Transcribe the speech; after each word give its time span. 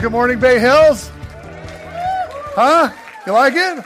Good 0.00 0.12
morning, 0.12 0.38
Bay 0.38 0.58
Hills. 0.60 1.10
Huh? 2.54 2.92
You 3.26 3.32
like 3.32 3.54
it? 3.56 3.84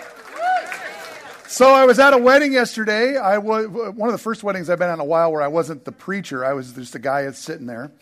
So 1.47 1.73
I 1.73 1.85
was 1.87 2.01
at 2.01 2.13
a 2.13 2.19
wedding 2.19 2.53
yesterday. 2.53 3.17
I 3.17 3.39
was 3.39 3.69
one 3.69 4.09
of 4.09 4.13
the 4.13 4.19
first 4.19 4.43
weddings 4.43 4.69
I've 4.69 4.79
been 4.81 4.91
at 4.91 4.95
in 4.95 5.01
a 5.01 5.05
while 5.05 5.31
where 5.31 5.41
I 5.41 5.47
wasn't 5.47 5.85
the 5.85 5.93
preacher. 5.93 6.45
I 6.45 6.53
was 6.53 6.73
just 6.73 6.97
a 6.97 6.99
guy 6.99 7.23
that's 7.23 7.39
sitting 7.39 7.67
there, 7.67 7.93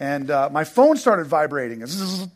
and 0.00 0.30
uh, 0.30 0.50
my 0.50 0.64
phone 0.64 0.96
started 0.96 1.28
vibrating. 1.28 1.82
I 1.82 1.84
was 1.84 2.28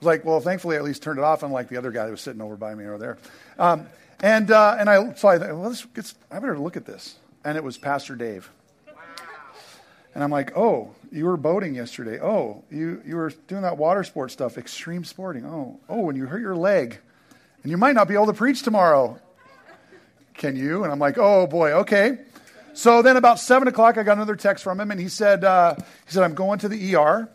like, 0.00 0.24
well, 0.24 0.40
thankfully 0.40 0.76
I 0.76 0.78
at 0.78 0.84
least 0.84 1.02
turned 1.02 1.18
it 1.18 1.24
off, 1.24 1.42
unlike 1.42 1.68
the 1.68 1.76
other 1.76 1.90
guy 1.90 2.06
that 2.06 2.10
was 2.10 2.22
sitting 2.22 2.40
over 2.40 2.56
by 2.56 2.74
me 2.74 2.86
over 2.86 2.98
there. 2.98 3.18
Um, 3.58 3.86
and 4.20 4.50
uh, 4.50 4.76
and 4.80 4.88
I 4.88 5.12
so 5.14 5.28
I 5.28 5.38
thought, 5.38 5.48
well, 5.48 5.68
this 5.68 5.84
gets, 5.84 6.14
I 6.30 6.38
better 6.38 6.58
look 6.58 6.76
at 6.76 6.86
this. 6.86 7.16
And 7.44 7.58
it 7.58 7.62
was 7.62 7.76
Pastor 7.78 8.16
Dave. 8.16 8.50
And 10.16 10.24
I'm 10.24 10.30
like, 10.30 10.56
oh, 10.56 10.94
you 11.12 11.26
were 11.26 11.36
boating 11.36 11.74
yesterday. 11.74 12.18
Oh, 12.18 12.64
you, 12.70 13.02
you 13.04 13.16
were 13.16 13.34
doing 13.48 13.60
that 13.60 13.76
water 13.76 14.02
sport 14.02 14.30
stuff, 14.30 14.56
extreme 14.56 15.04
sporting. 15.04 15.44
Oh, 15.44 15.78
oh, 15.90 16.08
and 16.08 16.16
you 16.16 16.24
hurt 16.24 16.40
your 16.40 16.56
leg. 16.56 16.96
And 17.62 17.70
you 17.70 17.76
might 17.76 17.94
not 17.94 18.08
be 18.08 18.14
able 18.14 18.24
to 18.24 18.32
preach 18.32 18.62
tomorrow. 18.62 19.20
Can 20.32 20.56
you? 20.56 20.84
And 20.84 20.90
I'm 20.90 20.98
like, 20.98 21.18
oh 21.18 21.46
boy, 21.46 21.72
okay. 21.72 22.16
So 22.72 23.02
then 23.02 23.18
about 23.18 23.38
seven 23.40 23.68
o'clock, 23.68 23.98
I 23.98 24.04
got 24.04 24.16
another 24.16 24.36
text 24.36 24.64
from 24.64 24.80
him, 24.80 24.90
and 24.90 24.98
he 24.98 25.08
said, 25.08 25.44
uh, 25.44 25.74
he 25.76 26.12
said, 26.12 26.22
I'm 26.22 26.34
going 26.34 26.60
to 26.60 26.70
the 26.70 26.96
ER. 26.96 27.28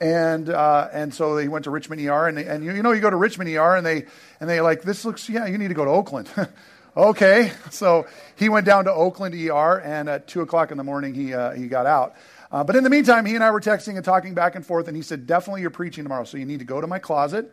And, 0.00 0.50
uh, 0.50 0.88
and 0.92 1.14
so 1.14 1.36
he 1.36 1.46
went 1.46 1.66
to 1.66 1.70
Richmond 1.70 2.04
ER, 2.04 2.26
and, 2.26 2.36
they, 2.36 2.46
and 2.46 2.64
you, 2.64 2.74
you 2.74 2.82
know, 2.82 2.90
you 2.90 3.00
go 3.00 3.10
to 3.10 3.16
Richmond 3.16 3.48
ER, 3.48 3.76
and 3.76 3.86
they, 3.86 4.06
and 4.40 4.50
they 4.50 4.60
like, 4.60 4.82
this 4.82 5.04
looks, 5.04 5.28
yeah, 5.28 5.46
you 5.46 5.56
need 5.56 5.68
to 5.68 5.74
go 5.74 5.84
to 5.84 5.90
Oakland. 5.92 6.28
Okay, 6.96 7.50
so 7.70 8.06
he 8.36 8.48
went 8.48 8.66
down 8.66 8.84
to 8.84 8.92
Oakland 8.92 9.34
ER, 9.34 9.80
and 9.80 10.08
at 10.08 10.28
2 10.28 10.42
o'clock 10.42 10.70
in 10.70 10.76
the 10.76 10.84
morning, 10.84 11.12
he, 11.12 11.34
uh, 11.34 11.50
he 11.50 11.66
got 11.66 11.86
out. 11.86 12.14
Uh, 12.52 12.62
but 12.62 12.76
in 12.76 12.84
the 12.84 12.90
meantime, 12.90 13.26
he 13.26 13.34
and 13.34 13.42
I 13.42 13.50
were 13.50 13.60
texting 13.60 13.96
and 13.96 14.04
talking 14.04 14.32
back 14.32 14.54
and 14.54 14.64
forth, 14.64 14.86
and 14.86 14.96
he 14.96 15.02
said, 15.02 15.26
Definitely 15.26 15.62
you're 15.62 15.70
preaching 15.70 16.04
tomorrow, 16.04 16.22
so 16.22 16.36
you 16.36 16.44
need 16.44 16.60
to 16.60 16.64
go 16.64 16.80
to 16.80 16.86
my 16.86 17.00
closet. 17.00 17.52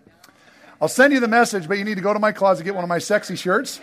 I'll 0.80 0.88
send 0.88 1.12
you 1.12 1.20
the 1.20 1.28
message, 1.28 1.68
but 1.68 1.80
you 1.80 1.84
need 1.84 1.96
to 1.96 2.02
go 2.02 2.14
to 2.14 2.20
my 2.20 2.32
closet, 2.32 2.62
and 2.62 2.66
get 2.66 2.76
one 2.76 2.84
of 2.84 2.88
my 2.88 3.00
sexy 3.00 3.36
shirts. 3.36 3.82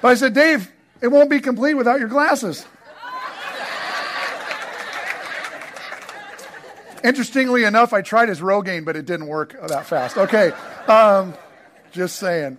But 0.00 0.08
I 0.08 0.14
said, 0.16 0.34
Dave, 0.34 0.72
it 1.00 1.08
won't 1.08 1.30
be 1.30 1.38
complete 1.38 1.74
without 1.74 2.00
your 2.00 2.08
glasses. 2.08 2.66
Interestingly 7.04 7.62
enough, 7.62 7.92
I 7.92 8.02
tried 8.02 8.28
his 8.28 8.40
Rogaine, 8.40 8.84
but 8.84 8.96
it 8.96 9.06
didn't 9.06 9.28
work 9.28 9.54
that 9.68 9.86
fast. 9.86 10.18
Okay. 10.18 10.50
Um, 10.88 11.34
just 11.96 12.16
saying. 12.16 12.58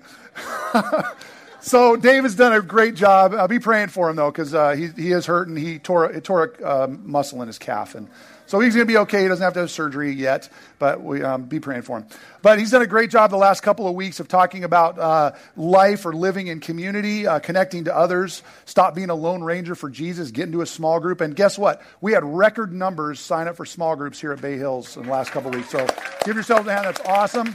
so 1.61 1.95
David's 1.95 2.35
done 2.35 2.53
a 2.53 2.61
great 2.61 2.95
job. 2.95 3.33
I'll 3.33 3.47
be 3.47 3.59
praying 3.59 3.89
for 3.89 4.09
him 4.09 4.15
though, 4.15 4.31
because 4.31 4.53
uh, 4.53 4.71
he 4.71 4.87
he 4.87 5.11
is 5.11 5.25
hurt 5.25 5.47
and 5.47 5.57
he 5.57 5.79
tore 5.79 6.11
he 6.11 6.19
tore 6.19 6.53
a 6.59 6.65
uh, 6.65 6.87
muscle 6.87 7.41
in 7.41 7.47
his 7.47 7.57
calf, 7.57 7.95
and 7.95 8.09
so 8.47 8.61
he's 8.61 8.73
going 8.73 8.87
to 8.87 8.91
be 8.91 8.97
okay. 8.99 9.23
He 9.23 9.27
doesn't 9.27 9.43
have 9.43 9.53
to 9.55 9.59
have 9.59 9.71
surgery 9.71 10.13
yet, 10.13 10.47
but 10.79 11.03
we 11.03 11.21
um, 11.21 11.43
be 11.43 11.59
praying 11.59 11.81
for 11.81 11.97
him. 11.97 12.05
But 12.41 12.59
he's 12.59 12.71
done 12.71 12.81
a 12.81 12.87
great 12.87 13.09
job 13.09 13.29
the 13.29 13.37
last 13.37 13.61
couple 13.61 13.89
of 13.89 13.93
weeks 13.95 14.21
of 14.21 14.29
talking 14.29 14.63
about 14.63 14.97
uh, 14.97 15.33
life 15.57 16.05
or 16.05 16.13
living 16.13 16.47
in 16.47 16.61
community, 16.61 17.27
uh, 17.27 17.39
connecting 17.39 17.83
to 17.85 17.95
others. 17.95 18.41
Stop 18.63 18.95
being 18.95 19.09
a 19.09 19.15
lone 19.15 19.43
ranger 19.43 19.75
for 19.75 19.89
Jesus. 19.89 20.31
Get 20.31 20.45
into 20.45 20.61
a 20.61 20.65
small 20.65 21.01
group, 21.01 21.19
and 21.19 21.35
guess 21.35 21.57
what? 21.57 21.81
We 21.99 22.13
had 22.13 22.23
record 22.23 22.71
numbers 22.71 23.19
sign 23.19 23.49
up 23.49 23.57
for 23.57 23.65
small 23.65 23.97
groups 23.97 24.19
here 24.19 24.31
at 24.31 24.41
Bay 24.41 24.57
Hills 24.57 24.95
in 24.95 25.03
the 25.03 25.11
last 25.11 25.31
couple 25.31 25.49
of 25.49 25.55
weeks. 25.55 25.69
So 25.69 25.85
give 26.23 26.35
yourselves 26.35 26.67
a 26.67 26.73
hand. 26.73 26.85
That's 26.85 27.01
awesome. 27.01 27.53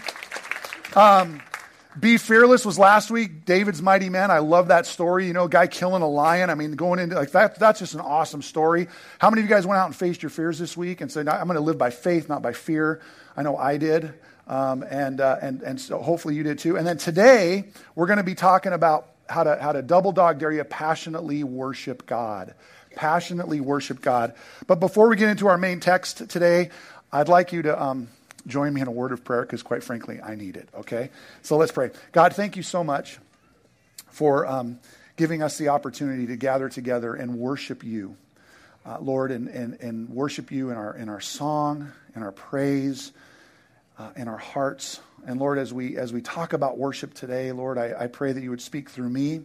Um, 0.94 1.40
be 1.98 2.16
Fearless 2.16 2.64
was 2.64 2.78
last 2.78 3.10
week. 3.10 3.44
David's 3.44 3.82
Mighty 3.82 4.08
Men. 4.08 4.30
I 4.30 4.38
love 4.38 4.68
that 4.68 4.86
story. 4.86 5.26
You 5.26 5.32
know, 5.32 5.46
guy 5.46 5.66
killing 5.66 6.02
a 6.02 6.08
lion. 6.08 6.48
I 6.48 6.54
mean, 6.54 6.72
going 6.72 6.98
into 6.98 7.16
like 7.16 7.32
that, 7.32 7.58
that's 7.58 7.80
just 7.80 7.94
an 7.94 8.00
awesome 8.00 8.40
story. 8.40 8.88
How 9.18 9.28
many 9.28 9.42
of 9.42 9.48
you 9.48 9.54
guys 9.54 9.66
went 9.66 9.78
out 9.78 9.86
and 9.86 9.94
faced 9.94 10.22
your 10.22 10.30
fears 10.30 10.58
this 10.58 10.76
week 10.76 11.00
and 11.00 11.12
said, 11.12 11.28
I'm 11.28 11.46
going 11.46 11.56
to 11.56 11.62
live 11.62 11.78
by 11.78 11.90
faith, 11.90 12.28
not 12.28 12.40
by 12.40 12.54
fear? 12.54 13.02
I 13.36 13.42
know 13.42 13.56
I 13.56 13.76
did. 13.76 14.14
Um, 14.48 14.82
and, 14.88 15.20
uh, 15.20 15.38
and, 15.42 15.62
and 15.62 15.80
so 15.80 16.00
hopefully 16.00 16.34
you 16.34 16.42
did 16.42 16.58
too. 16.58 16.76
And 16.76 16.86
then 16.86 16.96
today, 16.96 17.68
we're 17.94 18.06
going 18.06 18.18
to 18.18 18.24
be 18.24 18.34
talking 18.34 18.72
about 18.72 19.08
how 19.28 19.44
to, 19.44 19.56
how 19.60 19.72
to 19.72 19.82
double 19.82 20.12
dog 20.12 20.38
dare 20.38 20.52
you 20.52 20.64
passionately 20.64 21.44
worship 21.44 22.06
God. 22.06 22.54
Passionately 22.94 23.60
worship 23.60 24.00
God. 24.00 24.34
But 24.66 24.80
before 24.80 25.08
we 25.08 25.16
get 25.16 25.28
into 25.28 25.46
our 25.46 25.58
main 25.58 25.80
text 25.80 26.28
today, 26.28 26.70
I'd 27.12 27.28
like 27.28 27.52
you 27.52 27.62
to. 27.62 27.82
Um, 27.82 28.08
join 28.46 28.74
me 28.74 28.80
in 28.80 28.88
a 28.88 28.92
word 28.92 29.12
of 29.12 29.24
prayer 29.24 29.42
because, 29.42 29.62
quite 29.62 29.84
frankly, 29.84 30.20
I 30.20 30.34
need 30.34 30.56
it, 30.56 30.68
okay? 30.74 31.10
So 31.42 31.56
let's 31.56 31.72
pray. 31.72 31.90
God, 32.12 32.34
thank 32.34 32.56
you 32.56 32.62
so 32.62 32.82
much 32.82 33.18
for 34.10 34.46
um, 34.46 34.78
giving 35.16 35.42
us 35.42 35.58
the 35.58 35.68
opportunity 35.68 36.26
to 36.26 36.36
gather 36.36 36.68
together 36.68 37.14
and 37.14 37.38
worship 37.38 37.84
you, 37.84 38.16
uh, 38.84 38.98
Lord, 39.00 39.30
and, 39.30 39.48
and, 39.48 39.80
and 39.80 40.08
worship 40.08 40.50
you 40.50 40.70
in 40.70 40.76
our, 40.76 40.96
in 40.96 41.08
our 41.08 41.20
song, 41.20 41.92
in 42.14 42.22
our 42.22 42.32
praise, 42.32 43.12
uh, 43.98 44.10
in 44.16 44.28
our 44.28 44.38
hearts. 44.38 45.00
And 45.26 45.38
Lord, 45.38 45.58
as 45.58 45.72
we, 45.72 45.96
as 45.96 46.12
we 46.12 46.20
talk 46.20 46.52
about 46.52 46.78
worship 46.78 47.14
today, 47.14 47.52
Lord, 47.52 47.78
I, 47.78 47.94
I 47.96 48.06
pray 48.08 48.32
that 48.32 48.42
you 48.42 48.50
would 48.50 48.60
speak 48.60 48.90
through 48.90 49.08
me, 49.08 49.42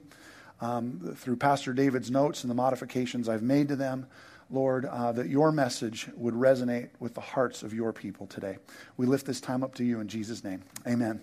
um, 0.60 1.16
through 1.16 1.36
Pastor 1.36 1.74
David's 1.74 2.10
notes 2.10 2.44
and 2.44 2.50
the 2.50 2.56
modifications 2.56 3.30
I've 3.30 3.44
made 3.44 3.68
to 3.68 3.76
them. 3.76 4.08
Lord, 4.50 4.86
uh, 4.86 5.12
that 5.12 5.28
your 5.28 5.52
message 5.52 6.08
would 6.16 6.34
resonate 6.34 6.90
with 7.00 7.14
the 7.14 7.22
hearts 7.22 7.64
of 7.64 7.74
your 7.74 7.92
people 7.92 8.28
today. 8.28 8.58
We 8.96 9.06
lift 9.06 9.26
this 9.26 9.42
time 9.42 9.64
up 9.64 9.76
to 9.76 9.84
you 9.84 10.00
in 10.00 10.08
Jesus' 10.08 10.44
name. 10.44 10.64
Amen. 10.88 11.22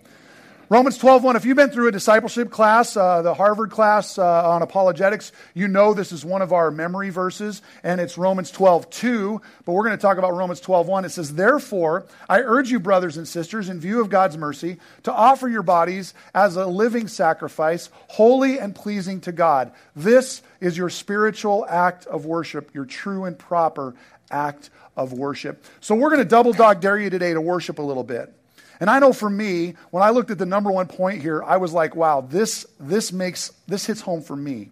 Romans 0.70 0.96
12:1. 0.96 1.36
If 1.36 1.44
you've 1.44 1.58
been 1.58 1.68
through 1.68 1.88
a 1.88 1.92
discipleship 1.92 2.50
class, 2.50 2.96
uh, 2.96 3.20
the 3.20 3.34
Harvard 3.34 3.70
class 3.70 4.16
uh, 4.16 4.48
on 4.48 4.62
apologetics, 4.62 5.30
you 5.52 5.68
know 5.68 5.92
this 5.92 6.10
is 6.10 6.24
one 6.24 6.40
of 6.40 6.54
our 6.54 6.70
memory 6.70 7.10
verses, 7.10 7.60
and 7.82 8.00
it's 8.00 8.16
Romans 8.16 8.50
12:2. 8.50 9.42
But 9.66 9.72
we're 9.72 9.84
going 9.84 9.96
to 9.96 10.00
talk 10.00 10.16
about 10.16 10.32
Romans 10.32 10.62
12:1. 10.62 11.04
It 11.04 11.10
says, 11.10 11.34
"Therefore, 11.34 12.06
I 12.30 12.40
urge 12.40 12.70
you, 12.70 12.80
brothers 12.80 13.18
and 13.18 13.28
sisters, 13.28 13.68
in 13.68 13.78
view 13.78 14.00
of 14.00 14.08
God's 14.08 14.38
mercy, 14.38 14.78
to 15.02 15.12
offer 15.12 15.48
your 15.48 15.62
bodies 15.62 16.14
as 16.34 16.56
a 16.56 16.64
living 16.64 17.08
sacrifice, 17.08 17.90
holy 18.08 18.58
and 18.58 18.74
pleasing 18.74 19.20
to 19.20 19.32
God. 19.32 19.70
This 19.94 20.40
is 20.60 20.78
your 20.78 20.88
spiritual 20.88 21.66
act 21.68 22.06
of 22.06 22.24
worship, 22.24 22.74
your 22.74 22.86
true 22.86 23.24
and 23.24 23.38
proper 23.38 23.94
act 24.30 24.70
of 24.96 25.12
worship." 25.12 25.62
So 25.80 25.94
we're 25.94 26.08
going 26.08 26.22
to 26.22 26.24
double 26.24 26.54
dog 26.54 26.80
dare 26.80 26.98
you 26.98 27.10
today 27.10 27.34
to 27.34 27.40
worship 27.42 27.78
a 27.78 27.82
little 27.82 28.04
bit. 28.04 28.32
And 28.80 28.90
I 28.90 28.98
know 28.98 29.12
for 29.12 29.30
me, 29.30 29.74
when 29.90 30.02
I 30.02 30.10
looked 30.10 30.30
at 30.30 30.38
the 30.38 30.46
number 30.46 30.70
one 30.70 30.86
point 30.86 31.22
here, 31.22 31.42
I 31.42 31.56
was 31.58 31.72
like, 31.72 31.94
wow, 31.94 32.20
this, 32.20 32.66
this 32.80 33.12
makes, 33.12 33.50
this 33.66 33.86
hits 33.86 34.00
home 34.00 34.22
for 34.22 34.36
me. 34.36 34.70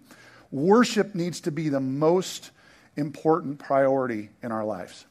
Worship 0.51 1.15
needs 1.15 1.41
to 1.43 1.51
be 1.51 1.69
the 1.69 1.81
most 1.81 2.51
important 2.97 3.59
priority 3.59 4.31
in 4.43 4.53
our 4.53 4.65
lives. 4.65 5.07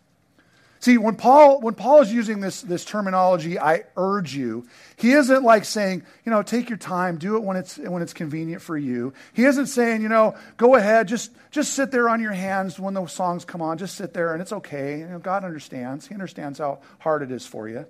See, 0.82 0.98
when 0.98 1.16
Paul, 1.16 1.62
when 1.62 1.76
Paul 1.76 2.02
is 2.02 2.12
using 2.12 2.40
this, 2.40 2.64
this 2.64 2.84
terminology, 2.84 3.60
I 3.60 3.84
urge 3.96 4.34
you, 4.34 4.68
he 4.96 5.12
isn't 5.12 5.44
like 5.44 5.64
saying, 5.64 6.02
you 6.26 6.32
know, 6.32 6.42
take 6.42 6.70
your 6.70 6.78
time, 6.80 7.20
do 7.20 7.36
it 7.36 7.44
when 7.44 7.56
it's, 7.56 7.78
when 7.78 8.02
it's 8.02 8.14
convenient 8.14 8.64
for 8.64 8.76
you. 8.76 9.14
He 9.34 9.46
isn't 9.46 9.68
saying, 9.68 10.02
you 10.02 10.10
know, 10.10 10.36
go 10.58 10.74
ahead, 10.74 11.08
just, 11.08 11.32
just 11.52 11.74
sit 11.74 11.92
there 11.92 12.10
on 12.10 12.20
your 12.20 12.32
hands 12.32 12.80
when 12.80 12.96
the 12.96 13.06
songs 13.06 13.46
come 13.46 13.62
on, 13.62 13.78
just 13.78 13.94
sit 13.96 14.16
there 14.16 14.34
and 14.34 14.42
it's 14.42 14.54
okay. 14.54 15.00
You 15.00 15.08
know, 15.08 15.20
God 15.20 15.44
understands. 15.44 16.08
He 16.08 16.16
understands 16.16 16.58
how 16.58 16.80
hard 16.98 17.22
it 17.22 17.32
is 17.32 17.46
for 17.46 17.70
you. 17.70 17.86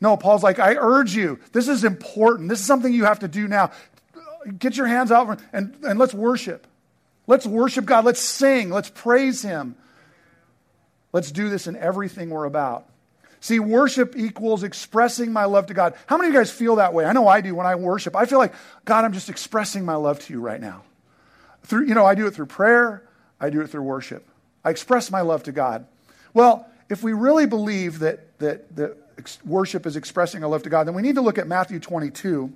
No, 0.00 0.16
Paul's 0.16 0.42
like, 0.42 0.58
I 0.58 0.76
urge 0.76 1.14
you. 1.14 1.38
This 1.52 1.68
is 1.68 1.84
important. 1.84 2.48
This 2.48 2.60
is 2.60 2.66
something 2.66 2.92
you 2.92 3.04
have 3.04 3.18
to 3.20 3.28
do 3.28 3.46
now. 3.46 3.70
Get 4.58 4.76
your 4.76 4.86
hands 4.86 5.12
out 5.12 5.40
and, 5.52 5.76
and 5.82 5.98
let's 5.98 6.14
worship. 6.14 6.66
Let's 7.26 7.46
worship 7.46 7.84
God. 7.84 8.04
Let's 8.04 8.20
sing. 8.20 8.70
Let's 8.70 8.88
praise 8.88 9.42
Him. 9.42 9.76
Let's 11.12 11.30
do 11.30 11.50
this 11.50 11.66
in 11.66 11.76
everything 11.76 12.30
we're 12.30 12.46
about. 12.46 12.86
See, 13.40 13.58
worship 13.58 14.16
equals 14.16 14.62
expressing 14.62 15.32
my 15.32 15.46
love 15.46 15.66
to 15.66 15.74
God. 15.74 15.94
How 16.06 16.16
many 16.16 16.28
of 16.28 16.34
you 16.34 16.40
guys 16.40 16.50
feel 16.50 16.76
that 16.76 16.92
way? 16.92 17.06
I 17.06 17.12
know 17.12 17.26
I 17.26 17.40
do 17.40 17.54
when 17.54 17.66
I 17.66 17.74
worship. 17.74 18.14
I 18.14 18.26
feel 18.26 18.38
like, 18.38 18.52
God, 18.84 19.04
I'm 19.04 19.12
just 19.12 19.30
expressing 19.30 19.84
my 19.84 19.94
love 19.94 20.20
to 20.20 20.32
you 20.32 20.40
right 20.40 20.60
now. 20.60 20.82
Through, 21.62 21.86
you 21.86 21.94
know, 21.94 22.04
I 22.04 22.14
do 22.14 22.26
it 22.26 22.34
through 22.34 22.46
prayer, 22.46 23.02
I 23.40 23.50
do 23.50 23.60
it 23.62 23.68
through 23.68 23.82
worship. 23.82 24.26
I 24.62 24.70
express 24.70 25.10
my 25.10 25.22
love 25.22 25.42
to 25.44 25.52
God. 25.52 25.86
Well, 26.34 26.66
if 26.90 27.02
we 27.02 27.12
really 27.12 27.46
believe 27.46 28.00
that, 28.00 28.38
that, 28.40 28.76
that 28.76 28.96
worship 29.44 29.86
is 29.86 29.96
expressing 29.96 30.42
our 30.42 30.50
love 30.50 30.62
to 30.64 30.70
God, 30.70 30.86
then 30.86 30.94
we 30.94 31.02
need 31.02 31.14
to 31.14 31.20
look 31.20 31.38
at 31.38 31.46
Matthew 31.46 31.80
22. 31.80 32.52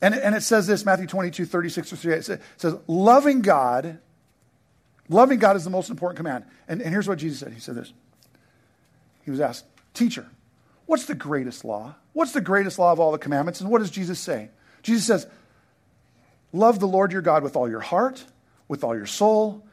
And, 0.00 0.14
and 0.14 0.34
it 0.34 0.42
says 0.42 0.66
this 0.66 0.84
Matthew 0.84 1.06
22, 1.06 1.44
36 1.44 1.90
to 1.90 1.96
38. 1.96 2.28
It 2.28 2.42
says, 2.56 2.76
Loving 2.86 3.42
God, 3.42 3.98
loving 5.08 5.38
God 5.38 5.56
is 5.56 5.64
the 5.64 5.70
most 5.70 5.90
important 5.90 6.16
command. 6.16 6.44
And, 6.68 6.80
and 6.80 6.92
here's 6.92 7.08
what 7.08 7.18
Jesus 7.18 7.40
said 7.40 7.52
He 7.52 7.60
said 7.60 7.74
this. 7.74 7.92
He 9.24 9.30
was 9.30 9.40
asked, 9.40 9.64
Teacher, 9.94 10.26
what's 10.86 11.06
the 11.06 11.14
greatest 11.14 11.64
law? 11.64 11.94
What's 12.12 12.32
the 12.32 12.40
greatest 12.40 12.78
law 12.78 12.92
of 12.92 13.00
all 13.00 13.12
the 13.12 13.18
commandments? 13.18 13.60
And 13.60 13.70
what 13.70 13.78
does 13.78 13.90
Jesus 13.90 14.18
say? 14.18 14.50
Jesus 14.82 15.06
says, 15.06 15.26
Love 16.52 16.80
the 16.80 16.88
Lord 16.88 17.12
your 17.12 17.22
God 17.22 17.42
with 17.42 17.56
all 17.56 17.68
your 17.68 17.80
heart, 17.80 18.24
with 18.68 18.84
all 18.84 18.96
your 18.96 19.06
soul, 19.06 19.64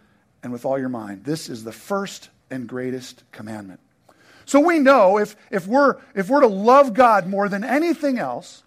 and 0.44 0.52
with 0.52 0.66
all 0.66 0.78
your 0.78 0.90
mind. 0.90 1.24
This 1.24 1.50
is 1.50 1.64
the 1.64 1.72
first 1.72 2.30
and 2.50 2.68
greatest 2.68 3.24
commandment. 3.32 3.80
So 4.46 4.60
we 4.60 4.80
know 4.80 5.18
if, 5.18 5.36
if, 5.52 5.68
we're, 5.68 5.98
if 6.14 6.30
we're 6.30 6.42
to 6.42 6.48
love 6.48 6.94
God 6.94 7.28
more 7.28 7.50
than 7.50 7.64
anything 7.64 8.20
else, 8.20 8.64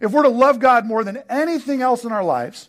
if 0.00 0.12
we're 0.12 0.24
to 0.24 0.28
love 0.28 0.58
God 0.58 0.84
more 0.84 1.04
than 1.04 1.22
anything 1.30 1.80
else 1.80 2.04
in 2.04 2.10
our 2.12 2.24
lives, 2.24 2.68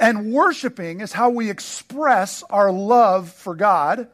And 0.00 0.32
worshiping 0.32 1.00
is 1.00 1.12
how 1.12 1.30
we 1.30 1.50
express 1.50 2.44
our 2.44 2.70
love 2.70 3.30
for 3.30 3.54
God. 3.54 4.08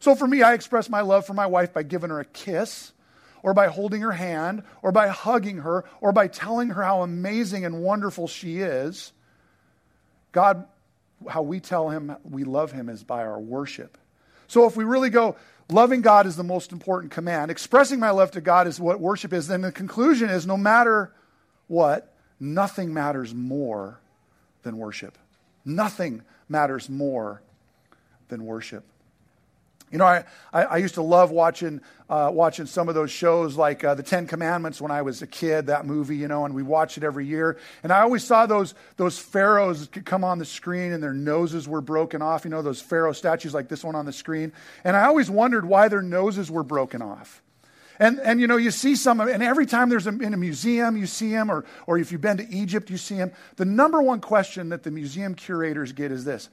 So 0.00 0.14
for 0.14 0.26
me, 0.26 0.42
I 0.42 0.54
express 0.54 0.88
my 0.88 1.00
love 1.00 1.26
for 1.26 1.34
my 1.34 1.46
wife 1.46 1.72
by 1.72 1.84
giving 1.84 2.10
her 2.10 2.20
a 2.20 2.24
kiss, 2.24 2.92
or 3.42 3.54
by 3.54 3.68
holding 3.68 4.00
her 4.00 4.12
hand, 4.12 4.64
or 4.82 4.90
by 4.90 5.08
hugging 5.08 5.58
her, 5.58 5.84
or 6.00 6.12
by 6.12 6.26
telling 6.26 6.70
her 6.70 6.82
how 6.82 7.02
amazing 7.02 7.64
and 7.64 7.82
wonderful 7.82 8.26
she 8.26 8.58
is. 8.58 9.12
God, 10.32 10.66
how 11.28 11.42
we 11.42 11.60
tell 11.60 11.88
him 11.88 12.16
we 12.24 12.42
love 12.42 12.72
him 12.72 12.88
is 12.88 13.04
by 13.04 13.22
our 13.22 13.38
worship. 13.38 13.96
So 14.48 14.66
if 14.66 14.76
we 14.76 14.84
really 14.84 15.10
go, 15.10 15.36
loving 15.70 16.00
God 16.00 16.26
is 16.26 16.36
the 16.36 16.44
most 16.44 16.72
important 16.72 17.12
command, 17.12 17.50
expressing 17.50 18.00
my 18.00 18.10
love 18.10 18.30
to 18.32 18.40
God 18.40 18.66
is 18.66 18.80
what 18.80 19.00
worship 19.00 19.32
is, 19.32 19.48
then 19.48 19.62
the 19.62 19.72
conclusion 19.72 20.30
is 20.30 20.46
no 20.46 20.56
matter 20.56 21.12
what, 21.66 22.14
nothing 22.40 22.92
matters 22.92 23.34
more 23.34 24.00
than 24.62 24.78
worship. 24.78 25.18
Nothing 25.64 26.22
matters 26.48 26.88
more 26.88 27.42
than 28.28 28.44
worship. 28.44 28.84
You 29.90 29.98
know, 29.98 30.04
I, 30.04 30.24
I, 30.52 30.62
I, 30.64 30.76
used 30.76 30.94
to 30.94 31.02
love 31.02 31.30
watching, 31.30 31.80
uh, 32.10 32.30
watching 32.32 32.66
some 32.66 32.88
of 32.88 32.94
those 32.94 33.10
shows 33.10 33.56
like 33.56 33.84
uh, 33.84 33.94
The 33.94 34.02
Ten 34.02 34.26
Commandments 34.26 34.80
when 34.80 34.90
I 34.90 35.02
was 35.02 35.22
a 35.22 35.26
kid, 35.26 35.66
that 35.66 35.86
movie, 35.86 36.16
you 36.16 36.28
know, 36.28 36.44
and 36.44 36.54
we 36.54 36.62
watched 36.62 36.98
it 36.98 37.04
every 37.04 37.26
year. 37.26 37.58
And 37.82 37.92
I 37.92 38.00
always 38.00 38.22
saw 38.24 38.46
those, 38.46 38.74
those 38.96 39.18
pharaohs 39.18 39.88
come 40.04 40.24
on 40.24 40.38
the 40.38 40.44
screen 40.44 40.92
and 40.92 41.02
their 41.02 41.14
noses 41.14 41.66
were 41.66 41.80
broken 41.80 42.20
off, 42.20 42.44
you 42.44 42.50
know, 42.50 42.62
those 42.62 42.80
pharaoh 42.80 43.12
statues 43.12 43.54
like 43.54 43.68
this 43.68 43.82
one 43.82 43.94
on 43.94 44.04
the 44.04 44.12
screen. 44.12 44.52
And 44.84 44.96
I 44.96 45.04
always 45.04 45.30
wondered 45.30 45.64
why 45.64 45.88
their 45.88 46.02
noses 46.02 46.50
were 46.50 46.64
broken 46.64 47.00
off. 47.00 47.42
And, 47.98 48.20
and 48.20 48.40
you 48.40 48.46
know, 48.46 48.56
you 48.56 48.70
see 48.70 48.94
some, 48.94 49.20
and 49.20 49.42
every 49.42 49.66
time 49.66 49.88
there's 49.88 50.06
a, 50.06 50.10
in 50.10 50.32
a 50.32 50.36
museum, 50.36 50.96
you 50.96 51.06
see 51.06 51.30
them, 51.30 51.50
or, 51.50 51.64
or 51.86 51.98
if 51.98 52.12
you've 52.12 52.20
been 52.20 52.36
to 52.36 52.48
Egypt, 52.48 52.90
you 52.90 52.96
see 52.96 53.16
them. 53.16 53.32
The 53.56 53.64
number 53.64 54.00
one 54.00 54.20
question 54.20 54.68
that 54.68 54.84
the 54.84 54.90
museum 54.90 55.34
curators 55.34 55.92
get 55.92 56.12
is 56.12 56.24
this 56.24 56.48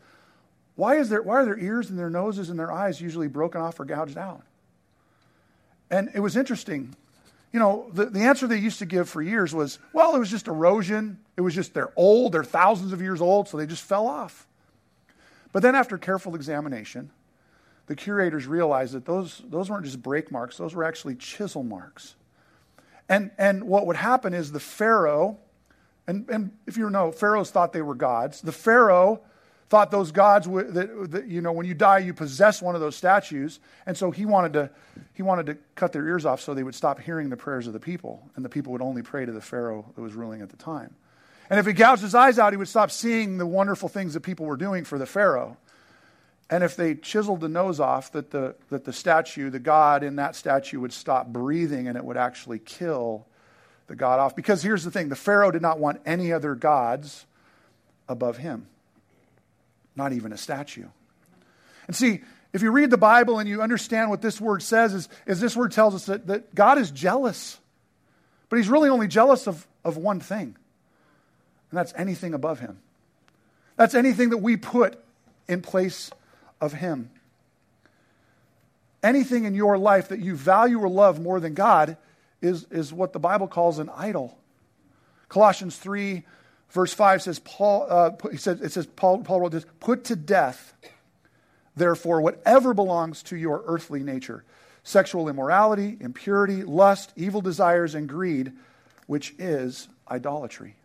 why, 0.76 0.98
is 0.98 1.10
there, 1.10 1.22
why 1.22 1.36
are 1.36 1.46
their 1.46 1.58
ears 1.58 1.90
and 1.90 1.98
their 1.98 2.10
noses 2.10 2.50
and 2.50 2.60
their 2.60 2.72
eyes 2.72 3.00
usually 3.00 3.28
broken 3.28 3.62
off 3.62 3.80
or 3.80 3.86
gouged 3.86 4.18
out? 4.18 4.44
And 5.90 6.10
it 6.14 6.20
was 6.20 6.36
interesting. 6.36 6.96
You 7.54 7.60
know, 7.60 7.90
the, 7.94 8.06
the 8.06 8.22
answer 8.22 8.48
they 8.48 8.58
used 8.58 8.80
to 8.80 8.86
give 8.86 9.08
for 9.08 9.22
years 9.22 9.54
was, 9.54 9.80
well, 9.94 10.16
it 10.16 10.20
was 10.20 10.30
just 10.30 10.48
erosion. 10.48 11.20
It 11.38 11.42
was 11.42 11.56
just 11.56 11.74
they're 11.74 11.94
old, 11.96 12.34
they're 12.34 12.44
thousands 12.44 12.92
of 12.92 13.02
years 13.02 13.22
old, 13.22 13.48
so 13.48 13.58
they 13.58 13.66
just 13.66 13.84
fell 13.84 14.08
off. 14.08 14.48
But 15.54 15.62
then 15.64 15.76
after 15.76 15.98
careful 15.98 16.36
examination, 16.36 17.12
the 17.88 17.96
curators 17.96 18.46
realized 18.48 18.94
that 18.94 19.06
those, 19.06 19.42
those 19.48 19.70
weren't 19.70 19.86
just 19.86 20.02
break 20.02 20.32
marks, 20.32 20.58
those 20.58 20.76
were 20.76 20.84
actually 20.84 21.16
chisel 21.16 21.64
marks. 21.64 22.16
And, 23.08 23.32
and 23.38 23.66
what 23.66 23.86
would 23.88 23.96
happen 23.96 24.34
is 24.34 24.52
the 24.52 24.60
Pharaoh, 24.60 25.38
and, 26.08 26.28
and 26.30 26.52
if 26.68 26.76
you 26.76 26.90
know, 26.90 27.12
Pharaohs 27.12 27.52
thought 27.52 27.72
they 27.72 27.82
were 27.82 27.96
gods. 27.96 28.42
The 28.42 28.52
Pharaoh 28.52 29.22
thought 29.70 29.92
those 29.92 30.12
gods 30.12 30.48
would, 30.48 30.74
that, 30.74 31.12
that, 31.12 31.28
you 31.28 31.42
know, 31.42 31.52
when 31.52 31.66
you 31.66 31.74
die, 31.74 32.00
you 32.00 32.14
possess 32.14 32.62
one 32.62 32.76
of 32.76 32.82
those 32.82 32.96
statues. 32.96 33.60
And 33.86 33.98
so 33.98 34.12
he 34.12 34.26
wanted, 34.26 34.54
to, 34.54 34.70
he 35.14 35.24
wanted 35.24 35.48
to 35.48 35.58
cut 35.76 35.92
their 35.92 36.08
ears 36.08 36.26
off 36.26 36.42
so 36.42 36.54
they 36.54 36.64
would 36.64 36.76
stop 36.76 37.00
hearing 37.00 37.30
the 37.30 37.38
prayers 37.38 37.66
of 37.66 37.74
the 37.74 37.80
people. 37.80 38.30
And 38.36 38.46
the 38.46 38.50
people 38.50 38.72
would 38.74 38.82
only 38.82 39.02
pray 39.02 39.26
to 39.26 39.32
the 39.32 39.42
Pharaoh 39.42 39.86
that 39.96 40.02
was 40.02 40.14
ruling 40.14 40.42
at 40.42 40.50
the 40.50 40.58
time. 40.58 40.94
And 41.50 41.60
if 41.60 41.66
he 41.66 41.74
gouged 41.74 42.02
his 42.02 42.16
eyes 42.16 42.40
out, 42.40 42.54
he 42.54 42.58
would 42.58 42.68
stop 42.68 42.92
seeing 42.92 43.38
the 43.38 43.46
wonderful 43.46 43.90
things 43.90 44.14
that 44.14 44.22
people 44.22 44.46
were 44.46 44.58
doing 44.58 44.84
for 44.84 44.98
the 44.98 45.06
Pharaoh. 45.06 45.58
And 46.50 46.64
if 46.64 46.76
they 46.76 46.94
chiseled 46.94 47.42
the 47.42 47.50
nose 47.50 47.80
off, 47.80 48.12
that 48.12 48.30
the, 48.30 48.56
that 48.70 48.86
the 48.86 48.94
statue, 48.94 49.50
the 49.50 49.60
God 49.60 50.04
in 50.04 50.18
that 50.18 50.36
statue 50.36 50.80
would 50.80 50.94
stop 50.94 51.28
breathing 51.28 51.88
and 51.88 51.98
it 51.98 52.06
would 52.06 52.18
actually 52.18 52.60
kill 52.60 53.26
the 53.88 53.96
God 53.96 54.20
off. 54.20 54.36
Because 54.36 54.62
here's 54.62 54.84
the 54.84 54.92
thing 54.92 55.10
the 55.10 55.16
Pharaoh 55.16 55.50
did 55.50 55.64
not 55.64 55.80
want 55.80 56.02
any 56.06 56.32
other 56.32 56.54
gods 56.54 57.26
above 58.08 58.38
him 58.38 58.68
not 59.96 60.14
even 60.14 60.32
a 60.32 60.38
statue. 60.38 60.88
And 61.88 61.96
see, 61.96 62.22
if 62.54 62.62
you 62.62 62.72
read 62.72 62.90
the 62.90 62.98
Bible 62.98 63.40
and 63.40 63.50
you 63.50 63.62
understand 63.62 64.10
what 64.10 64.22
this 64.22 64.40
word 64.40 64.64
says, 64.64 64.94
is, 64.94 65.10
is 65.26 65.40
this 65.40 65.56
word 65.56 65.72
tells 65.72 65.94
us 65.94 66.06
that, 66.06 66.28
that 66.28 66.56
God 66.56 66.78
is 66.78 66.92
jealous. 66.92 67.60
But 68.50 68.58
he's 68.58 68.70
really 68.70 68.90
only 68.90 69.08
jealous 69.08 69.48
of, 69.48 69.68
of 69.84 69.98
one 69.98 70.20
thing, 70.20 70.56
and 71.72 71.78
that's 71.78 71.94
anything 71.98 72.34
above 72.34 72.60
him. 72.60 72.80
That's 73.76 73.94
anything 73.94 74.30
that 74.30 74.38
we 74.38 74.56
put 74.56 74.98
in 75.48 75.62
place 75.62 76.12
of 76.62 76.74
him. 76.74 77.10
Anything 79.04 79.44
in 79.44 79.54
your 79.54 79.78
life 79.78 80.08
that 80.10 80.20
you 80.20 80.36
value 80.36 80.80
or 80.80 80.90
love 80.90 81.20
more 81.20 81.40
than 81.40 81.54
God 81.54 81.98
is, 82.42 82.66
is 82.72 82.94
what 82.94 83.14
the 83.14 83.20
Bible 83.20 83.48
calls 83.48 83.80
an 83.80 83.90
idol. 83.90 84.38
Colossians 85.28 85.78
3 85.78 86.24
Verse 86.70 86.94
5 86.94 87.22
says, 87.22 87.40
Paul, 87.40 87.88
uh, 87.90 88.12
he 88.32 88.38
says, 88.38 88.62
it 88.62 88.72
says, 88.72 88.86
Paul, 88.86 89.20
Paul 89.20 89.42
wrote 89.42 89.52
this, 89.52 89.66
put 89.80 90.04
to 90.06 90.16
death, 90.16 90.74
therefore, 91.76 92.22
whatever 92.22 92.74
belongs 92.74 93.24
to 93.24 93.38
your 93.38 93.64
earthly 93.66 94.04
nature 94.04 94.44
sexual 94.84 95.28
immorality, 95.28 95.98
impurity, 96.00 96.64
lust, 96.64 97.12
evil 97.16 97.42
desires, 97.42 97.96
and 97.96 98.08
greed, 98.08 98.54
which 99.08 99.34
is 99.40 99.88
idolatry. 100.10 100.76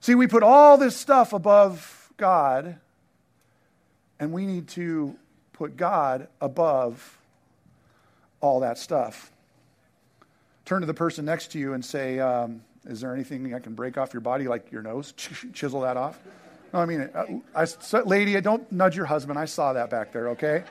See, 0.00 0.14
we 0.14 0.28
put 0.28 0.44
all 0.44 0.78
this 0.78 0.96
stuff 0.96 1.32
above 1.32 2.12
God, 2.16 2.76
and 4.20 4.32
we 4.32 4.46
need 4.46 4.68
to 4.68 5.16
put 5.52 5.76
God 5.76 6.28
above 6.40 7.18
all 8.40 8.60
that 8.60 8.78
stuff. 8.78 9.32
Turn 10.64 10.80
to 10.82 10.86
the 10.86 10.94
person 10.94 11.24
next 11.24 11.52
to 11.52 11.58
you 11.58 11.72
and 11.72 11.84
say, 11.84 12.20
um, 12.20 12.62
is 12.88 13.02
there 13.02 13.14
anything 13.14 13.54
I 13.54 13.58
can 13.58 13.74
break 13.74 13.98
off 13.98 14.14
your 14.14 14.22
body, 14.22 14.48
like 14.48 14.72
your 14.72 14.82
nose? 14.82 15.12
Chisel 15.52 15.82
that 15.82 15.96
off? 15.96 16.18
No, 16.72 16.80
I 16.80 16.86
mean, 16.86 17.02
uh, 17.14 17.24
I, 17.54 17.62
I, 17.64 18.00
lady, 18.00 18.36
uh, 18.36 18.40
don't 18.40 18.70
nudge 18.72 18.96
your 18.96 19.06
husband. 19.06 19.38
I 19.38 19.44
saw 19.44 19.74
that 19.74 19.90
back 19.90 20.12
there, 20.12 20.30
okay? 20.30 20.64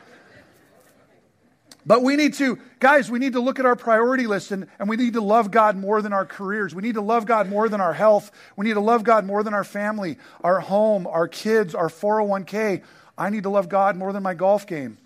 But 1.85 2.03
we 2.03 2.17
need 2.17 2.33
to, 2.35 2.59
guys, 2.79 3.09
we 3.09 3.17
need 3.17 3.33
to 3.33 3.39
look 3.39 3.59
at 3.59 3.65
our 3.65 3.75
priority 3.75 4.27
list 4.27 4.51
and, 4.51 4.67
and 4.77 4.89
we 4.89 4.97
need 4.97 5.13
to 5.13 5.21
love 5.21 5.51
God 5.51 5.77
more 5.77 6.01
than 6.01 6.11
our 6.11 6.25
careers. 6.25 6.75
We 6.75 6.81
need 6.81 6.95
to 6.95 7.01
love 7.01 7.25
God 7.25 7.49
more 7.49 7.69
than 7.69 7.79
our 7.79 7.93
health. 7.93 8.31
We 8.57 8.65
need 8.65 8.73
to 8.73 8.81
love 8.81 9.03
God 9.03 9.25
more 9.25 9.41
than 9.41 9.53
our 9.53 9.63
family, 9.63 10.17
our 10.43 10.59
home, 10.59 11.07
our 11.07 11.27
kids, 11.27 11.73
our 11.73 11.87
401k. 11.87 12.83
I 13.17 13.29
need 13.29 13.43
to 13.43 13.49
love 13.49 13.69
God 13.69 13.95
more 13.95 14.11
than 14.11 14.21
my 14.21 14.33
golf 14.33 14.67
game, 14.67 14.97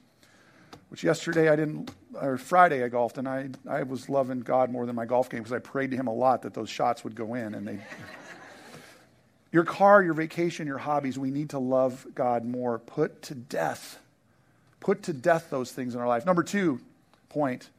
which 0.89 1.03
yesterday 1.03 1.49
I 1.49 1.55
didn't 1.55 1.91
or 2.13 2.37
Friday 2.37 2.83
I 2.83 2.89
golfed, 2.89 3.17
and 3.17 3.27
I, 3.27 3.49
I 3.69 3.83
was 3.83 4.09
loving 4.09 4.41
God 4.41 4.71
more 4.71 4.85
than 4.85 4.95
my 4.95 5.05
golf 5.05 5.29
game 5.29 5.39
because 5.39 5.53
I 5.53 5.59
prayed 5.59 5.91
to 5.91 5.97
Him 5.97 6.07
a 6.07 6.13
lot 6.13 6.41
that 6.43 6.53
those 6.53 6.69
shots 6.69 7.03
would 7.03 7.15
go 7.15 7.35
in. 7.35 7.53
And 7.53 7.67
they, 7.67 7.79
your 9.51 9.63
car, 9.63 10.03
your 10.03 10.13
vacation, 10.13 10.67
your 10.67 10.77
hobbies, 10.77 11.17
we 11.17 11.31
need 11.31 11.51
to 11.51 11.59
love 11.59 12.05
God 12.13 12.45
more. 12.45 12.79
Put 12.79 13.21
to 13.23 13.35
death, 13.35 13.99
put 14.79 15.03
to 15.03 15.13
death 15.13 15.49
those 15.49 15.71
things 15.71 15.95
in 15.95 16.01
our 16.01 16.07
life. 16.07 16.25
Number 16.25 16.43
two 16.43 16.79
point 17.29 17.69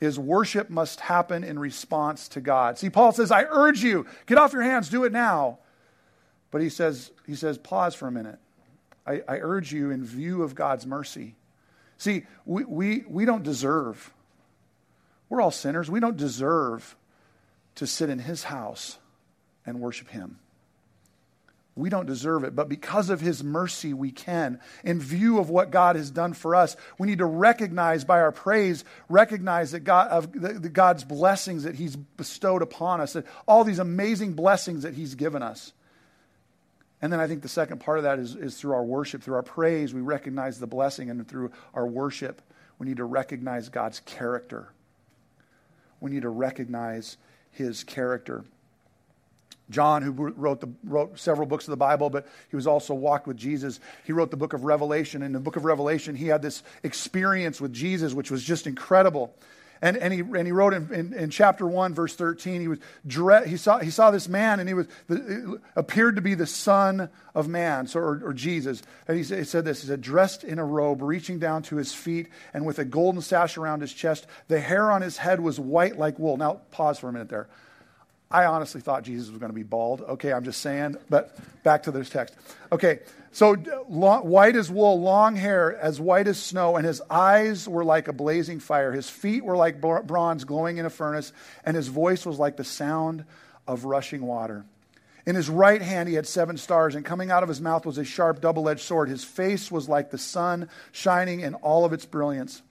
is 0.00 0.18
worship 0.18 0.70
must 0.70 1.00
happen 1.00 1.44
in 1.44 1.58
response 1.58 2.28
to 2.28 2.40
God. 2.40 2.78
See, 2.78 2.90
Paul 2.90 3.12
says, 3.12 3.30
"I 3.30 3.44
urge 3.44 3.82
you, 3.82 4.06
get 4.26 4.38
off 4.38 4.52
your 4.52 4.62
hands, 4.62 4.88
do 4.88 5.04
it 5.04 5.12
now." 5.12 5.58
But 6.50 6.62
he 6.62 6.68
says, 6.68 7.10
he 7.26 7.34
says, 7.34 7.58
pause 7.58 7.94
for 7.94 8.08
a 8.08 8.12
minute. 8.12 8.38
I, 9.06 9.22
I 9.28 9.38
urge 9.38 9.72
you 9.72 9.90
in 9.90 10.04
view 10.04 10.42
of 10.42 10.54
God's 10.54 10.86
mercy. 10.86 11.34
See, 11.98 12.24
we, 12.46 12.64
we, 12.64 13.04
we 13.08 13.24
don't 13.24 13.42
deserve, 13.42 14.12
we're 15.28 15.40
all 15.40 15.50
sinners. 15.50 15.90
We 15.90 16.00
don't 16.00 16.16
deserve 16.16 16.96
to 17.74 17.86
sit 17.86 18.08
in 18.08 18.18
his 18.18 18.44
house 18.44 18.98
and 19.66 19.80
worship 19.80 20.08
him. 20.08 20.38
We 21.76 21.90
don't 21.90 22.06
deserve 22.06 22.42
it, 22.42 22.56
but 22.56 22.68
because 22.68 23.08
of 23.08 23.20
his 23.20 23.44
mercy, 23.44 23.94
we 23.94 24.10
can. 24.10 24.58
In 24.82 24.98
view 24.98 25.38
of 25.38 25.48
what 25.48 25.70
God 25.70 25.94
has 25.94 26.10
done 26.10 26.32
for 26.32 26.56
us, 26.56 26.76
we 26.98 27.06
need 27.06 27.18
to 27.18 27.24
recognize 27.24 28.04
by 28.04 28.20
our 28.20 28.32
praise, 28.32 28.84
recognize 29.08 29.70
that 29.70 29.80
God, 29.80 30.08
of 30.08 30.32
the, 30.32 30.54
the 30.54 30.68
God's 30.68 31.04
blessings 31.04 31.62
that 31.62 31.76
he's 31.76 31.94
bestowed 31.94 32.62
upon 32.62 33.00
us, 33.00 33.12
that 33.12 33.26
all 33.46 33.62
these 33.62 33.78
amazing 33.78 34.32
blessings 34.32 34.82
that 34.82 34.94
he's 34.94 35.14
given 35.14 35.40
us. 35.40 35.72
And 37.00 37.12
then 37.12 37.20
I 37.20 37.26
think 37.26 37.42
the 37.42 37.48
second 37.48 37.78
part 37.78 37.98
of 37.98 38.04
that 38.04 38.18
is, 38.18 38.34
is 38.34 38.56
through 38.56 38.72
our 38.72 38.84
worship, 38.84 39.22
through 39.22 39.36
our 39.36 39.42
praise, 39.42 39.94
we 39.94 40.00
recognize 40.00 40.58
the 40.58 40.66
blessing, 40.66 41.10
and 41.10 41.26
through 41.26 41.52
our 41.74 41.86
worship, 41.86 42.42
we 42.78 42.86
need 42.86 42.96
to 42.96 43.04
recognize 43.04 43.68
God's 43.68 44.00
character. 44.00 44.72
We 46.00 46.10
need 46.10 46.22
to 46.22 46.28
recognize 46.28 47.16
his 47.50 47.84
character. 47.84 48.44
John, 49.70 50.02
who 50.02 50.12
wrote, 50.12 50.60
the, 50.60 50.70
wrote 50.84 51.18
several 51.18 51.46
books 51.46 51.66
of 51.66 51.72
the 51.72 51.76
Bible, 51.76 52.08
but 52.08 52.26
he 52.48 52.56
was 52.56 52.66
also 52.66 52.94
walked 52.94 53.26
with 53.26 53.36
Jesus. 53.36 53.80
He 54.04 54.12
wrote 54.12 54.30
the 54.30 54.36
book 54.36 54.54
of 54.54 54.64
Revelation. 54.64 55.22
In 55.22 55.32
the 55.32 55.40
book 55.40 55.56
of 55.56 55.64
Revelation, 55.64 56.16
he 56.16 56.26
had 56.26 56.40
this 56.40 56.62
experience 56.82 57.60
with 57.60 57.72
Jesus, 57.72 58.14
which 58.14 58.30
was 58.30 58.42
just 58.42 58.66
incredible. 58.66 59.34
And, 59.80 59.96
and, 59.96 60.12
he, 60.12 60.20
and 60.20 60.46
he 60.46 60.52
wrote 60.52 60.74
in, 60.74 60.92
in, 60.92 61.12
in 61.12 61.30
chapter 61.30 61.66
1, 61.66 61.94
verse 61.94 62.14
13, 62.16 62.60
he, 62.60 62.68
was 62.68 62.78
dread, 63.06 63.46
he, 63.46 63.56
saw, 63.56 63.78
he 63.78 63.90
saw 63.90 64.10
this 64.10 64.28
man 64.28 64.60
and 64.60 64.68
he 64.68 64.74
was, 64.74 64.86
appeared 65.76 66.16
to 66.16 66.22
be 66.22 66.34
the 66.34 66.46
Son 66.46 67.08
of 67.34 67.48
Man, 67.48 67.86
so, 67.86 68.00
or, 68.00 68.20
or 68.24 68.32
Jesus. 68.32 68.82
And 69.06 69.16
he, 69.16 69.22
he 69.22 69.44
said 69.44 69.64
this 69.64 69.82
He 69.82 69.88
said, 69.88 70.00
dressed 70.00 70.44
in 70.44 70.58
a 70.58 70.64
robe, 70.64 71.02
reaching 71.02 71.38
down 71.38 71.62
to 71.64 71.76
his 71.76 71.94
feet, 71.94 72.28
and 72.52 72.66
with 72.66 72.78
a 72.78 72.84
golden 72.84 73.22
sash 73.22 73.56
around 73.56 73.80
his 73.80 73.92
chest. 73.92 74.26
The 74.48 74.60
hair 74.60 74.90
on 74.90 75.02
his 75.02 75.16
head 75.16 75.40
was 75.40 75.60
white 75.60 75.98
like 75.98 76.18
wool. 76.18 76.36
Now, 76.36 76.60
pause 76.70 76.98
for 76.98 77.08
a 77.08 77.12
minute 77.12 77.28
there. 77.28 77.48
I 78.30 78.44
honestly 78.44 78.80
thought 78.80 79.04
Jesus 79.04 79.30
was 79.30 79.38
going 79.38 79.50
to 79.50 79.56
be 79.56 79.62
bald. 79.62 80.02
Okay, 80.02 80.32
I'm 80.32 80.44
just 80.44 80.60
saying, 80.60 80.96
but 81.08 81.36
back 81.62 81.84
to 81.84 81.90
this 81.90 82.10
text. 82.10 82.34
Okay, 82.70 83.00
so 83.30 83.56
long, 83.88 84.28
white 84.28 84.56
as 84.56 84.70
wool, 84.70 85.00
long 85.00 85.36
hair, 85.36 85.76
as 85.76 86.00
white 86.00 86.28
as 86.28 86.40
snow, 86.40 86.76
and 86.76 86.86
his 86.86 87.02
eyes 87.10 87.68
were 87.68 87.84
like 87.84 88.08
a 88.08 88.12
blazing 88.12 88.60
fire. 88.60 88.92
His 88.92 89.08
feet 89.08 89.44
were 89.44 89.56
like 89.56 89.80
bronze 89.80 90.44
glowing 90.44 90.78
in 90.78 90.86
a 90.86 90.90
furnace, 90.90 91.32
and 91.64 91.76
his 91.76 91.88
voice 91.88 92.24
was 92.24 92.38
like 92.38 92.56
the 92.56 92.64
sound 92.64 93.24
of 93.66 93.84
rushing 93.84 94.22
water. 94.22 94.64
In 95.26 95.36
his 95.36 95.50
right 95.50 95.82
hand 95.82 96.08
he 96.08 96.14
had 96.14 96.26
seven 96.26 96.56
stars, 96.56 96.94
and 96.94 97.04
coming 97.04 97.30
out 97.30 97.42
of 97.42 97.50
his 97.50 97.60
mouth 97.60 97.84
was 97.84 97.98
a 97.98 98.04
sharp 98.04 98.40
double 98.40 98.68
edged 98.68 98.80
sword. 98.80 99.10
His 99.10 99.24
face 99.24 99.70
was 99.70 99.88
like 99.88 100.10
the 100.10 100.18
sun 100.18 100.70
shining 100.90 101.40
in 101.40 101.54
all 101.54 101.84
of 101.84 101.92
its 101.92 102.06
brilliance. 102.06 102.62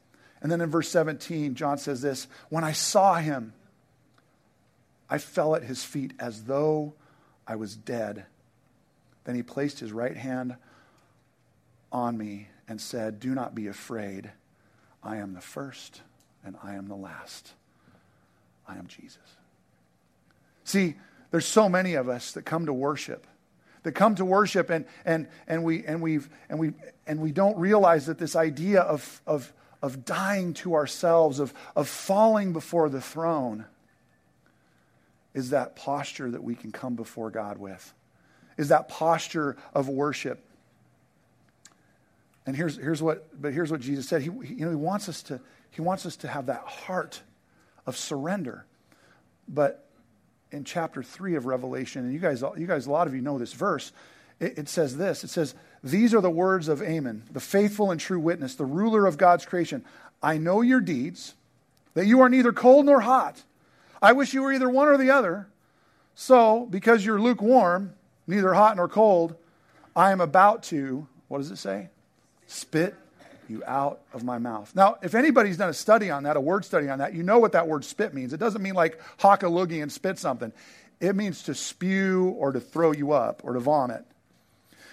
And 0.42 0.52
then 0.52 0.62
in 0.62 0.70
verse 0.70 0.90
17, 0.90 1.56
John 1.56 1.78
says 1.78 2.02
this 2.02 2.28
When 2.50 2.64
I 2.64 2.72
saw 2.72 3.16
him, 3.16 3.54
I 5.10 5.20
fell 5.20 5.56
at 5.56 5.64
his 5.64 5.84
feet 5.84 6.14
as 6.20 6.44
though 6.44 6.96
I 7.46 7.56
was 7.56 7.76
dead. 7.76 8.26
Then 9.28 9.36
he 9.36 9.44
placed 9.44 9.82
his 9.82 9.92
right 9.92 10.16
hand 10.16 10.56
on 11.92 12.18
me 12.18 12.48
and 12.70 12.80
said, 12.80 13.20
Do 13.20 13.36
not 13.36 13.54
be 13.54 13.68
afraid. 13.68 14.32
I 15.04 15.18
am 15.18 15.34
the 15.34 15.42
first 15.42 16.02
and 16.46 16.56
I 16.64 16.76
am 16.76 16.88
the 16.88 16.96
last. 16.96 17.52
I 18.66 18.78
am 18.78 18.88
Jesus. 18.88 19.18
See, 20.64 20.96
there's 21.30 21.46
so 21.46 21.68
many 21.68 21.96
of 21.96 22.08
us 22.08 22.32
that 22.32 22.44
come 22.44 22.68
to 22.68 22.74
worship. 22.74 23.28
That 23.84 23.92
come 23.92 24.16
to 24.16 24.24
worship 24.24 24.70
and, 24.70 24.86
and, 25.04 25.28
and, 25.46 25.66
we, 25.66 25.84
and, 25.86 26.02
we've, 26.02 26.30
and, 26.48 26.58
we, 26.58 26.72
and 27.06 27.20
we 27.20 27.34
don't 27.34 27.58
realize 27.58 28.06
that 28.06 28.20
this 28.20 28.38
idea 28.38 28.80
of, 28.80 29.22
of, 29.28 29.52
of 29.82 30.06
dying 30.06 30.54
to 30.54 30.74
ourselves, 30.74 31.42
of, 31.42 31.54
of 31.76 31.90
falling 31.90 32.54
before 32.54 32.88
the 32.88 33.02
throne, 33.02 33.66
is 35.34 35.50
that 35.50 35.76
posture 35.76 36.32
that 36.32 36.46
we 36.46 36.56
can 36.56 36.72
come 36.72 36.96
before 36.96 37.30
God 37.30 37.58
with, 37.58 37.94
is 38.58 38.70
that 38.70 38.90
posture 38.90 39.56
of 39.74 39.88
worship. 39.88 40.44
And 42.46 42.56
here's, 42.56 42.78
here's 42.78 43.02
what, 43.02 43.40
but 43.40 43.54
here's 43.54 43.72
what 43.72 43.82
Jesus 43.82 44.08
said. 44.08 44.22
He, 44.22 44.30
you 44.30 44.66
know, 44.66 44.70
he 44.70 44.76
wants 44.76 45.10
us 45.10 45.22
to, 45.24 45.40
he 45.70 45.82
wants 45.82 46.06
us 46.06 46.16
to 46.18 46.28
have 46.28 46.48
that 46.48 46.62
heart 46.62 47.22
of 47.86 47.98
surrender. 47.98 48.66
But 49.48 49.86
in 50.52 50.64
chapter 50.64 51.04
three 51.04 51.36
of 51.36 51.46
Revelation, 51.46 52.06
and 52.06 52.14
you 52.14 52.20
guys, 52.20 52.44
you 52.58 52.66
guys, 52.66 52.88
a 52.88 52.92
lot 52.92 53.08
of 53.08 53.14
you 53.14 53.22
know 53.22 53.38
this 53.38 53.54
verse, 53.54 53.92
it, 54.40 54.58
it 54.58 54.70
says 54.70 54.98
this. 54.98 55.24
It 55.24 55.30
says, 55.30 55.56
These 55.84 56.14
are 56.14 56.22
the 56.22 56.30
words 56.30 56.68
of 56.68 56.82
Amen, 56.82 57.24
the 57.32 57.40
faithful 57.40 57.92
and 57.92 58.00
true 58.00 58.20
witness, 58.20 58.56
the 58.56 58.66
ruler 58.66 59.06
of 59.06 59.18
God's 59.18 59.46
creation. 59.46 59.84
I 60.24 60.38
know 60.38 60.62
your 60.62 60.80
deeds, 60.80 61.36
that 61.94 62.06
you 62.06 62.22
are 62.22 62.30
neither 62.30 62.54
cold 62.54 62.86
nor 62.86 63.02
hot. 63.02 63.44
I 64.02 64.14
wish 64.14 64.34
you 64.34 64.42
were 64.42 64.54
either 64.54 64.70
one 64.70 64.88
or 64.88 64.98
the 64.98 65.10
other. 65.10 65.48
So, 66.16 66.66
because 66.70 67.06
you're 67.06 67.20
lukewarm, 67.20 67.94
neither 68.28 68.54
hot 68.54 68.76
nor 68.76 68.88
cold, 68.88 69.36
I 69.96 70.12
am 70.12 70.22
about 70.22 70.64
to, 70.64 71.08
what 71.28 71.40
does 71.40 71.50
it 71.50 71.58
say? 71.58 71.90
Spit 72.46 72.96
you 73.50 73.64
out 73.66 74.02
of 74.14 74.24
my 74.24 74.38
mouth. 74.38 74.76
Now, 74.76 74.98
if 75.02 75.16
anybody's 75.16 75.58
done 75.58 75.70
a 75.70 75.74
study 75.74 76.12
on 76.12 76.24
that, 76.24 76.38
a 76.38 76.42
word 76.42 76.66
study 76.66 76.90
on 76.90 77.00
that, 77.00 77.14
you 77.14 77.24
know 77.24 77.40
what 77.40 77.54
that 77.54 77.68
word 77.68 77.86
spit 77.86 78.14
means. 78.14 78.34
It 78.34 78.40
doesn't 78.40 78.62
mean 78.62 78.76
like 78.76 79.00
hock 79.18 79.44
a 79.44 79.48
loogie 79.48 79.82
and 79.82 79.92
spit 79.92 80.20
something. 80.20 80.52
It 81.00 81.16
means 81.16 81.44
to 81.44 81.56
spew 81.56 82.30
or 82.38 82.52
to 82.52 82.60
throw 82.60 82.92
you 82.92 83.12
up 83.12 83.42
or 83.44 83.54
to 83.54 83.60
vomit. 83.60 84.04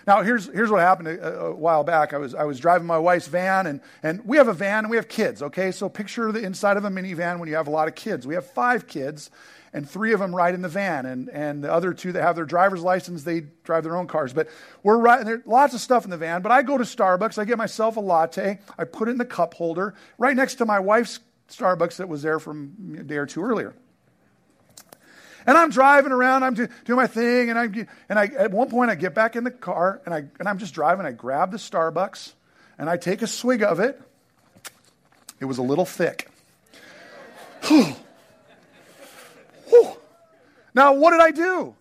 Now, 0.06 0.22
here's, 0.22 0.46
here's 0.46 0.70
what 0.70 0.80
happened 0.80 1.08
a, 1.08 1.40
a, 1.40 1.54
while 1.54 1.84
back. 1.84 2.12
I 2.12 2.18
was, 2.18 2.34
I 2.34 2.44
was 2.44 2.60
driving 2.60 2.86
my 2.86 2.98
wife's 2.98 3.26
van, 3.26 3.66
and, 3.66 3.80
and 4.02 4.24
we 4.26 4.36
have 4.36 4.48
a 4.48 4.52
van 4.52 4.84
and 4.84 4.90
we 4.90 4.96
have 4.96 5.08
kids, 5.08 5.42
okay? 5.42 5.70
So 5.70 5.88
picture 5.88 6.30
the 6.30 6.42
inside 6.42 6.76
of 6.76 6.84
a 6.84 6.90
minivan 6.90 7.38
when 7.38 7.48
you 7.48 7.54
have 7.54 7.66
a 7.66 7.70
lot 7.70 7.88
of 7.88 7.94
kids. 7.94 8.26
We 8.26 8.34
have 8.34 8.46
five 8.46 8.86
kids, 8.86 9.30
and 9.72 9.88
three 9.88 10.12
of 10.12 10.20
them 10.20 10.34
ride 10.34 10.54
in 10.54 10.62
the 10.62 10.68
van, 10.68 11.06
and, 11.06 11.28
and 11.30 11.64
the 11.64 11.72
other 11.72 11.94
two 11.94 12.12
that 12.12 12.22
have 12.22 12.36
their 12.36 12.44
driver's 12.44 12.82
license, 12.82 13.24
they 13.24 13.40
drive 13.64 13.82
their 13.82 13.96
own 13.96 14.06
cars. 14.06 14.32
But 14.32 14.48
we're 14.82 14.98
riding, 14.98 15.26
there's 15.26 15.46
lots 15.46 15.74
of 15.74 15.80
stuff 15.80 16.04
in 16.04 16.10
the 16.10 16.18
van. 16.18 16.42
But 16.42 16.52
I 16.52 16.62
go 16.62 16.76
to 16.76 16.84
Starbucks, 16.84 17.38
I 17.38 17.44
get 17.44 17.58
myself 17.58 17.96
a 17.96 18.00
latte, 18.00 18.60
I 18.78 18.84
put 18.84 19.08
it 19.08 19.12
in 19.12 19.18
the 19.18 19.24
cup 19.24 19.54
holder 19.54 19.94
right 20.18 20.36
next 20.36 20.56
to 20.56 20.66
my 20.66 20.80
wife's 20.80 21.20
Starbucks 21.48 21.96
that 21.96 22.08
was 22.08 22.22
there 22.22 22.38
from 22.38 22.96
a 22.98 23.02
day 23.02 23.16
or 23.16 23.26
two 23.26 23.42
earlier. 23.42 23.74
And 25.46 25.58
I'm 25.58 25.70
driving 25.70 26.12
around, 26.12 26.42
I'm 26.42 26.54
do, 26.54 26.68
doing 26.84 26.96
my 26.96 27.06
thing, 27.06 27.50
and, 27.50 27.58
I, 27.58 27.64
and 28.08 28.18
I, 28.18 28.26
at 28.26 28.50
one 28.50 28.70
point 28.70 28.90
I 28.90 28.94
get 28.94 29.14
back 29.14 29.36
in 29.36 29.44
the 29.44 29.50
car, 29.50 30.00
and, 30.06 30.14
I, 30.14 30.24
and 30.38 30.48
I'm 30.48 30.58
just 30.58 30.74
driving. 30.74 31.04
I 31.04 31.12
grab 31.12 31.50
the 31.50 31.58
Starbucks, 31.58 32.32
and 32.78 32.88
I 32.88 32.96
take 32.96 33.22
a 33.22 33.26
swig 33.26 33.62
of 33.62 33.80
it. 33.80 34.00
It 35.40 35.44
was 35.44 35.58
a 35.58 35.62
little 35.62 35.84
thick. 35.84 36.30
now, 40.74 40.94
what 40.94 41.10
did 41.10 41.20
I 41.20 41.30
do? 41.30 41.74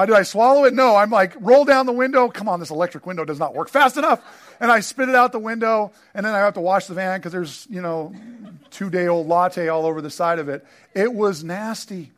Uh, 0.00 0.06
did 0.06 0.16
I 0.16 0.22
swallow 0.22 0.64
it? 0.64 0.72
No. 0.72 0.96
I'm 0.96 1.10
like, 1.10 1.34
roll 1.40 1.66
down 1.66 1.84
the 1.84 1.92
window. 1.92 2.28
Come 2.28 2.48
on, 2.48 2.58
this 2.58 2.70
electric 2.70 3.06
window 3.06 3.24
does 3.26 3.38
not 3.38 3.54
work 3.54 3.68
fast 3.68 3.98
enough. 3.98 4.22
And 4.58 4.70
I 4.70 4.80
spit 4.80 5.10
it 5.10 5.14
out 5.14 5.32
the 5.32 5.38
window, 5.38 5.92
and 6.14 6.24
then 6.24 6.34
I 6.34 6.38
have 6.38 6.54
to 6.54 6.60
wash 6.60 6.86
the 6.86 6.94
van 6.94 7.18
because 7.18 7.32
there's, 7.32 7.66
you 7.68 7.82
know, 7.82 8.14
two 8.70 8.88
day 8.88 9.08
old 9.08 9.26
latte 9.26 9.68
all 9.68 9.84
over 9.84 10.00
the 10.00 10.10
side 10.10 10.38
of 10.38 10.48
it. 10.48 10.66
It 10.94 11.12
was 11.12 11.44
nasty. 11.44 12.12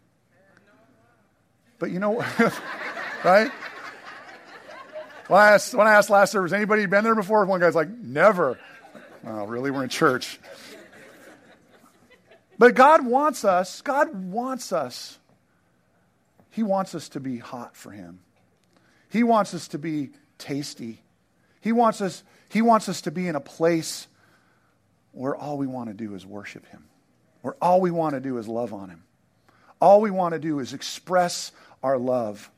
But 1.83 1.91
you 1.91 1.99
know, 1.99 2.19
right? 3.25 3.51
When 5.27 5.41
I, 5.41 5.51
asked, 5.51 5.75
when 5.75 5.89
I 5.89 5.95
asked 5.95 6.11
last 6.11 6.31
service, 6.31 6.53
anybody 6.53 6.87
been 6.87 7.03
there 7.03 7.17
before? 7.17 7.45
One 7.45 7.59
guy's 7.59 7.75
like, 7.75 7.89
never. 7.89 8.57
Oh, 9.27 9.47
really? 9.47 9.73
We're 9.73 9.83
in 9.83 9.89
church. 9.89 10.39
But 12.57 12.77
God 12.77 13.05
wants 13.05 13.45
us, 13.45 13.83
God 13.83 14.15
wants 14.15 14.73
us. 14.73 15.19
He 16.51 16.63
wants 16.63 16.95
us 16.95 17.09
to 17.09 17.21
be 17.21 17.39
hot 17.39 17.75
for 17.75 17.91
Him. 17.91 18.21
He 19.11 19.25
wants 19.25 19.53
us 19.53 19.67
to 19.69 19.79
be 19.79 20.11
tasty. 20.39 21.03
He 21.61 21.73
wants 21.73 22.01
us, 22.01 22.23
he 22.49 22.63
wants 22.63 22.89
us 22.89 23.01
to 23.01 23.11
be 23.11 23.27
in 23.27 23.35
a 23.35 23.41
place 23.41 24.07
where 25.11 25.35
all 25.35 25.59
we 25.59 25.67
want 25.67 25.89
to 25.89 25.95
do 25.95 26.15
is 26.15 26.25
worship 26.25 26.65
Him, 26.69 26.85
where 27.41 27.57
all 27.61 27.81
we 27.81 27.91
want 27.91 28.15
to 28.15 28.21
do 28.21 28.39
is 28.39 28.47
love 28.47 28.73
on 28.73 28.89
Him. 28.89 29.03
All 29.83 30.01
we 30.01 30.13
want 30.13 30.35
to 30.35 30.39
do 30.39 30.61
is 30.61 30.75
express 30.75 31.51
our 31.83 31.99
love. 31.99 32.51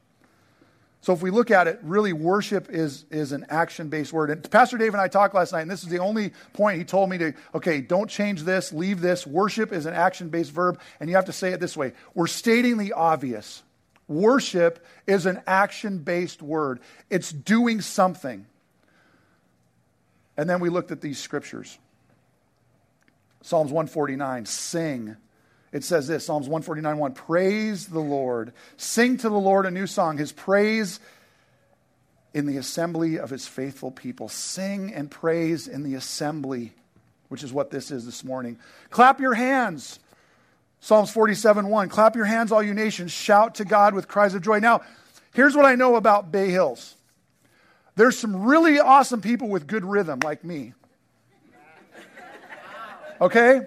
So 1.04 1.12
if 1.12 1.20
we 1.20 1.30
look 1.30 1.50
at 1.50 1.66
it, 1.68 1.80
really 1.82 2.14
worship 2.14 2.70
is, 2.70 3.04
is 3.10 3.32
an 3.32 3.44
action 3.50 3.90
based 3.90 4.10
word. 4.10 4.30
And 4.30 4.50
Pastor 4.50 4.78
Dave 4.78 4.94
and 4.94 5.00
I 5.02 5.08
talked 5.08 5.34
last 5.34 5.52
night, 5.52 5.60
and 5.60 5.70
this 5.70 5.82
is 5.82 5.90
the 5.90 5.98
only 5.98 6.32
point 6.54 6.78
he 6.78 6.84
told 6.84 7.10
me 7.10 7.18
to, 7.18 7.34
okay, 7.54 7.82
don't 7.82 8.08
change 8.08 8.42
this, 8.44 8.72
leave 8.72 9.02
this. 9.02 9.26
Worship 9.26 9.70
is 9.70 9.84
an 9.84 9.92
action 9.92 10.30
based 10.30 10.50
verb, 10.50 10.80
and 11.00 11.10
you 11.10 11.16
have 11.16 11.26
to 11.26 11.32
say 11.32 11.52
it 11.52 11.60
this 11.60 11.76
way 11.76 11.92
we're 12.14 12.26
stating 12.26 12.78
the 12.78 12.94
obvious. 12.94 13.62
Worship 14.08 14.84
is 15.06 15.26
an 15.26 15.42
action 15.46 15.98
based 15.98 16.40
word, 16.40 16.80
it's 17.10 17.30
doing 17.30 17.82
something. 17.82 18.46
And 20.38 20.48
then 20.48 20.60
we 20.60 20.68
looked 20.70 20.90
at 20.90 21.02
these 21.02 21.18
scriptures 21.18 21.78
Psalms 23.42 23.70
149 23.70 24.46
sing 24.46 25.16
it 25.74 25.82
says 25.82 26.06
this 26.06 26.24
Psalms 26.24 26.46
149 26.46 26.96
1 26.98 27.12
Praise 27.14 27.88
the 27.88 27.98
Lord. 27.98 28.52
Sing 28.76 29.18
to 29.18 29.28
the 29.28 29.34
Lord 29.34 29.66
a 29.66 29.72
new 29.72 29.88
song, 29.88 30.16
his 30.16 30.30
praise 30.30 31.00
in 32.32 32.46
the 32.46 32.56
assembly 32.56 33.18
of 33.18 33.28
his 33.28 33.48
faithful 33.48 33.90
people. 33.90 34.28
Sing 34.28 34.94
and 34.94 35.10
praise 35.10 35.66
in 35.66 35.82
the 35.82 35.96
assembly, 35.96 36.72
which 37.28 37.42
is 37.42 37.52
what 37.52 37.72
this 37.72 37.90
is 37.90 38.06
this 38.06 38.22
morning. 38.22 38.56
Clap 38.90 39.20
your 39.20 39.34
hands. 39.34 39.98
Psalms 40.78 41.10
47 41.10 41.66
1. 41.66 41.88
Clap 41.88 42.14
your 42.14 42.24
hands, 42.24 42.52
all 42.52 42.62
you 42.62 42.72
nations. 42.72 43.10
Shout 43.10 43.56
to 43.56 43.64
God 43.64 43.94
with 43.94 44.06
cries 44.06 44.34
of 44.36 44.42
joy. 44.42 44.60
Now, 44.60 44.82
here's 45.32 45.56
what 45.56 45.66
I 45.66 45.74
know 45.74 45.96
about 45.96 46.30
Bay 46.30 46.50
Hills 46.50 46.94
there's 47.96 48.16
some 48.16 48.44
really 48.44 48.78
awesome 48.78 49.20
people 49.20 49.48
with 49.48 49.66
good 49.66 49.84
rhythm, 49.84 50.20
like 50.22 50.44
me. 50.44 50.72
Okay? 53.20 53.62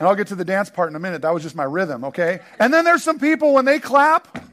And 0.00 0.08
I'll 0.08 0.16
get 0.16 0.28
to 0.28 0.34
the 0.34 0.46
dance 0.46 0.70
part 0.70 0.88
in 0.88 0.96
a 0.96 0.98
minute. 0.98 1.22
That 1.22 1.34
was 1.34 1.42
just 1.42 1.54
my 1.54 1.64
rhythm, 1.64 2.04
okay? 2.04 2.40
And 2.58 2.72
then 2.72 2.86
there's 2.86 3.04
some 3.04 3.20
people, 3.20 3.52
when 3.52 3.66
they 3.66 3.78
clap, 3.78 4.46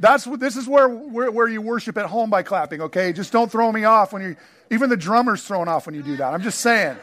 That's 0.00 0.26
what 0.26 0.40
this 0.40 0.56
is 0.56 0.66
where, 0.66 0.88
where, 0.88 1.30
where, 1.30 1.46
you 1.46 1.62
worship 1.62 1.96
at 1.96 2.06
home 2.06 2.28
by 2.28 2.42
clapping, 2.42 2.80
okay? 2.80 3.12
Just 3.12 3.30
don't 3.30 3.52
throw 3.52 3.70
me 3.70 3.84
off 3.84 4.12
when 4.12 4.20
you 4.20 4.36
even 4.68 4.90
the 4.90 4.96
drummer's 4.96 5.44
thrown 5.44 5.68
off 5.68 5.86
when 5.86 5.94
you 5.94 6.02
do 6.02 6.16
that. 6.16 6.34
I'm 6.34 6.42
just 6.42 6.60
saying. 6.60 6.96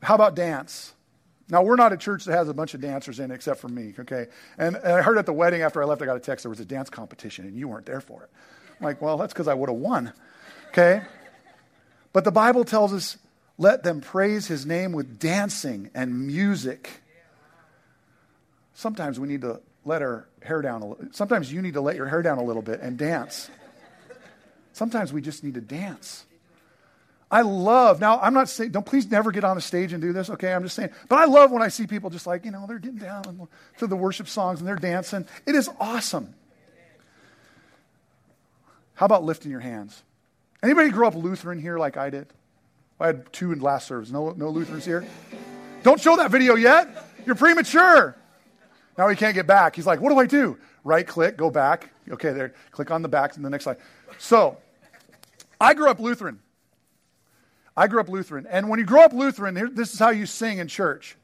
How 0.00 0.14
about 0.14 0.36
dance? 0.36 0.94
Now 1.48 1.62
we're 1.62 1.74
not 1.74 1.92
a 1.92 1.96
church 1.96 2.26
that 2.26 2.32
has 2.36 2.48
a 2.48 2.54
bunch 2.54 2.74
of 2.74 2.80
dancers 2.80 3.18
in 3.18 3.32
except 3.32 3.58
for 3.58 3.66
me, 3.66 3.92
okay? 3.98 4.26
And, 4.56 4.76
and 4.76 4.92
I 4.92 5.02
heard 5.02 5.18
at 5.18 5.26
the 5.26 5.32
wedding 5.32 5.62
after 5.62 5.82
I 5.82 5.86
left, 5.86 6.00
I 6.00 6.04
got 6.04 6.16
a 6.16 6.20
text 6.20 6.44
there 6.44 6.50
was 6.50 6.60
a 6.60 6.64
dance 6.64 6.88
competition 6.90 7.46
and 7.46 7.56
you 7.56 7.66
weren't 7.66 7.86
there 7.86 8.00
for 8.00 8.22
it. 8.22 8.30
I'm 8.78 8.84
like, 8.84 9.02
well, 9.02 9.16
that's 9.16 9.32
because 9.32 9.48
I 9.48 9.54
would 9.54 9.68
have 9.68 9.78
won. 9.78 10.12
Okay? 10.68 11.02
But 12.12 12.24
the 12.24 12.32
Bible 12.32 12.64
tells 12.64 12.92
us 12.92 13.18
let 13.58 13.82
them 13.82 14.00
praise 14.00 14.46
his 14.46 14.64
name 14.64 14.92
with 14.92 15.18
dancing 15.18 15.90
and 15.94 16.26
music. 16.26 17.02
Sometimes 18.74 19.18
we 19.18 19.26
need 19.26 19.40
to 19.40 19.60
let 19.84 20.02
our 20.02 20.28
hair 20.42 20.62
down 20.62 20.82
a 20.82 20.86
little. 20.86 21.06
Sometimes 21.12 21.52
you 21.52 21.60
need 21.60 21.74
to 21.74 21.80
let 21.80 21.96
your 21.96 22.06
hair 22.06 22.22
down 22.22 22.38
a 22.38 22.44
little 22.44 22.62
bit 22.62 22.80
and 22.80 22.96
dance. 22.96 23.50
Sometimes 24.72 25.12
we 25.12 25.20
just 25.20 25.42
need 25.42 25.54
to 25.54 25.60
dance. 25.60 26.24
I 27.30 27.42
love, 27.42 28.00
now 28.00 28.20
I'm 28.20 28.32
not 28.32 28.48
saying, 28.48 28.70
don't 28.70 28.86
please 28.86 29.10
never 29.10 29.32
get 29.32 29.44
on 29.44 29.56
the 29.56 29.60
stage 29.60 29.92
and 29.92 30.00
do 30.00 30.12
this, 30.12 30.30
okay? 30.30 30.54
I'm 30.54 30.62
just 30.62 30.76
saying, 30.76 30.90
but 31.08 31.18
I 31.18 31.26
love 31.26 31.50
when 31.50 31.60
I 31.60 31.68
see 31.68 31.86
people 31.86 32.08
just 32.08 32.26
like, 32.26 32.44
you 32.44 32.50
know, 32.50 32.64
they're 32.66 32.78
getting 32.78 32.98
down 32.98 33.48
to 33.78 33.86
the 33.86 33.96
worship 33.96 34.28
songs 34.28 34.60
and 34.60 34.68
they're 34.68 34.76
dancing. 34.76 35.26
It 35.44 35.54
is 35.54 35.68
awesome. 35.78 36.34
How 38.94 39.04
about 39.06 39.24
lifting 39.24 39.50
your 39.50 39.60
hands? 39.60 40.02
Anybody 40.62 40.90
grow 40.90 41.08
up 41.08 41.14
Lutheran 41.14 41.58
here 41.58 41.78
like 41.78 41.96
I 41.96 42.10
did? 42.10 42.32
I 43.00 43.06
had 43.06 43.32
two 43.32 43.52
in 43.52 43.60
last 43.60 43.86
service. 43.86 44.10
No, 44.10 44.30
no 44.30 44.50
Lutherans 44.50 44.84
here? 44.84 45.06
Don't 45.82 46.00
show 46.00 46.16
that 46.16 46.30
video 46.30 46.56
yet. 46.56 46.88
You're 47.24 47.36
premature. 47.36 48.16
Now 48.96 49.08
he 49.08 49.14
can't 49.14 49.34
get 49.34 49.46
back. 49.46 49.76
He's 49.76 49.86
like, 49.86 50.00
what 50.00 50.10
do 50.10 50.18
I 50.18 50.26
do? 50.26 50.58
Right 50.82 51.06
click, 51.06 51.36
go 51.36 51.50
back. 51.50 51.90
Okay, 52.10 52.32
there. 52.32 52.54
Click 52.72 52.90
on 52.90 53.02
the 53.02 53.08
back 53.08 53.36
and 53.36 53.44
the 53.44 53.50
next 53.50 53.64
slide. 53.64 53.76
So, 54.18 54.56
I 55.60 55.74
grew 55.74 55.88
up 55.88 56.00
Lutheran. 56.00 56.40
I 57.76 57.86
grew 57.86 58.00
up 58.00 58.08
Lutheran. 58.08 58.46
And 58.46 58.68
when 58.68 58.80
you 58.80 58.84
grow 58.84 59.02
up 59.02 59.12
Lutheran, 59.12 59.74
this 59.74 59.92
is 59.92 59.98
how 59.98 60.10
you 60.10 60.26
sing 60.26 60.58
in 60.58 60.66
church. 60.66 61.16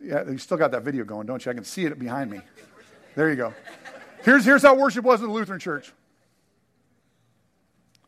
Yeah, 0.00 0.28
you 0.28 0.38
still 0.38 0.56
got 0.56 0.70
that 0.72 0.82
video 0.82 1.04
going, 1.04 1.26
don't 1.26 1.44
you? 1.44 1.50
I 1.50 1.54
can 1.54 1.64
see 1.64 1.84
it 1.84 1.98
behind 1.98 2.30
me. 2.30 2.40
There 3.16 3.28
you 3.30 3.36
go. 3.36 3.54
Here's, 4.24 4.44
here's 4.44 4.62
how 4.62 4.74
worship 4.74 5.04
was 5.04 5.20
in 5.20 5.26
the 5.26 5.32
Lutheran 5.32 5.58
church. 5.58 5.92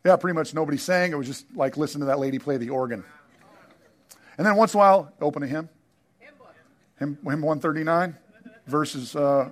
Yeah, 0.04 0.16
pretty 0.16 0.34
much 0.34 0.52
nobody 0.52 0.76
sang. 0.76 1.12
It 1.12 1.16
was 1.16 1.26
just 1.26 1.46
like 1.56 1.78
listen 1.78 2.00
to 2.00 2.06
that 2.06 2.18
lady 2.18 2.38
play 2.38 2.58
the 2.58 2.70
organ. 2.70 3.04
And 4.36 4.46
then 4.46 4.54
once 4.56 4.74
in 4.74 4.78
a 4.78 4.82
while, 4.82 5.12
open 5.20 5.42
a 5.42 5.46
hymn. 5.46 5.68
Hymn, 6.98 7.18
hymn 7.24 7.42
139, 7.42 8.16
verses 8.66 9.16
uh, 9.16 9.50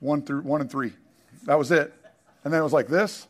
1 0.00 0.22
through 0.22 0.42
1 0.42 0.60
and 0.62 0.70
3. 0.70 0.92
That 1.44 1.58
was 1.58 1.70
it. 1.70 1.92
And 2.44 2.52
then 2.52 2.60
it 2.60 2.64
was 2.64 2.72
like 2.72 2.88
this, 2.88 3.26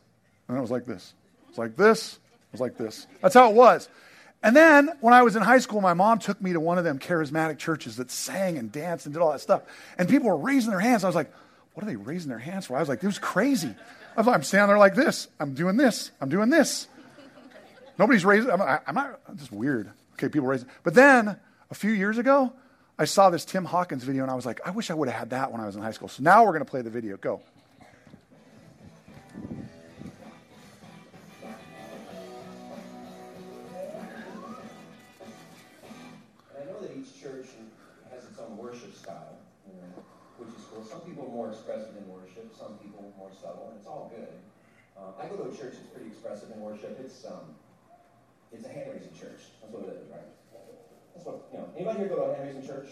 and 0.49 0.55
then 0.55 0.59
it 0.59 0.63
was 0.63 0.71
like 0.71 0.87
this. 0.87 1.13
It 1.45 1.49
was 1.49 1.59
like 1.59 1.77
this, 1.77 2.15
it 2.15 2.53
was 2.53 2.61
like 2.61 2.79
this. 2.79 3.07
That's 3.21 3.35
how 3.35 3.51
it 3.51 3.55
was. 3.55 3.89
And 4.43 4.57
then 4.57 4.91
when 5.01 5.13
I 5.13 5.23
was 5.23 5.37
in 5.37 5.43
high 5.43 5.59
school, 5.59 5.81
my 5.81 5.95
mom 5.95 6.19
took 6.19 6.41
me 6.41 6.55
to 6.55 6.61
one 6.61 6.79
of 6.79 6.85
them 6.85 6.99
charismatic 6.99 7.59
churches 7.59 7.97
that 7.97 8.11
sang 8.11 8.57
and 8.57 8.73
danced 8.73 9.07
and 9.07 9.15
did 9.15 9.21
all 9.21 9.33
that 9.33 9.41
stuff. 9.41 9.63
And 9.99 10.09
people 10.09 10.29
were 10.29 10.37
raising 10.37 10.71
their 10.71 10.81
hands. 10.81 11.05
I 11.05 11.09
was 11.09 11.17
like, 11.17 11.33
what 11.75 11.85
are 11.85 11.87
they 11.87 11.97
raising 11.97 12.31
their 12.31 12.39
hands 12.39 12.67
for? 12.67 12.77
I 12.77 12.81
was 12.81 12.89
like, 12.89 13.03
it 13.03 13.07
was 13.07 13.19
crazy. 13.19 13.75
I'm 14.17 14.43
standing 14.43 14.69
there 14.69 14.79
like 14.79 14.95
this. 14.95 15.29
I'm 15.41 15.55
doing 15.55 15.77
this. 15.77 16.11
I'm 16.21 16.29
doing 16.29 16.51
this. 16.51 16.89
Nobody's 17.99 18.25
raising. 18.25 18.51
I'm, 18.51 18.61
I'm 18.61 18.95
not. 18.95 19.21
I'm 19.29 19.37
just 19.37 19.53
weird. 19.53 19.91
Okay, 20.15 20.29
people 20.29 20.49
raising. 20.49 20.69
But 20.83 20.95
then 20.95 21.37
a 21.71 21.75
few 21.75 21.93
years 21.93 22.19
ago, 22.19 22.53
I 22.99 23.05
saw 23.05 23.31
this 23.31 23.45
Tim 23.45 23.65
Hawkins 23.65 24.05
video, 24.05 24.23
and 24.23 24.31
I 24.31 24.35
was 24.35 24.47
like, 24.47 24.61
I 24.65 24.71
wish 24.71 24.91
I 24.91 24.95
would 24.95 25.09
have 25.09 25.19
had 25.19 25.31
that 25.31 25.53
when 25.53 25.61
I 25.61 25.67
was 25.67 25.77
in 25.77 25.83
high 25.83 25.93
school. 25.93 26.09
So 26.09 26.23
now 26.23 26.45
we're 26.45 26.53
going 26.53 26.65
to 26.65 26.71
play 26.71 26.83
the 26.83 26.91
video. 26.91 27.17
Go. 27.17 27.43
To 45.53 45.59
a 45.59 45.65
church 45.65 45.75
that's 45.75 45.91
pretty 45.93 46.09
expressive 46.09 46.51
in 46.51 46.61
worship. 46.61 46.99
It's 47.05 47.27
um, 47.27 47.55
it's 48.53 48.65
a 48.65 48.69
hand 48.69 48.91
raising 48.95 49.13
church. 49.13 49.41
That's 49.61 49.73
what 49.73 49.83
it 49.83 50.01
is, 50.01 50.09
right? 50.11 50.21
That's 51.15 51.27
what 51.27 51.49
you 51.53 51.59
know. 51.59 51.69
Anybody 51.77 51.99
here 51.99 52.09
go 52.09 52.17
to 52.17 52.23
a 52.23 52.35
hand 52.35 52.49
raising 52.49 52.67
church? 52.67 52.89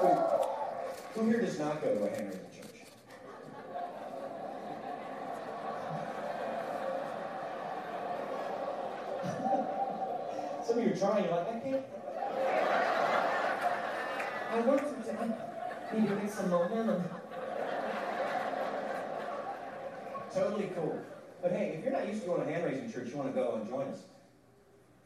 Who, 0.00 1.20
who 1.20 1.28
here 1.28 1.40
does 1.42 1.58
not 1.58 1.82
go 1.82 1.94
to 1.94 2.04
a 2.04 2.08
hand 2.08 2.32
raising 2.32 2.40
church? 2.56 2.88
Some 10.66 10.78
of 10.78 10.84
you 10.84 10.92
are 10.92 10.96
trying. 10.96 11.24
You're 11.24 11.34
like, 11.34 11.48
I 11.48 11.60
can't. 11.60 11.84
I 14.52 14.60
work 14.60 14.80
for 14.80 15.12
time. 15.12 15.34
Need 15.92 16.08
to 16.08 16.16
get 16.16 16.30
some 16.30 16.48
momentum. 16.48 17.04
Totally 20.32 20.70
cool. 20.74 20.98
But 21.46 21.54
hey, 21.54 21.78
if 21.78 21.84
you're 21.84 21.94
not 21.94 22.08
used 22.10 22.22
to 22.22 22.26
going 22.26 22.42
to 22.42 22.50
hand 22.50 22.64
raising 22.64 22.90
church, 22.90 23.06
you 23.06 23.14
want 23.14 23.30
to 23.30 23.38
go 23.38 23.54
and 23.54 23.70
join 23.70 23.86
us. 23.86 24.02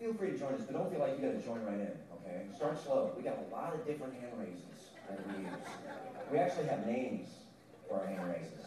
Feel 0.00 0.14
free 0.14 0.33
to 0.33 0.38
join 0.40 0.57
us, 0.57 0.64
but 0.64 0.72
don't 0.72 0.88
feel 0.88 1.05
like 1.05 1.20
you 1.20 1.20
got 1.20 1.37
to 1.37 1.44
join 1.44 1.61
right 1.68 1.76
in. 1.76 1.92
Okay, 2.16 2.48
start 2.57 2.81
slow. 2.81 3.12
We 3.12 3.20
got 3.20 3.37
a 3.44 3.53
lot 3.53 3.76
of 3.76 3.85
different 3.85 4.16
hand 4.16 4.33
raises 4.40 4.96
that 5.05 5.20
we 5.20 5.44
use. 5.44 5.53
We 6.33 6.38
actually 6.38 6.64
have 6.72 6.87
names 6.87 7.29
for 7.85 8.00
our 8.00 8.07
hand 8.07 8.24
raises. 8.24 8.64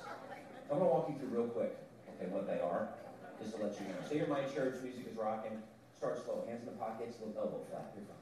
I'm 0.70 0.78
to 0.78 0.86
walk 0.86 1.10
you 1.10 1.18
through 1.18 1.34
real 1.34 1.50
quick. 1.50 1.74
Okay, 2.14 2.30
what 2.30 2.46
they 2.46 2.62
are, 2.62 2.94
just 3.42 3.58
to 3.58 3.64
let 3.66 3.74
you 3.82 3.90
know. 3.90 3.98
Say 4.06 4.22
you're 4.22 4.30
my 4.30 4.46
church, 4.54 4.78
music 4.86 5.10
is 5.10 5.18
rocking. 5.18 5.58
Start 5.98 6.24
slow. 6.24 6.46
Hands 6.46 6.62
in 6.62 6.70
the 6.70 6.78
pockets, 6.78 7.18
little 7.26 7.42
elbow 7.42 7.66
flat. 7.74 7.90
You're 7.98 8.06
fine. 8.06 8.22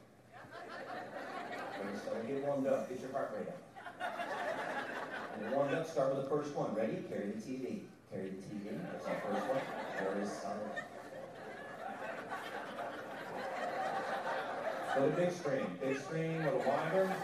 Okay, 1.76 1.92
so 2.00 2.16
get 2.24 2.40
warmed 2.40 2.66
up. 2.68 2.88
Get 2.88 3.04
your 3.04 3.12
heart 3.12 3.36
rate 3.36 3.52
up. 3.52 3.60
And 5.36 5.52
warmed 5.52 5.74
up. 5.74 5.84
Start 5.84 6.16
with 6.16 6.24
the 6.24 6.30
first 6.30 6.56
one. 6.56 6.72
Ready? 6.72 7.04
Carry 7.12 7.36
the 7.36 7.40
TV. 7.44 7.91
Carry 8.12 8.28
the 8.28 8.36
TV. 8.36 8.78
That's 8.92 9.06
our 9.06 9.14
first 9.14 9.46
one. 9.48 9.60
Very 9.96 10.26
solid. 10.26 10.72
Go 14.94 15.00
to 15.08 15.16
big 15.16 15.32
screen. 15.32 15.66
Big 15.80 15.98
screen, 15.98 16.42
a 16.42 16.44
little 16.44 16.60
wider. 16.60 17.16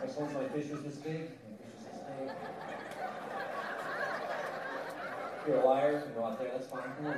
Next 0.00 0.16
one's 0.16 0.32
big. 0.32 0.42
My 0.42 0.48
fishers 0.48 0.82
this 0.82 0.94
big. 0.94 1.30
If 5.40 5.48
you're 5.48 5.60
a 5.60 5.64
liar, 5.66 6.02
you 6.06 6.14
go 6.14 6.24
out 6.24 6.38
there, 6.38 6.50
that's 6.52 6.66
fine. 6.68 6.80
Come 6.96 7.06
on. 7.06 7.14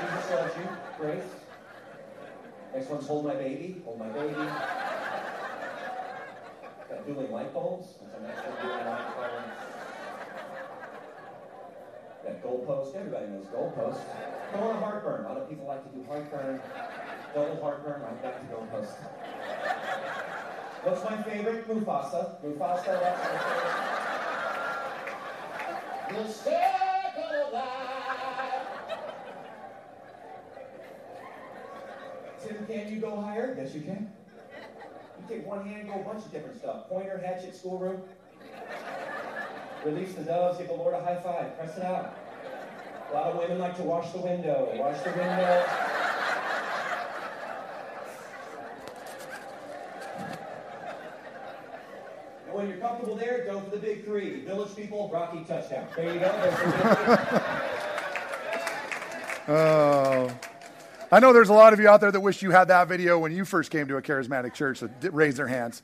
Jesus 0.00 0.30
loves 0.30 0.56
you. 0.56 0.68
Great. 0.98 1.22
Next 2.74 2.88
one's 2.88 3.06
hold 3.06 3.26
my 3.26 3.34
baby. 3.34 3.82
Hold 3.84 3.98
my 3.98 4.08
baby. 4.08 4.34
Got 6.88 7.06
dueling 7.06 7.30
light 7.30 7.52
bulbs. 7.52 7.88
That's 8.00 8.14
our 8.14 8.20
next 8.20 8.46
one, 8.46 8.56
dueling 8.62 8.86
light 8.86 9.14
bulbs. 9.14 9.17
Got 12.28 12.42
goalpost. 12.42 12.94
Everybody 12.94 13.26
knows 13.28 13.46
goalpost. 13.46 14.00
Come 14.52 14.62
on, 14.62 14.76
a 14.76 14.80
heartburn. 14.80 15.24
A 15.24 15.28
lot 15.28 15.38
of 15.38 15.48
people 15.48 15.66
like 15.66 15.82
to 15.82 15.96
do 15.96 16.04
heartburn. 16.06 16.60
Double 17.34 17.58
heartburn. 17.62 18.02
Right 18.02 18.22
got 18.22 18.40
to 18.40 18.54
goalpost. 18.54 18.96
What's 20.84 21.04
my 21.04 21.22
favorite? 21.22 21.66
Mufasa. 21.68 22.42
Mufasa. 22.44 22.84
That's 22.84 23.18
my 23.22 23.38
favorite. 23.40 23.88
Life. 27.50 27.88
Tim, 32.42 32.66
can 32.66 32.92
you 32.92 33.00
go 33.00 33.20
higher? 33.22 33.56
Yes, 33.58 33.74
you 33.74 33.80
can. 33.80 34.12
You 35.18 35.34
take 35.34 35.46
one 35.46 35.66
hand, 35.66 35.88
go 35.88 35.94
a 35.94 36.04
bunch 36.04 36.24
of 36.26 36.32
different 36.32 36.58
stuff. 36.58 36.88
Pointer, 36.90 37.18
hatchet, 37.24 37.56
schoolroom. 37.56 38.02
Release 39.84 40.14
the 40.14 40.22
doves, 40.24 40.58
give 40.58 40.68
the 40.68 40.74
Lord 40.74 40.94
a 40.94 41.00
high 41.02 41.20
five. 41.20 41.56
Press 41.56 41.76
it 41.76 41.84
out. 41.84 42.16
A 43.10 43.14
lot 43.14 43.26
of 43.26 43.38
women 43.38 43.58
like 43.58 43.76
to 43.76 43.82
wash 43.82 44.10
the 44.12 44.18
window. 44.18 44.70
Wash 44.74 45.00
the 45.00 45.10
window. 45.10 45.64
And 52.46 52.54
when 52.54 52.68
you're 52.68 52.78
comfortable 52.78 53.16
there, 53.16 53.44
go 53.44 53.60
for 53.60 53.70
the 53.70 53.76
big 53.78 54.04
three. 54.04 54.44
Village 54.44 54.74
people, 54.74 55.10
Rocky 55.12 55.44
touchdown. 55.44 55.86
There 55.96 56.12
you 56.14 56.20
go. 56.20 57.18
Oh. 59.50 60.30
I 61.10 61.20
know 61.20 61.32
there's 61.32 61.48
a 61.48 61.54
lot 61.54 61.72
of 61.72 61.80
you 61.80 61.88
out 61.88 62.02
there 62.02 62.12
that 62.12 62.20
wish 62.20 62.42
you 62.42 62.50
had 62.50 62.68
that 62.68 62.86
video 62.86 63.18
when 63.18 63.32
you 63.32 63.46
first 63.46 63.70
came 63.70 63.88
to 63.88 63.96
a 63.96 64.02
charismatic 64.02 64.52
church 64.52 64.82
did- 65.00 65.14
raised 65.14 65.38
their 65.38 65.46
hands. 65.46 65.82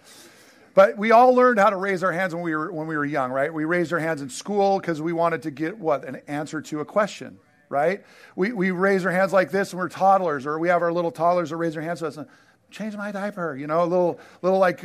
But 0.75 0.99
we 0.99 1.13
all 1.13 1.35
learned 1.35 1.59
how 1.59 1.71
to 1.71 1.77
raise 1.77 2.03
our 2.03 2.13
hands 2.13 2.35
when 2.35 2.43
we 2.43 2.55
were 2.55 2.73
when 2.73 2.87
we 2.87 2.97
were 2.97 3.05
young, 3.05 3.31
right? 3.31 3.53
We 3.53 3.65
raised 3.65 3.93
our 3.93 4.01
hands 4.01 4.21
in 4.23 4.29
school 4.29 4.79
because 4.81 5.01
we 5.01 5.13
wanted 5.13 5.43
to 5.43 5.51
get 5.51 5.79
what 5.79 6.05
an 6.05 6.21
answer 6.27 6.61
to 6.63 6.81
a 6.81 6.85
question, 6.85 7.39
right? 7.69 8.05
We 8.35 8.53
we 8.53 8.71
raise 8.73 9.07
our 9.07 9.13
hands 9.13 9.33
like 9.33 9.51
this 9.51 9.73
when 9.73 9.79
we're 9.79 9.89
toddlers, 9.89 10.47
or 10.47 10.59
we 10.59 10.69
have 10.69 10.83
our 10.83 10.93
little 10.93 11.13
toddlers 11.13 11.51
that 11.51 11.57
raise 11.57 11.75
their 11.75 11.83
hands 11.83 12.01
to 12.01 12.09
us. 12.09 12.17
And, 12.17 12.27
Change 12.71 12.97
my 12.97 13.13
diaper, 13.13 13.55
you 13.55 13.69
know, 13.69 13.85
a 13.85 13.87
little 13.87 14.19
little 14.43 14.59
like 14.59 14.85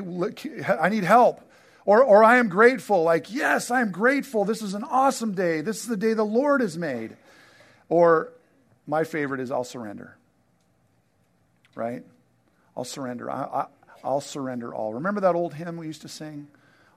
I 0.70 0.90
need 0.90 1.04
help. 1.04 1.42
Or, 1.86 2.04
or 2.04 2.24
I 2.24 2.38
am 2.38 2.48
grateful, 2.50 3.02
like, 3.02 3.34
yes, 3.34 3.72
I 3.72 3.82
am 3.82 3.92
grateful. 3.92 4.46
This 4.46 4.62
is 4.62 4.76
an 4.76 4.84
awesome 4.84 5.34
day. 5.34 5.62
This 5.62 5.82
is 5.82 5.88
the 5.88 5.98
day 5.98 6.14
the 6.14 6.24
Lord 6.24 6.62
has 6.62 6.78
made. 6.78 7.18
Or 7.88 8.32
my 8.86 9.06
favorite 9.06 9.40
is 9.40 9.50
I'll 9.50 9.64
surrender. 9.64 10.16
Right? 11.74 12.04
I'll 12.78 12.84
surrender. 12.84 13.32
I, 13.32 13.66
I'll 14.04 14.22
surrender 14.22 14.74
all. 14.74 14.94
Remember 14.94 15.22
that 15.22 15.36
old 15.36 15.54
hymn 15.54 15.78
we 15.78 15.88
used 15.88 16.02
to 16.04 16.10
sing? 16.10 16.48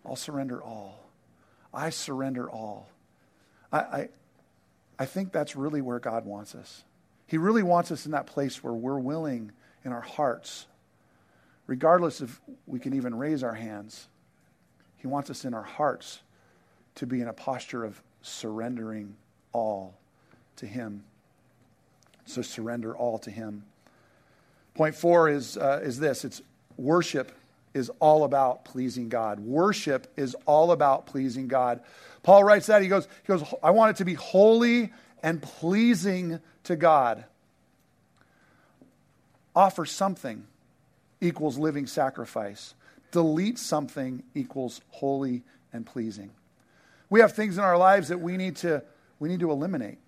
I'll 0.04 0.16
surrender 0.16 0.62
all. 0.62 1.08
I 1.72 1.90
surrender 1.90 2.50
all. 2.50 2.88
I, 3.72 3.78
I, 3.78 4.08
I 4.98 5.06
think 5.06 5.32
that's 5.32 5.56
really 5.56 5.80
where 5.80 5.98
God 5.98 6.24
wants 6.26 6.54
us. 6.54 6.84
He 7.26 7.38
really 7.38 7.62
wants 7.62 7.90
us 7.90 8.04
in 8.04 8.12
that 8.12 8.26
place 8.26 8.62
where 8.62 8.74
we're 8.74 8.98
willing 8.98 9.52
in 9.84 9.92
our 9.92 10.02
hearts, 10.02 10.66
regardless 11.66 12.20
if 12.20 12.40
we 12.66 12.78
can 12.78 12.94
even 12.94 13.14
raise 13.14 13.42
our 13.42 13.54
hands. 13.54 14.08
He 14.96 15.06
wants 15.06 15.30
us 15.30 15.44
in 15.44 15.54
our 15.54 15.62
hearts 15.62 16.20
to 16.96 17.06
be 17.06 17.20
in 17.20 17.28
a 17.28 17.32
posture 17.32 17.84
of 17.84 18.02
surrendering 18.20 19.16
all 19.52 19.94
to 20.56 20.66
Him. 20.66 21.04
So 22.26 22.42
surrender 22.42 22.96
all 22.96 23.18
to 23.20 23.30
Him. 23.30 23.64
Point 24.74 24.94
four 24.94 25.28
is, 25.28 25.56
uh, 25.56 25.80
is 25.82 25.98
this 25.98 26.24
it's 26.24 26.42
worship 26.76 27.32
is 27.74 27.90
all 28.00 28.24
about 28.24 28.64
pleasing 28.64 29.08
God. 29.08 29.40
Worship 29.40 30.06
is 30.16 30.36
all 30.46 30.72
about 30.72 31.06
pleasing 31.06 31.48
God. 31.48 31.80
Paul 32.22 32.44
writes 32.44 32.66
that. 32.66 32.82
He 32.82 32.88
goes, 32.88 33.06
he 33.22 33.28
goes, 33.28 33.42
I 33.62 33.70
want 33.70 33.90
it 33.92 33.96
to 33.98 34.04
be 34.04 34.14
holy 34.14 34.92
and 35.22 35.40
pleasing 35.40 36.40
to 36.64 36.76
God. 36.76 37.24
Offer 39.54 39.86
something 39.86 40.46
equals 41.20 41.58
living 41.58 41.86
sacrifice. 41.86 42.74
Delete 43.10 43.58
something 43.58 44.22
equals 44.34 44.80
holy 44.90 45.42
and 45.72 45.86
pleasing. 45.86 46.30
We 47.10 47.20
have 47.20 47.32
things 47.32 47.58
in 47.58 47.64
our 47.64 47.76
lives 47.76 48.08
that 48.08 48.20
we 48.20 48.36
need 48.36 48.56
to, 48.56 48.82
we 49.18 49.28
need 49.28 49.40
to 49.40 49.50
eliminate. 49.50 49.98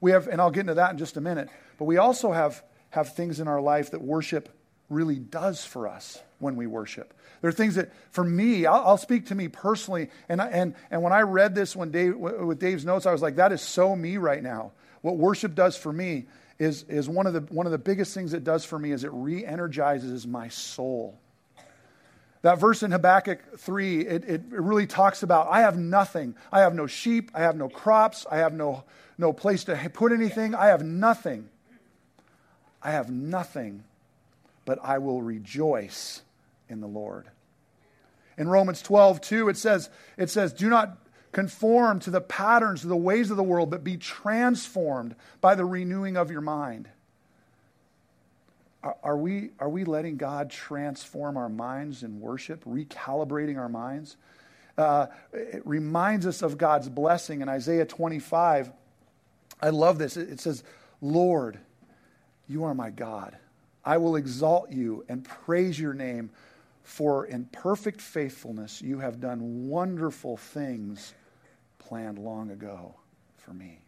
We 0.00 0.12
have, 0.12 0.28
and 0.28 0.40
I'll 0.40 0.50
get 0.50 0.60
into 0.60 0.74
that 0.74 0.92
in 0.92 0.98
just 0.98 1.16
a 1.16 1.20
minute, 1.20 1.48
but 1.78 1.84
we 1.84 1.96
also 1.96 2.32
have, 2.32 2.62
have 2.90 3.14
things 3.14 3.40
in 3.40 3.48
our 3.48 3.60
life 3.60 3.90
that 3.90 4.00
worship 4.02 4.48
really 4.92 5.18
does 5.18 5.64
for 5.64 5.88
us 5.88 6.20
when 6.38 6.56
we 6.56 6.66
worship. 6.66 7.14
There 7.40 7.48
are 7.48 7.52
things 7.52 7.74
that, 7.74 7.92
for 8.12 8.22
me, 8.22 8.66
I'll, 8.66 8.82
I'll 8.86 8.98
speak 8.98 9.26
to 9.26 9.34
me 9.34 9.48
personally. 9.48 10.10
And, 10.28 10.40
I, 10.40 10.48
and, 10.48 10.74
and 10.90 11.02
when 11.02 11.12
I 11.12 11.22
read 11.22 11.54
this 11.54 11.74
when 11.74 11.90
Dave, 11.90 12.16
with 12.16 12.60
Dave's 12.60 12.84
notes, 12.84 13.06
I 13.06 13.12
was 13.12 13.22
like, 13.22 13.36
that 13.36 13.52
is 13.52 13.60
so 13.60 13.96
me 13.96 14.16
right 14.16 14.42
now. 14.42 14.72
What 15.00 15.16
worship 15.16 15.54
does 15.54 15.76
for 15.76 15.92
me 15.92 16.26
is, 16.58 16.84
is 16.84 17.08
one, 17.08 17.26
of 17.26 17.32
the, 17.32 17.40
one 17.52 17.66
of 17.66 17.72
the 17.72 17.78
biggest 17.78 18.14
things 18.14 18.32
it 18.34 18.44
does 18.44 18.64
for 18.64 18.78
me 18.78 18.92
is 18.92 19.02
it 19.02 19.10
re 19.12 19.44
energizes 19.44 20.26
my 20.26 20.48
soul. 20.48 21.18
That 22.42 22.58
verse 22.58 22.82
in 22.82 22.90
Habakkuk 22.90 23.58
3, 23.58 24.00
it, 24.00 24.24
it 24.24 24.42
really 24.50 24.86
talks 24.86 25.22
about 25.22 25.48
I 25.48 25.60
have 25.60 25.78
nothing. 25.78 26.34
I 26.52 26.60
have 26.60 26.74
no 26.74 26.86
sheep. 26.86 27.30
I 27.34 27.40
have 27.40 27.56
no 27.56 27.68
crops. 27.68 28.26
I 28.30 28.38
have 28.38 28.52
no, 28.52 28.84
no 29.16 29.32
place 29.32 29.64
to 29.64 29.90
put 29.92 30.12
anything. 30.12 30.54
I 30.54 30.66
have 30.66 30.84
nothing. 30.84 31.48
I 32.82 32.90
have 32.90 33.10
nothing, 33.10 33.84
but 34.64 34.78
I 34.82 34.98
will 34.98 35.22
rejoice 35.22 36.22
in 36.68 36.80
the 36.80 36.86
Lord. 36.86 37.26
In 38.38 38.48
Romans 38.48 38.82
12, 38.82 39.20
2, 39.20 39.48
it 39.48 39.56
says, 39.56 39.90
it 40.16 40.30
says, 40.30 40.52
Do 40.52 40.68
not 40.68 40.98
conform 41.32 42.00
to 42.00 42.10
the 42.10 42.20
patterns 42.20 42.82
of 42.82 42.88
the 42.88 42.96
ways 42.96 43.30
of 43.30 43.36
the 43.36 43.42
world, 43.42 43.70
but 43.70 43.82
be 43.82 43.96
transformed 43.96 45.14
by 45.40 45.54
the 45.54 45.64
renewing 45.64 46.16
of 46.16 46.30
your 46.30 46.40
mind. 46.40 46.88
Are, 48.82 48.96
are, 49.02 49.16
we, 49.16 49.50
are 49.58 49.68
we 49.68 49.84
letting 49.84 50.16
God 50.16 50.50
transform 50.50 51.36
our 51.36 51.48
minds 51.48 52.02
in 52.02 52.20
worship, 52.20 52.64
recalibrating 52.64 53.58
our 53.58 53.68
minds? 53.68 54.16
Uh, 54.76 55.06
it 55.32 55.62
reminds 55.66 56.26
us 56.26 56.42
of 56.42 56.58
God's 56.58 56.88
blessing 56.88 57.42
in 57.42 57.48
Isaiah 57.48 57.84
25. 57.84 58.70
I 59.60 59.68
love 59.70 59.98
this. 59.98 60.16
It, 60.16 60.30
it 60.30 60.40
says, 60.40 60.64
Lord, 61.00 61.58
you 62.48 62.64
are 62.64 62.74
my 62.74 62.90
God. 62.90 63.36
I 63.84 63.96
will 63.96 64.16
exalt 64.16 64.70
you 64.70 65.04
and 65.08 65.24
praise 65.24 65.78
your 65.78 65.94
name 65.94 66.30
for 66.82 67.24
in 67.26 67.44
perfect 67.46 68.00
faithfulness 68.00 68.82
you 68.82 68.98
have 68.98 69.20
done 69.20 69.68
wonderful 69.68 70.36
things 70.36 71.14
planned 71.78 72.18
long 72.18 72.50
ago 72.50 72.94
for 73.38 73.52
me. 73.52 73.78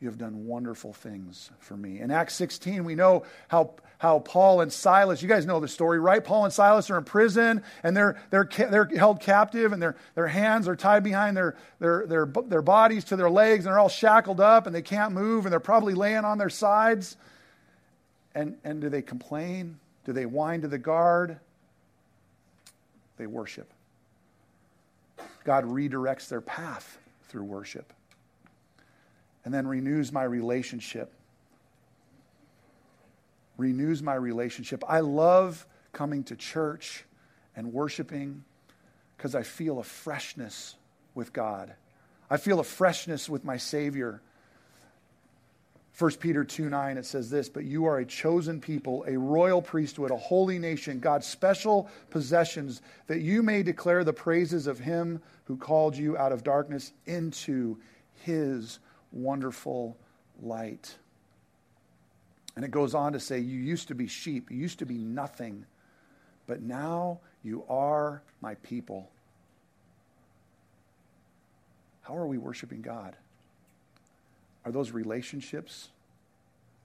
You 0.00 0.08
have 0.08 0.18
done 0.18 0.46
wonderful 0.46 0.92
things 0.92 1.50
for 1.60 1.76
me. 1.76 2.00
In 2.00 2.10
Acts 2.10 2.34
16, 2.34 2.84
we 2.84 2.94
know 2.94 3.22
how, 3.48 3.74
how 3.98 4.18
Paul 4.18 4.60
and 4.60 4.70
Silas, 4.70 5.22
you 5.22 5.28
guys 5.28 5.46
know 5.46 5.60
the 5.60 5.68
story, 5.68 5.98
right? 5.98 6.22
Paul 6.22 6.44
and 6.44 6.52
Silas 6.52 6.90
are 6.90 6.98
in 6.98 7.04
prison 7.04 7.62
and 7.82 7.96
they're, 7.96 8.18
they're, 8.30 8.48
they're 8.70 8.84
held 8.96 9.20
captive 9.20 9.72
and 9.72 9.80
their, 9.80 9.96
their 10.14 10.26
hands 10.26 10.68
are 10.68 10.76
tied 10.76 11.04
behind 11.04 11.36
their, 11.36 11.56
their, 11.78 12.06
their, 12.06 12.26
their 12.26 12.62
bodies 12.62 13.04
to 13.04 13.16
their 13.16 13.30
legs 13.30 13.64
and 13.64 13.72
they're 13.72 13.78
all 13.78 13.88
shackled 13.88 14.40
up 14.40 14.66
and 14.66 14.74
they 14.74 14.82
can't 14.82 15.14
move 15.14 15.46
and 15.46 15.52
they're 15.52 15.60
probably 15.60 15.94
laying 15.94 16.24
on 16.24 16.36
their 16.36 16.50
sides. 16.50 17.16
And, 18.34 18.56
and 18.64 18.80
do 18.80 18.88
they 18.88 19.02
complain? 19.02 19.78
Do 20.04 20.12
they 20.12 20.26
whine 20.26 20.62
to 20.62 20.68
the 20.68 20.78
guard? 20.78 21.38
They 23.16 23.26
worship. 23.26 23.72
God 25.44 25.64
redirects 25.64 26.28
their 26.28 26.40
path 26.40 26.98
through 27.28 27.44
worship 27.44 27.92
and 29.44 29.52
then 29.52 29.66
renews 29.66 30.10
my 30.10 30.24
relationship. 30.24 31.12
Renews 33.56 34.02
my 34.02 34.14
relationship. 34.14 34.82
I 34.88 35.00
love 35.00 35.66
coming 35.92 36.24
to 36.24 36.36
church 36.36 37.04
and 37.54 37.72
worshiping 37.72 38.44
because 39.16 39.34
I 39.34 39.42
feel 39.42 39.78
a 39.78 39.84
freshness 39.84 40.76
with 41.14 41.32
God. 41.32 41.74
I 42.28 42.36
feel 42.38 42.58
a 42.58 42.64
freshness 42.64 43.28
with 43.28 43.44
my 43.44 43.58
Savior. 43.58 44.22
1 45.96 46.10
Peter 46.16 46.42
2 46.42 46.68
9, 46.68 46.98
it 46.98 47.06
says 47.06 47.30
this, 47.30 47.48
but 47.48 47.64
you 47.64 47.84
are 47.84 47.98
a 47.98 48.04
chosen 48.04 48.60
people, 48.60 49.04
a 49.06 49.16
royal 49.16 49.62
priesthood, 49.62 50.10
a 50.10 50.16
holy 50.16 50.58
nation, 50.58 50.98
God's 50.98 51.26
special 51.26 51.88
possessions, 52.10 52.82
that 53.06 53.20
you 53.20 53.44
may 53.44 53.62
declare 53.62 54.02
the 54.02 54.12
praises 54.12 54.66
of 54.66 54.80
him 54.80 55.22
who 55.44 55.56
called 55.56 55.96
you 55.96 56.16
out 56.18 56.32
of 56.32 56.42
darkness 56.42 56.92
into 57.06 57.78
his 58.22 58.80
wonderful 59.12 59.96
light. 60.42 60.96
And 62.56 62.64
it 62.64 62.72
goes 62.72 62.94
on 62.94 63.12
to 63.12 63.20
say, 63.20 63.38
You 63.38 63.60
used 63.60 63.88
to 63.88 63.94
be 63.94 64.08
sheep, 64.08 64.50
you 64.50 64.58
used 64.58 64.80
to 64.80 64.86
be 64.86 64.98
nothing, 64.98 65.64
but 66.48 66.60
now 66.60 67.20
you 67.44 67.64
are 67.68 68.20
my 68.40 68.56
people. 68.56 69.10
How 72.02 72.16
are 72.16 72.26
we 72.26 72.36
worshiping 72.36 72.82
God? 72.82 73.16
Are 74.64 74.72
those 74.72 74.92
relationships, 74.92 75.88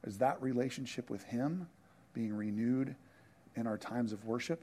is 0.05 0.17
that 0.17 0.41
relationship 0.41 1.09
with 1.09 1.23
Him 1.23 1.67
being 2.13 2.35
renewed 2.35 2.95
in 3.55 3.67
our 3.67 3.77
times 3.77 4.11
of 4.11 4.25
worship? 4.25 4.61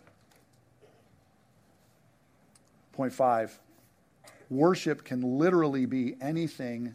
Point 2.92 3.12
five 3.12 3.58
worship 4.48 5.04
can 5.04 5.38
literally 5.38 5.86
be 5.86 6.16
anything. 6.20 6.94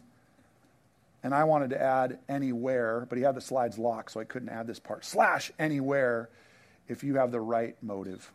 And 1.22 1.34
I 1.34 1.44
wanted 1.44 1.70
to 1.70 1.80
add 1.80 2.18
anywhere, 2.28 3.06
but 3.08 3.16
he 3.16 3.22
had 3.22 3.36
the 3.36 3.40
slides 3.40 3.78
locked, 3.78 4.12
so 4.12 4.20
I 4.20 4.24
couldn't 4.24 4.48
add 4.48 4.66
this 4.66 4.80
part. 4.80 5.04
Slash 5.04 5.52
anywhere 5.58 6.28
if 6.88 7.04
you 7.04 7.16
have 7.16 7.30
the 7.30 7.40
right 7.40 7.76
motive. 7.80 8.32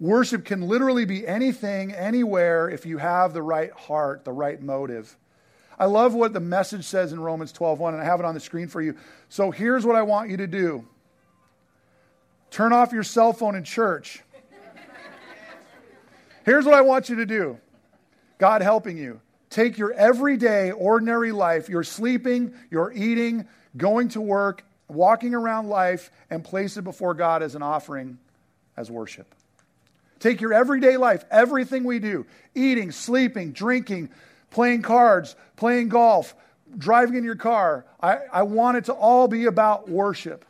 Worship 0.00 0.44
can 0.44 0.62
literally 0.62 1.04
be 1.04 1.26
anything, 1.26 1.92
anywhere, 1.92 2.68
if 2.70 2.86
you 2.86 2.98
have 2.98 3.32
the 3.32 3.42
right 3.42 3.70
heart, 3.72 4.24
the 4.24 4.32
right 4.32 4.60
motive. 4.62 5.16
I 5.78 5.86
love 5.86 6.14
what 6.14 6.32
the 6.32 6.40
message 6.40 6.84
says 6.84 7.12
in 7.12 7.20
Romans 7.20 7.52
12:1 7.52 7.94
and 7.94 8.02
I 8.02 8.04
have 8.04 8.20
it 8.20 8.26
on 8.26 8.34
the 8.34 8.40
screen 8.40 8.68
for 8.68 8.80
you. 8.80 8.96
So 9.28 9.50
here's 9.50 9.84
what 9.84 9.96
I 9.96 10.02
want 10.02 10.30
you 10.30 10.36
to 10.38 10.46
do. 10.46 10.86
Turn 12.50 12.72
off 12.72 12.92
your 12.92 13.02
cell 13.02 13.32
phone 13.32 13.56
in 13.56 13.64
church. 13.64 14.22
Here's 16.44 16.64
what 16.64 16.74
I 16.74 16.82
want 16.82 17.08
you 17.08 17.16
to 17.16 17.26
do. 17.26 17.58
God 18.38 18.62
helping 18.62 18.98
you. 18.98 19.20
Take 19.50 19.78
your 19.78 19.92
everyday 19.92 20.72
ordinary 20.72 21.32
life, 21.32 21.68
you're 21.68 21.84
sleeping, 21.84 22.54
you're 22.70 22.92
eating, 22.92 23.46
going 23.76 24.08
to 24.10 24.20
work, 24.20 24.64
walking 24.88 25.34
around 25.34 25.68
life 25.68 26.10
and 26.28 26.44
place 26.44 26.76
it 26.76 26.82
before 26.82 27.14
God 27.14 27.42
as 27.42 27.54
an 27.54 27.62
offering 27.62 28.18
as 28.76 28.90
worship. 28.90 29.32
Take 30.18 30.40
your 30.40 30.52
everyday 30.52 30.96
life, 30.96 31.24
everything 31.30 31.84
we 31.84 31.98
do, 31.98 32.26
eating, 32.54 32.90
sleeping, 32.90 33.52
drinking, 33.52 34.10
playing 34.54 34.82
cards, 34.82 35.34
playing 35.56 35.88
golf, 35.88 36.34
driving 36.78 37.16
in 37.16 37.24
your 37.24 37.34
car. 37.34 37.84
I, 38.00 38.18
I 38.32 38.42
want 38.44 38.76
it 38.76 38.84
to 38.84 38.92
all 38.92 39.26
be 39.26 39.46
about 39.46 39.88
worship. 39.88 40.44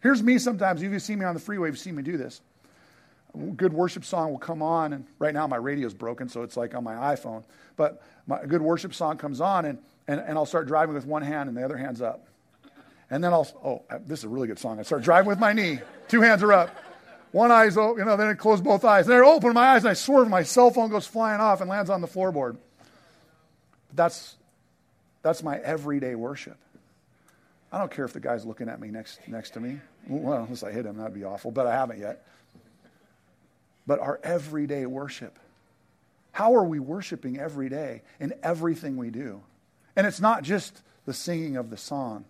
Here's 0.00 0.22
me 0.22 0.38
sometimes. 0.38 0.82
If 0.82 0.90
you 0.90 0.98
see 0.98 1.14
me 1.14 1.24
on 1.24 1.34
the 1.34 1.40
freeway, 1.40 1.68
you've 1.68 1.78
seen 1.78 1.94
me 1.94 2.02
do 2.02 2.16
this. 2.16 2.40
A 3.34 3.38
good 3.38 3.72
worship 3.72 4.04
song 4.04 4.30
will 4.32 4.38
come 4.38 4.60
on, 4.60 4.92
and 4.92 5.06
right 5.20 5.32
now 5.32 5.46
my 5.46 5.56
radio's 5.56 5.94
broken, 5.94 6.28
so 6.28 6.42
it's 6.42 6.56
like 6.56 6.74
on 6.74 6.82
my 6.82 6.94
iPhone. 7.14 7.44
But 7.76 8.02
my, 8.26 8.40
a 8.40 8.46
good 8.46 8.60
worship 8.60 8.92
song 8.92 9.18
comes 9.18 9.40
on, 9.40 9.66
and, 9.66 9.78
and, 10.08 10.20
and 10.20 10.36
I'll 10.36 10.46
start 10.46 10.66
driving 10.66 10.96
with 10.96 11.06
one 11.06 11.22
hand 11.22 11.48
and 11.48 11.56
the 11.56 11.64
other 11.64 11.76
hand's 11.76 12.02
up. 12.02 12.26
And 13.08 13.22
then 13.22 13.32
I'll, 13.32 13.46
oh, 13.64 13.82
uh, 13.88 14.00
this 14.04 14.18
is 14.18 14.24
a 14.24 14.28
really 14.28 14.48
good 14.48 14.58
song. 14.58 14.80
I 14.80 14.82
start 14.82 15.02
driving 15.02 15.28
with 15.28 15.38
my 15.38 15.52
knee, 15.52 15.78
two 16.08 16.22
hands 16.22 16.42
are 16.42 16.52
up. 16.52 16.76
One 17.30 17.52
eye's 17.52 17.76
open, 17.76 17.98
you 17.98 18.04
know, 18.04 18.16
then 18.16 18.26
I 18.26 18.34
close 18.34 18.60
both 18.60 18.84
eyes. 18.84 19.06
Then 19.06 19.22
I 19.22 19.24
open 19.24 19.52
my 19.52 19.74
eyes 19.74 19.84
and 19.84 19.90
I 19.90 19.94
swerve, 19.94 20.28
my 20.28 20.42
cell 20.42 20.72
phone 20.72 20.90
goes 20.90 21.06
flying 21.06 21.40
off 21.40 21.60
and 21.60 21.70
lands 21.70 21.88
on 21.88 22.00
the 22.00 22.08
floorboard. 22.08 22.56
That's, 23.94 24.36
that's 25.22 25.42
my 25.42 25.58
everyday 25.58 26.14
worship. 26.14 26.56
I 27.70 27.78
don't 27.78 27.90
care 27.90 28.04
if 28.04 28.12
the 28.12 28.20
guy's 28.20 28.44
looking 28.46 28.68
at 28.68 28.80
me 28.80 28.88
next, 28.88 29.20
next 29.28 29.50
to 29.50 29.60
me. 29.60 29.78
Well, 30.06 30.42
unless 30.44 30.62
I 30.62 30.72
hit 30.72 30.86
him, 30.86 30.96
that'd 30.96 31.14
be 31.14 31.24
awful, 31.24 31.50
but 31.50 31.66
I 31.66 31.72
haven't 31.74 31.98
yet. 31.98 32.24
But 33.86 34.00
our 34.00 34.20
everyday 34.22 34.86
worship. 34.86 35.38
How 36.32 36.54
are 36.54 36.64
we 36.64 36.78
worshiping 36.78 37.38
every 37.38 37.68
day 37.68 38.02
in 38.20 38.32
everything 38.42 38.96
we 38.96 39.10
do? 39.10 39.42
And 39.96 40.06
it's 40.06 40.20
not 40.20 40.42
just 40.42 40.82
the 41.04 41.12
singing 41.12 41.56
of 41.56 41.70
the 41.70 41.76
song, 41.76 42.24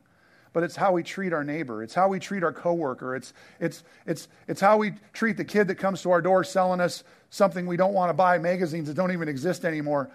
but 0.52 0.62
it's 0.62 0.76
how 0.76 0.92
we 0.92 1.02
treat 1.02 1.32
our 1.32 1.44
neighbor. 1.44 1.82
It's 1.82 1.94
how 1.94 2.08
we 2.08 2.18
treat 2.18 2.42
our 2.42 2.52
coworker. 2.52 3.14
It's, 3.14 3.32
it's, 3.60 3.84
it's, 4.06 4.28
it's 4.46 4.60
how 4.60 4.78
we 4.78 4.94
treat 5.12 5.36
the 5.36 5.44
kid 5.44 5.68
that 5.68 5.74
comes 5.74 6.02
to 6.02 6.10
our 6.10 6.22
door 6.22 6.42
selling 6.42 6.80
us 6.80 7.04
something 7.30 7.66
we 7.66 7.76
don't 7.76 7.92
want 7.92 8.08
to 8.08 8.14
buy, 8.14 8.38
magazines 8.38 8.88
that 8.88 8.94
don't 8.94 9.12
even 9.12 9.28
exist 9.28 9.64
anymore. 9.64 10.10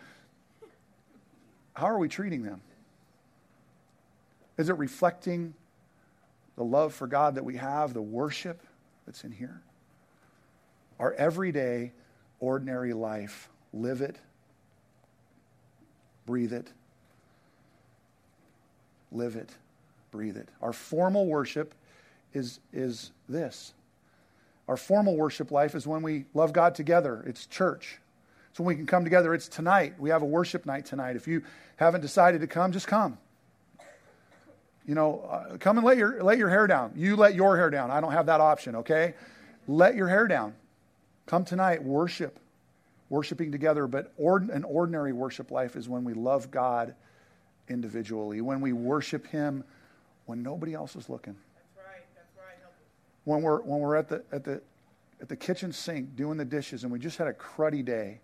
How 1.73 1.87
are 1.87 1.97
we 1.97 2.07
treating 2.07 2.43
them? 2.43 2.61
Is 4.57 4.69
it 4.69 4.77
reflecting 4.77 5.53
the 6.55 6.63
love 6.63 6.93
for 6.93 7.07
God 7.07 7.35
that 7.35 7.45
we 7.45 7.57
have, 7.57 7.93
the 7.93 8.01
worship 8.01 8.61
that's 9.05 9.23
in 9.23 9.31
here? 9.31 9.61
Our 10.99 11.13
everyday, 11.13 11.91
ordinary 12.39 12.93
life, 12.93 13.49
live 13.73 14.01
it, 14.01 14.17
breathe 16.25 16.53
it, 16.53 16.71
live 19.11 19.35
it, 19.35 19.49
breathe 20.11 20.37
it. 20.37 20.49
Our 20.61 20.73
formal 20.73 21.25
worship 21.25 21.73
is, 22.33 22.59
is 22.71 23.11
this. 23.27 23.73
Our 24.67 24.77
formal 24.77 25.17
worship 25.17 25.51
life 25.51 25.75
is 25.75 25.87
when 25.87 26.03
we 26.03 26.25
love 26.33 26.53
God 26.53 26.75
together. 26.75 27.23
It's 27.25 27.45
church. 27.47 27.99
It's 28.53 28.59
when 28.59 28.67
we 28.67 28.75
can 28.75 28.85
come 28.85 29.03
together. 29.03 29.33
It's 29.33 29.47
tonight. 29.47 29.95
We 29.97 30.11
have 30.11 30.21
a 30.21 30.27
worship 30.27 30.67
night 30.67 30.85
tonight. 30.85 31.15
If 31.15 31.27
you 31.27 31.41
haven't 31.77 32.01
decided 32.01 32.41
to 32.41 32.47
come, 32.47 32.71
just 32.71 32.85
come. 32.85 33.17
You 34.85 34.93
know, 34.93 35.21
uh, 35.21 35.57
come 35.57 35.79
and 35.79 35.87
let 35.87 35.97
your, 35.97 36.21
let 36.21 36.37
your 36.37 36.49
hair 36.49 36.67
down. 36.67 36.93
You 36.95 37.15
let 37.15 37.33
your 37.33 37.57
hair 37.57 37.71
down. 37.71 37.89
I 37.89 37.99
don't 37.99 38.11
have 38.11 38.27
that 38.27 38.41
option, 38.41 38.75
okay? 38.75 39.15
Let 39.67 39.95
your 39.95 40.07
hair 40.07 40.27
down. 40.27 40.53
Come 41.25 41.45
tonight, 41.45 41.81
worship. 41.81 42.37
Worshiping 43.09 43.51
together, 43.51 43.87
but 43.87 44.13
ord- 44.17 44.51
an 44.51 44.63
ordinary 44.65 45.13
worship 45.13 45.49
life 45.49 45.75
is 45.75 45.89
when 45.89 46.03
we 46.03 46.13
love 46.13 46.51
God 46.51 46.93
individually, 47.67 48.39
when 48.41 48.61
we 48.61 48.71
worship 48.71 49.25
Him 49.25 49.63
when 50.27 50.43
nobody 50.43 50.75
else 50.75 50.95
is 50.95 51.09
looking. 51.09 51.35
That's 51.55 51.87
right. 51.87 52.05
That's 52.15 52.37
right. 52.37 52.71
When 53.23 53.41
we're, 53.41 53.61
when 53.63 53.79
we're 53.79 53.95
at, 53.95 54.09
the, 54.09 54.23
at, 54.31 54.43
the, 54.43 54.61
at 55.19 55.27
the 55.27 55.35
kitchen 55.35 55.73
sink 55.73 56.15
doing 56.15 56.37
the 56.37 56.45
dishes 56.45 56.83
and 56.83 56.91
we 56.93 56.99
just 56.99 57.17
had 57.17 57.25
a 57.25 57.33
cruddy 57.33 57.83
day 57.83 58.19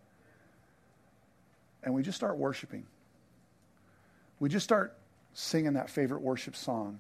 and 1.84 1.94
we 1.94 2.04
just 2.04 2.16
start 2.16 2.38
worshiping. 2.38 2.86
We 4.40 4.50
just 4.50 4.64
start 4.64 4.98
singing 5.34 5.74
that 5.74 5.90
favorite 5.90 6.22
worship 6.22 6.56
song. 6.56 7.00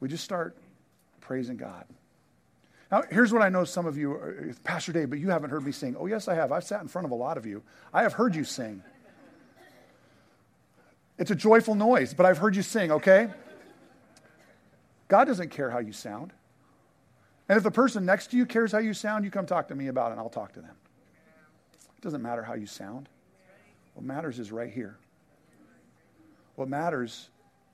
We 0.00 0.08
just 0.08 0.24
start 0.24 0.56
praising 1.20 1.56
God. 1.56 1.84
Now, 2.90 3.02
here's 3.10 3.32
what 3.32 3.42
I 3.42 3.48
know 3.48 3.64
some 3.64 3.86
of 3.86 3.98
you, 3.98 4.54
Pastor 4.62 4.92
Dave, 4.92 5.10
but 5.10 5.18
you 5.18 5.30
haven't 5.30 5.50
heard 5.50 5.64
me 5.64 5.72
sing. 5.72 5.96
Oh, 5.98 6.06
yes, 6.06 6.28
I 6.28 6.34
have. 6.34 6.52
I've 6.52 6.64
sat 6.64 6.82
in 6.82 6.88
front 6.88 7.04
of 7.04 7.10
a 7.10 7.16
lot 7.16 7.36
of 7.36 7.44
you. 7.46 7.62
I 7.92 8.02
have 8.02 8.12
heard 8.12 8.36
you 8.36 8.44
sing. 8.44 8.82
It's 11.18 11.30
a 11.30 11.34
joyful 11.34 11.74
noise, 11.74 12.14
but 12.14 12.26
I've 12.26 12.38
heard 12.38 12.54
you 12.54 12.62
sing, 12.62 12.92
okay? 12.92 13.28
God 15.08 15.24
doesn't 15.24 15.48
care 15.48 15.70
how 15.70 15.78
you 15.78 15.92
sound. 15.92 16.32
And 17.48 17.56
if 17.56 17.62
the 17.62 17.70
person 17.70 18.04
next 18.04 18.28
to 18.32 18.36
you 18.36 18.44
cares 18.44 18.72
how 18.72 18.78
you 18.78 18.92
sound, 18.92 19.24
you 19.24 19.30
come 19.30 19.46
talk 19.46 19.68
to 19.68 19.74
me 19.74 19.88
about 19.88 20.08
it 20.08 20.12
and 20.12 20.20
I'll 20.20 20.28
talk 20.28 20.52
to 20.52 20.60
them. 20.60 20.74
It 21.96 22.02
doesn't 22.02 22.22
matter 22.22 22.42
how 22.42 22.54
you 22.54 22.66
sound. 22.66 23.08
What 23.94 24.04
matters 24.04 24.38
is 24.38 24.52
right 24.52 24.72
here. 24.72 24.96
What 26.56 26.68
matters 26.68 27.28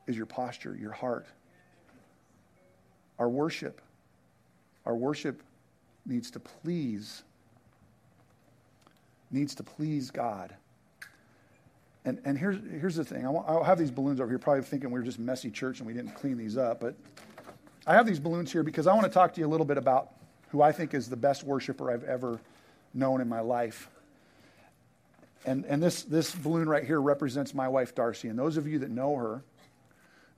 is 0.06 0.16
your 0.16 0.26
posture, 0.26 0.76
your 0.80 0.92
heart. 0.92 1.26
Our 3.18 3.28
worship. 3.28 3.80
Our 4.86 4.94
worship 4.94 5.42
needs 6.06 6.30
to 6.32 6.40
please 6.40 7.22
needs 9.32 9.54
to 9.54 9.62
please 9.62 10.10
God. 10.10 10.54
And, 12.04 12.20
and 12.24 12.36
here's, 12.36 12.58
here's 12.70 12.96
the 12.96 13.04
thing. 13.04 13.26
I 13.26 13.30
will 13.30 13.64
have 13.64 13.78
these 13.78 13.90
balloons 13.90 14.20
over 14.20 14.28
here, 14.28 14.38
probably 14.38 14.62
thinking 14.62 14.90
we 14.90 15.00
are 15.00 15.04
just 15.04 15.18
messy 15.18 15.50
church 15.50 15.78
and 15.78 15.86
we 15.86 15.94
didn't 15.94 16.14
clean 16.14 16.36
these 16.36 16.56
up. 16.56 16.80
But 16.80 16.94
I 17.86 17.94
have 17.94 18.06
these 18.06 18.18
balloons 18.18 18.52
here 18.52 18.62
because 18.62 18.86
I 18.86 18.92
want 18.92 19.04
to 19.04 19.10
talk 19.10 19.32
to 19.34 19.40
you 19.40 19.46
a 19.46 19.48
little 19.48 19.66
bit 19.66 19.78
about 19.78 20.10
who 20.50 20.62
I 20.62 20.72
think 20.72 20.94
is 20.94 21.08
the 21.08 21.16
best 21.16 21.44
worshiper 21.44 21.90
I've 21.90 22.04
ever 22.04 22.40
known 22.92 23.20
in 23.20 23.28
my 23.28 23.40
life. 23.40 23.88
And, 25.44 25.64
and 25.64 25.82
this, 25.82 26.02
this 26.04 26.34
balloon 26.34 26.68
right 26.68 26.84
here 26.84 27.00
represents 27.00 27.54
my 27.54 27.68
wife, 27.68 27.94
Darcy. 27.94 28.28
And 28.28 28.38
those 28.38 28.56
of 28.56 28.66
you 28.66 28.80
that 28.80 28.90
know 28.90 29.16
her 29.16 29.42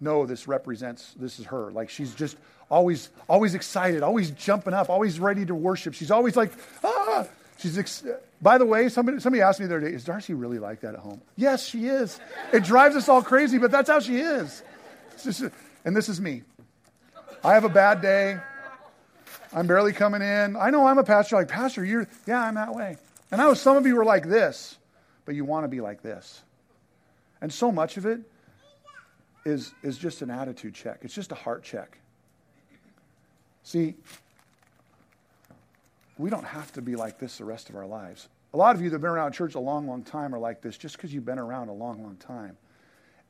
know 0.01 0.27
this 0.27 0.49
represents, 0.49 1.15
this 1.15 1.39
is 1.39 1.47
her. 1.47 1.71
Like 1.71 1.91
she's 1.91 2.15
just 2.15 2.37
always, 2.71 3.11
always 3.29 3.55
excited, 3.55 4.03
always 4.03 4.31
jumping 4.31 4.75
up, 4.75 4.89
always 4.89 5.21
ready 5.21 5.45
to 5.47 5.55
worship. 5.55 5.95
She's 5.95 6.11
always 6.11 6.37
like, 6.37 6.53
ah! 6.83 7.27
She's, 7.59 7.79
ex- 7.79 8.05
by 8.43 8.59
the 8.59 8.67
way, 8.67 8.89
somebody, 8.89 9.21
somebody 9.21 9.41
asked 9.43 9.61
me 9.61 9.67
the 9.67 9.77
other 9.77 9.89
day, 9.89 9.95
is 9.95 10.05
Darcy 10.05 10.35
really 10.35 10.59
like 10.59 10.81
that 10.81 10.95
at 10.95 11.01
home? 11.01 11.21
Yes, 11.37 11.65
she 11.65 11.87
is. 11.87 12.19
It 12.53 12.65
drives 12.65 12.97
us 12.97 13.09
all 13.09 13.23
crazy, 13.23 13.59
but 13.59 13.71
that's 13.71 13.89
how 13.89 14.01
she 14.01 14.19
is. 14.19 14.63
Just, 15.23 15.45
and 15.85 15.97
this 15.97 16.09
is 16.09 16.21
me. 16.21 16.43
I 17.45 17.55
have 17.55 17.65
a 17.65 17.69
bad 17.69 18.03
day. 18.03 18.39
I'm 19.53 19.67
barely 19.67 19.93
coming 19.93 20.21
in. 20.21 20.57
I 20.57 20.71
know 20.71 20.87
I'm 20.87 20.99
a 20.99 21.05
pastor. 21.05 21.37
Like, 21.37 21.49
Pastor, 21.49 21.85
you're, 21.85 22.09
yeah, 22.27 22.43
I'm 22.43 22.57
that 22.57 22.75
way. 22.75 22.97
And 23.31 23.41
I 23.41 23.45
know 23.45 23.55
some 23.55 23.77
of 23.77 23.87
you 23.87 23.99
are 24.01 24.05
like 24.05 24.29
this, 24.29 24.77
but 25.25 25.35
you 25.35 25.45
want 25.45 25.65
to 25.65 25.69
be 25.69 25.81
like 25.81 26.03
this. 26.03 26.43
And 27.41 27.53
so 27.53 27.71
much 27.71 27.97
of 27.97 28.07
it 28.07 28.21
is, 29.45 29.73
is 29.83 29.99
just 29.99 30.23
an 30.23 30.31
attitude 30.31 30.75
check, 30.75 31.01
it's 31.03 31.15
just 31.15 31.33
a 31.33 31.37
heart 31.37 31.63
check. 31.63 31.99
See, 33.63 33.95
we 36.19 36.31
don't 36.31 36.45
have 36.45 36.73
to 36.73 36.83
be 36.83 36.97
like 36.97 37.19
this 37.19 37.39
the 37.39 37.45
rest 37.45 37.71
of 37.71 37.77
our 37.77 37.87
lives. 37.87 38.29
A 38.53 38.57
lot 38.57 38.77
of 38.77 38.83
you 38.83 38.89
that 38.91 38.95
have 38.95 39.01
been 39.01 39.11
around 39.11 39.33
church 39.33 39.55
a 39.55 39.61
long, 39.61 39.89
long 39.89 40.05
time 40.05 40.35
are 40.35 40.39
like 40.39 40.61
this 40.61 40.77
just 40.77 40.97
because 40.97 41.13
you've 41.13 41.25
been 41.25 41.41
around 41.41 41.69
a 41.69 41.73
long, 41.73 42.03
long 42.03 42.17
time. 42.17 42.57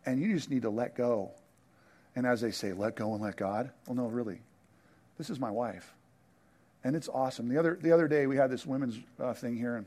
And 0.04 0.20
you 0.20 0.34
just 0.34 0.50
need 0.50 0.62
to 0.62 0.70
let 0.70 0.94
go. 0.94 1.30
And 2.14 2.26
as 2.26 2.40
they 2.40 2.50
say, 2.50 2.72
let 2.72 2.94
go 2.94 3.14
and 3.14 3.22
let 3.22 3.36
God. 3.36 3.70
Well, 3.86 3.94
no, 3.94 4.06
really. 4.06 4.40
This 5.16 5.30
is 5.30 5.40
my 5.40 5.50
wife. 5.50 5.94
And 6.82 6.94
it's 6.94 7.08
awesome. 7.08 7.48
The 7.48 7.58
other, 7.58 7.78
the 7.80 7.92
other 7.92 8.06
day, 8.06 8.26
we 8.26 8.36
had 8.36 8.50
this 8.50 8.66
women's 8.66 8.98
uh, 9.18 9.32
thing 9.32 9.56
here, 9.56 9.76
and 9.76 9.86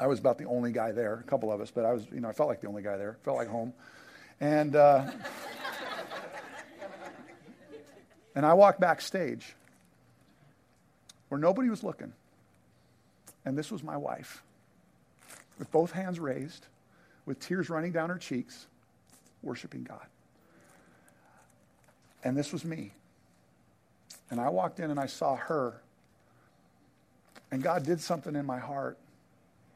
I 0.00 0.06
was 0.06 0.18
about 0.18 0.38
the 0.38 0.46
only 0.46 0.72
guy 0.72 0.92
there, 0.92 1.14
a 1.14 1.22
couple 1.24 1.52
of 1.52 1.60
us, 1.60 1.70
but 1.70 1.84
I 1.84 1.92
was, 1.92 2.06
you 2.10 2.20
know, 2.20 2.28
I 2.28 2.32
felt 2.32 2.48
like 2.48 2.62
the 2.62 2.68
only 2.68 2.82
guy 2.82 2.96
there, 2.96 3.18
felt 3.22 3.36
like 3.36 3.48
home. 3.48 3.74
And, 4.40 4.74
uh, 4.74 5.10
and 8.34 8.46
I 8.46 8.54
walked 8.54 8.80
backstage 8.80 9.54
where 11.28 11.38
nobody 11.38 11.68
was 11.68 11.84
looking. 11.84 12.14
And 13.44 13.58
this 13.58 13.70
was 13.70 13.82
my 13.82 13.96
wife, 13.96 14.42
with 15.58 15.70
both 15.70 15.92
hands 15.92 16.18
raised, 16.18 16.66
with 17.26 17.38
tears 17.38 17.68
running 17.68 17.92
down 17.92 18.08
her 18.08 18.18
cheeks, 18.18 18.66
worshiping 19.42 19.84
God. 19.84 20.06
And 22.24 22.34
this 22.34 22.54
was 22.54 22.64
me. 22.64 22.92
And 24.30 24.40
I 24.40 24.48
walked 24.48 24.80
in 24.80 24.90
and 24.90 24.98
I 24.98 25.06
saw 25.06 25.36
her. 25.36 25.82
And 27.50 27.62
God 27.62 27.84
did 27.84 28.00
something 28.00 28.34
in 28.34 28.46
my 28.46 28.58
heart. 28.58 28.96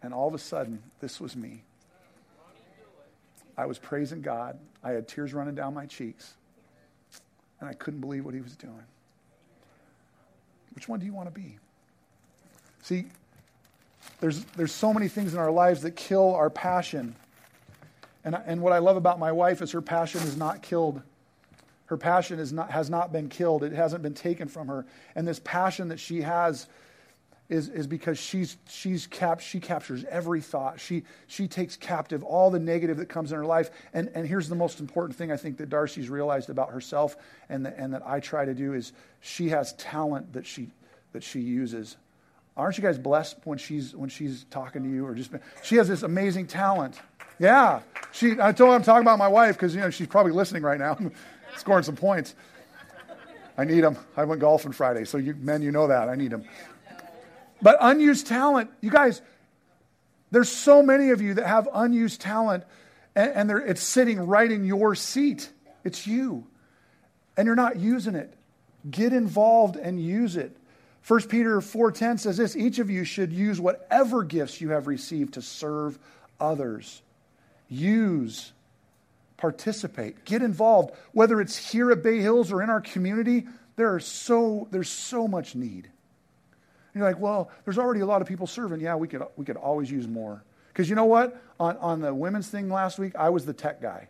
And 0.05 0.12
all 0.12 0.29
of 0.29 0.35
a 0.35 0.38
sudden, 0.38 0.83
this 1.01 1.19
was 1.19 1.35
me. 1.35 1.62
I 3.57 3.64
was 3.64 3.79
praising 3.79 4.21
God. 4.21 4.59
I 4.83 4.90
had 4.90 5.09
tears 5.09 5.33
running 5.33 5.55
down 5.55 5.73
my 5.73 5.87
cheeks. 5.87 6.35
And 7.59 7.71
I 7.71 7.73
couldn't 7.73 8.01
believe 8.01 8.27
what 8.27 8.35
he 8.35 8.43
was 8.43 8.55
doing. 8.55 8.85
Which 10.75 10.88
one 10.88 11.01
do 11.01 11.07
you 11.07 11.14
want 11.14 11.33
to 11.33 11.40
be? 11.40 11.57
See, 12.83 13.07
there's, 14.21 14.45
there's 14.57 14.73
so 14.73 14.93
many 14.93 15.09
things 15.09 15.33
in 15.33 15.40
our 15.40 15.51
lives 15.51 15.81
that 15.83 15.93
kill 15.93 16.35
our 16.35 16.51
passion. 16.51 17.17
And, 18.25 18.35
and 18.35 18.61
what 18.61 18.75
I 18.75 18.79
love 18.81 18.99
about 18.99 19.19
my 19.19 19.33
wife 19.33 19.62
is 19.62 19.73
her 19.73 19.81
passion 19.81 20.21
is 20.21 20.37
not 20.37 20.61
killed. 20.61 21.01
Her 21.87 21.97
passion 21.97 22.38
is 22.38 22.53
not, 22.53 22.71
has 22.71 22.90
not 22.90 23.11
been 23.11 23.31
killed. 23.31 23.64
It 23.64 23.73
hasn't 23.73 24.03
been 24.03 24.12
taken 24.12 24.49
from 24.49 24.69
her. 24.69 24.85
And 25.14 25.27
this 25.27 25.40
passion 25.43 25.88
that 25.88 26.01
she 26.01 26.21
has 26.21 26.67
is, 27.48 27.68
is 27.68 27.87
because 27.87 28.18
she's, 28.18 28.57
she's 28.68 29.07
cap, 29.07 29.40
she 29.40 29.61
captures 29.61 30.04
every 30.09 30.40
thought. 30.40 30.80
She, 30.80 31.02
she 31.26 31.46
takes 31.46 31.76
captive 31.76 32.24
all 32.24 32.50
the 32.50 32.59
negative 32.59 32.96
that 32.96 33.09
comes 33.09 33.33
in 33.33 33.38
her 33.38 33.44
life. 33.44 33.70
And, 33.92 34.11
and 34.14 34.26
here's 34.26 34.48
the 34.48 34.54
most 34.54 34.80
important 34.80 35.16
thing 35.16 35.30
I 35.30 35.37
think 35.37 35.59
that 35.59 35.68
Darcy's 35.68 36.09
realized 36.09 36.48
about 36.48 36.70
herself 36.70 37.16
and, 37.48 37.66
the, 37.66 37.78
and 37.78 37.92
that 37.92 38.07
I 38.07 38.20
try 38.20 38.44
to 38.46 38.54
do 38.54 38.72
is 38.72 38.92
she 39.20 39.50
has 39.50 39.74
talent 39.74 40.33
that 40.33 40.46
she, 40.46 40.70
that 41.12 41.22
she 41.22 41.40
uses. 41.40 41.96
Aren't 42.57 42.78
you 42.78 42.83
guys 42.83 42.98
blessed 42.98 43.37
when 43.44 43.59
she's, 43.59 43.94
when 43.94 44.09
she's 44.09 44.44
talking 44.50 44.83
to 44.83 44.88
you 44.88 45.07
or 45.07 45.14
just, 45.14 45.30
she 45.62 45.76
has 45.76 45.87
this 45.87 46.02
amazing 46.02 46.46
talent. 46.46 46.98
Yeah. 47.38 47.80
She, 48.12 48.33
I 48.40 48.52
told 48.52 48.70
her 48.70 48.76
I'm 48.76 48.83
talking 48.83 49.02
about 49.02 49.18
my 49.18 49.28
wife 49.28 49.57
because, 49.57 49.74
you 49.74 49.80
know, 49.80 49.90
she's 49.90 50.07
probably 50.07 50.33
listening 50.33 50.62
right 50.62 50.78
now, 50.78 50.96
scoring 51.57 51.85
some 51.85 51.96
points. 51.96 52.35
I 53.59 53.64
need 53.64 53.83
them. 53.83 53.98
I 54.16 54.24
went 54.24 54.40
golfing 54.40 54.72
Friday, 54.72 55.04
so 55.04 55.16
you 55.18 55.35
men, 55.35 55.62
you 55.62 55.70
know 55.70 55.87
that. 55.87 56.09
I 56.09 56.16
need 56.16 56.33
them. 56.33 56.44
But 57.64 57.79
unused 57.81 58.27
talent, 58.27 58.68
you 58.83 58.90
guys, 58.90 59.22
there's 60.31 60.50
so 60.50 60.83
many 60.83 61.11
of 61.11 61.22
you 61.22 61.33
that 61.35 61.46
have 61.46 61.66
unused 61.72 62.20
talent, 62.20 62.64
and, 63.16 63.50
and 63.50 63.62
it's 63.66 63.83
sitting 63.83 64.27
right 64.27 64.53
in 64.53 64.66
your 64.66 64.94
seat. 64.94 65.48
It's 65.83 66.07
you. 66.07 66.46
And 67.38 67.46
you're 67.46 67.57
not 67.57 67.77
using 67.77 68.16
it. 68.16 68.35
Get 68.90 69.14
involved 69.14 69.77
and 69.77 69.98
use 69.98 70.37
it. 70.37 70.55
1 71.09 71.22
Peter 71.22 71.59
4:10 71.62 72.20
says 72.20 72.37
this, 72.37 72.55
each 72.55 72.79
of 72.81 72.90
you 72.90 73.03
should 73.03 73.33
use 73.33 73.59
whatever 73.59 74.24
gifts 74.24 74.61
you 74.61 74.68
have 74.72 74.87
received 74.87 75.33
to 75.35 75.40
serve 75.42 75.98
others. 76.38 77.00
Use 77.70 78.53
participate, 79.38 80.27
get 80.27 80.42
involved, 80.42 80.94
whether 81.12 81.40
it's 81.40 81.57
here 81.57 81.90
at 81.90 82.03
Bay 82.03 82.20
Hills 82.20 82.53
or 82.53 82.62
in 82.62 82.68
our 82.68 82.83
community, 82.83 83.46
there 83.77 83.94
are 83.94 84.00
so 84.00 84.68
there's 84.70 84.90
so 84.90 85.27
much 85.27 85.55
need. 85.55 85.88
You're 86.94 87.04
like, 87.04 87.18
well, 87.18 87.50
there's 87.64 87.78
already 87.78 88.00
a 88.00 88.07
lot 88.07 88.22
of 88.22 88.28
people 88.28 88.46
serving. 88.46 88.80
Yeah, 88.80 88.94
we 88.94 89.09
could, 89.09 89.22
we 89.37 89.44
could 89.44 89.57
always 89.57 89.90
use 89.90 90.07
more. 90.07 90.44
Because 90.68 90.88
you 90.88 90.94
know 90.94 91.04
what? 91.04 91.40
On, 91.59 91.76
on 91.78 92.00
the 92.00 92.14
women's 92.14 92.48
thing 92.48 92.68
last 92.68 92.98
week, 92.98 93.14
I 93.16 93.30
was 93.30 93.44
the 93.44 93.52
tech 93.52 93.83
guy. 93.83 94.09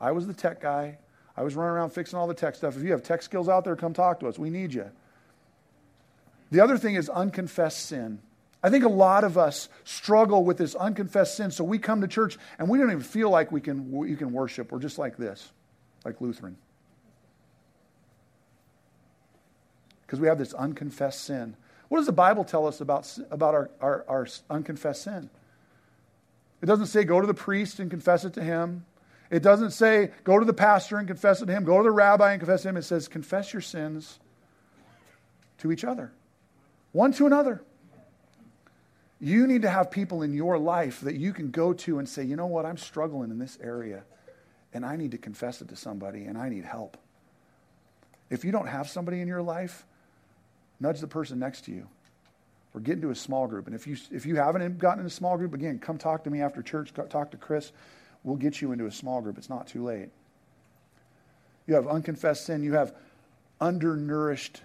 I 0.00 0.12
was 0.12 0.26
the 0.26 0.34
tech 0.34 0.60
guy. 0.60 0.98
I 1.36 1.42
was 1.42 1.54
running 1.54 1.72
around 1.72 1.90
fixing 1.90 2.18
all 2.18 2.26
the 2.26 2.34
tech 2.34 2.54
stuff. 2.54 2.76
If 2.76 2.82
you 2.82 2.92
have 2.92 3.02
tech 3.02 3.22
skills 3.22 3.48
out 3.48 3.64
there, 3.64 3.76
come 3.76 3.92
talk 3.92 4.20
to 4.20 4.28
us. 4.28 4.38
We 4.38 4.50
need 4.50 4.74
you. 4.74 4.90
The 6.50 6.60
other 6.60 6.78
thing 6.78 6.94
is 6.94 7.08
unconfessed 7.08 7.86
sin. 7.86 8.20
I 8.62 8.70
think 8.70 8.84
a 8.84 8.88
lot 8.88 9.22
of 9.22 9.36
us 9.36 9.68
struggle 9.84 10.44
with 10.44 10.58
this 10.58 10.74
unconfessed 10.74 11.36
sin, 11.36 11.50
so 11.50 11.62
we 11.62 11.78
come 11.78 12.00
to 12.00 12.08
church 12.08 12.38
and 12.58 12.68
we 12.68 12.78
don't 12.78 12.90
even 12.90 13.02
feel 13.02 13.30
like 13.30 13.52
we 13.52 13.60
can, 13.60 13.90
we 13.92 14.16
can 14.16 14.32
worship. 14.32 14.72
We're 14.72 14.78
just 14.78 14.98
like 14.98 15.16
this, 15.16 15.52
like 16.04 16.20
Lutheran. 16.20 16.56
Because 20.06 20.20
we 20.20 20.28
have 20.28 20.38
this 20.38 20.54
unconfessed 20.54 21.24
sin. 21.24 21.56
What 21.88 21.98
does 21.98 22.06
the 22.06 22.12
Bible 22.12 22.44
tell 22.44 22.66
us 22.66 22.80
about, 22.80 23.16
about 23.30 23.54
our, 23.54 23.70
our, 23.80 24.04
our 24.08 24.26
unconfessed 24.50 25.02
sin? 25.02 25.30
It 26.62 26.66
doesn't 26.66 26.86
say 26.86 27.04
go 27.04 27.20
to 27.20 27.26
the 27.26 27.34
priest 27.34 27.78
and 27.78 27.90
confess 27.90 28.24
it 28.24 28.32
to 28.34 28.42
him. 28.42 28.84
It 29.30 29.42
doesn't 29.42 29.72
say 29.72 30.10
go 30.24 30.38
to 30.38 30.44
the 30.44 30.54
pastor 30.54 30.98
and 30.98 31.06
confess 31.06 31.42
it 31.42 31.46
to 31.46 31.52
him. 31.52 31.64
Go 31.64 31.78
to 31.78 31.84
the 31.84 31.90
rabbi 31.90 32.32
and 32.32 32.40
confess 32.40 32.62
to 32.62 32.68
him. 32.68 32.76
It 32.76 32.82
says 32.82 33.08
confess 33.08 33.52
your 33.52 33.62
sins 33.62 34.18
to 35.58 35.72
each 35.72 35.84
other, 35.84 36.12
one 36.92 37.12
to 37.12 37.26
another. 37.26 37.62
You 39.18 39.46
need 39.46 39.62
to 39.62 39.70
have 39.70 39.90
people 39.90 40.22
in 40.22 40.34
your 40.34 40.58
life 40.58 41.00
that 41.00 41.16
you 41.16 41.32
can 41.32 41.50
go 41.50 41.72
to 41.72 41.98
and 41.98 42.08
say, 42.08 42.22
you 42.22 42.36
know 42.36 42.46
what, 42.46 42.66
I'm 42.66 42.76
struggling 42.76 43.30
in 43.30 43.38
this 43.38 43.58
area, 43.62 44.04
and 44.74 44.84
I 44.84 44.96
need 44.96 45.12
to 45.12 45.18
confess 45.18 45.62
it 45.62 45.68
to 45.68 45.76
somebody, 45.76 46.24
and 46.24 46.36
I 46.36 46.50
need 46.50 46.64
help. 46.64 46.98
If 48.28 48.44
you 48.44 48.52
don't 48.52 48.66
have 48.66 48.90
somebody 48.90 49.22
in 49.22 49.28
your 49.28 49.40
life, 49.40 49.86
nudge 50.80 51.00
the 51.00 51.06
person 51.06 51.38
next 51.38 51.64
to 51.66 51.72
you 51.72 51.86
or 52.74 52.80
get 52.80 52.94
into 52.94 53.10
a 53.10 53.14
small 53.14 53.46
group. 53.46 53.66
And 53.66 53.74
if 53.74 53.86
you, 53.86 53.96
if 54.10 54.26
you 54.26 54.36
haven't 54.36 54.78
gotten 54.78 55.00
in 55.00 55.06
a 55.06 55.10
small 55.10 55.38
group, 55.38 55.54
again, 55.54 55.78
come 55.78 55.96
talk 55.96 56.24
to 56.24 56.30
me 56.30 56.42
after 56.42 56.62
church, 56.62 56.92
talk 57.08 57.30
to 57.30 57.36
Chris. 57.38 57.72
We'll 58.22 58.36
get 58.36 58.60
you 58.60 58.72
into 58.72 58.86
a 58.86 58.92
small 58.92 59.22
group. 59.22 59.38
It's 59.38 59.48
not 59.48 59.66
too 59.66 59.82
late. 59.82 60.10
You 61.66 61.74
have 61.74 61.88
unconfessed 61.88 62.44
sin, 62.44 62.62
you 62.62 62.74
have 62.74 62.94
undernourished, 63.60 64.60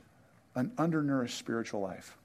an 0.55 0.71
undernourished 0.77 1.37
spiritual 1.37 1.79
life. 1.79 2.15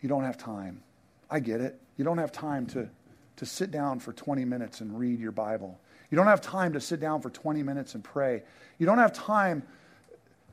You 0.00 0.08
don't 0.08 0.24
have 0.24 0.38
time. 0.38 0.82
I 1.30 1.40
get 1.40 1.60
it. 1.60 1.78
You 1.96 2.04
don't 2.04 2.18
have 2.18 2.32
time 2.32 2.66
to, 2.68 2.88
to 3.36 3.46
sit 3.46 3.70
down 3.70 4.00
for 4.00 4.12
20 4.12 4.44
minutes 4.44 4.80
and 4.80 4.98
read 4.98 5.20
your 5.20 5.32
Bible. 5.32 5.78
You 6.10 6.16
don't 6.16 6.26
have 6.26 6.40
time 6.40 6.72
to 6.72 6.80
sit 6.80 7.00
down 7.00 7.20
for 7.20 7.30
20 7.30 7.62
minutes 7.62 7.94
and 7.94 8.02
pray. 8.02 8.42
You 8.78 8.86
don't 8.86 8.98
have 8.98 9.12
time 9.12 9.62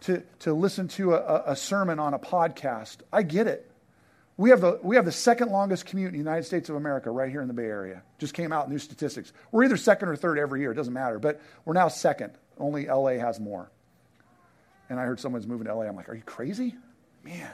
to, 0.02 0.24
to 0.40 0.54
listen 0.54 0.88
to 0.90 1.14
a, 1.14 1.52
a 1.52 1.56
sermon 1.56 2.00
on 2.00 2.14
a 2.14 2.20
podcast. 2.20 2.98
I 3.12 3.24
get 3.24 3.48
it. 3.48 3.72
We 4.38 4.50
have, 4.50 4.62
the, 4.62 4.80
we 4.82 4.96
have 4.96 5.06
the 5.06 5.12
second 5.12 5.52
longest 5.52 5.86
commute 5.86 6.08
in 6.08 6.14
the 6.14 6.18
United 6.18 6.44
States 6.44 6.70
of 6.70 6.76
America 6.76 7.12
right 7.12 7.30
here 7.30 7.42
in 7.42 7.48
the 7.48 7.54
Bay 7.54 7.66
Area. 7.66 8.02
Just 8.18 8.34
came 8.34 8.52
out 8.52 8.70
new 8.72 8.80
statistics. 8.80 9.32
We're 9.52 9.66
either 9.66 9.78
second 9.78 10.10
or 10.10 10.16
third 10.16 10.40
every 10.40 10.62
year, 10.62 10.72
it 10.72 10.76
doesn't 10.76 10.94
matter, 10.94 11.20
but 11.20 11.40
we're 11.66 11.74
now 11.74 11.90
second. 11.90 12.34
Only 12.58 12.88
LA 12.88 13.18
has 13.18 13.40
more. 13.40 13.72
And 14.90 15.00
I 15.00 15.04
heard 15.04 15.20
someone's 15.20 15.48
moving 15.48 15.68
to 15.68 15.76
LA. 15.76 15.84
I'm 15.84 15.96
like, 15.96 16.10
are 16.10 16.16
you 16.16 16.24
crazy? 16.24 16.76
Man. 17.24 17.52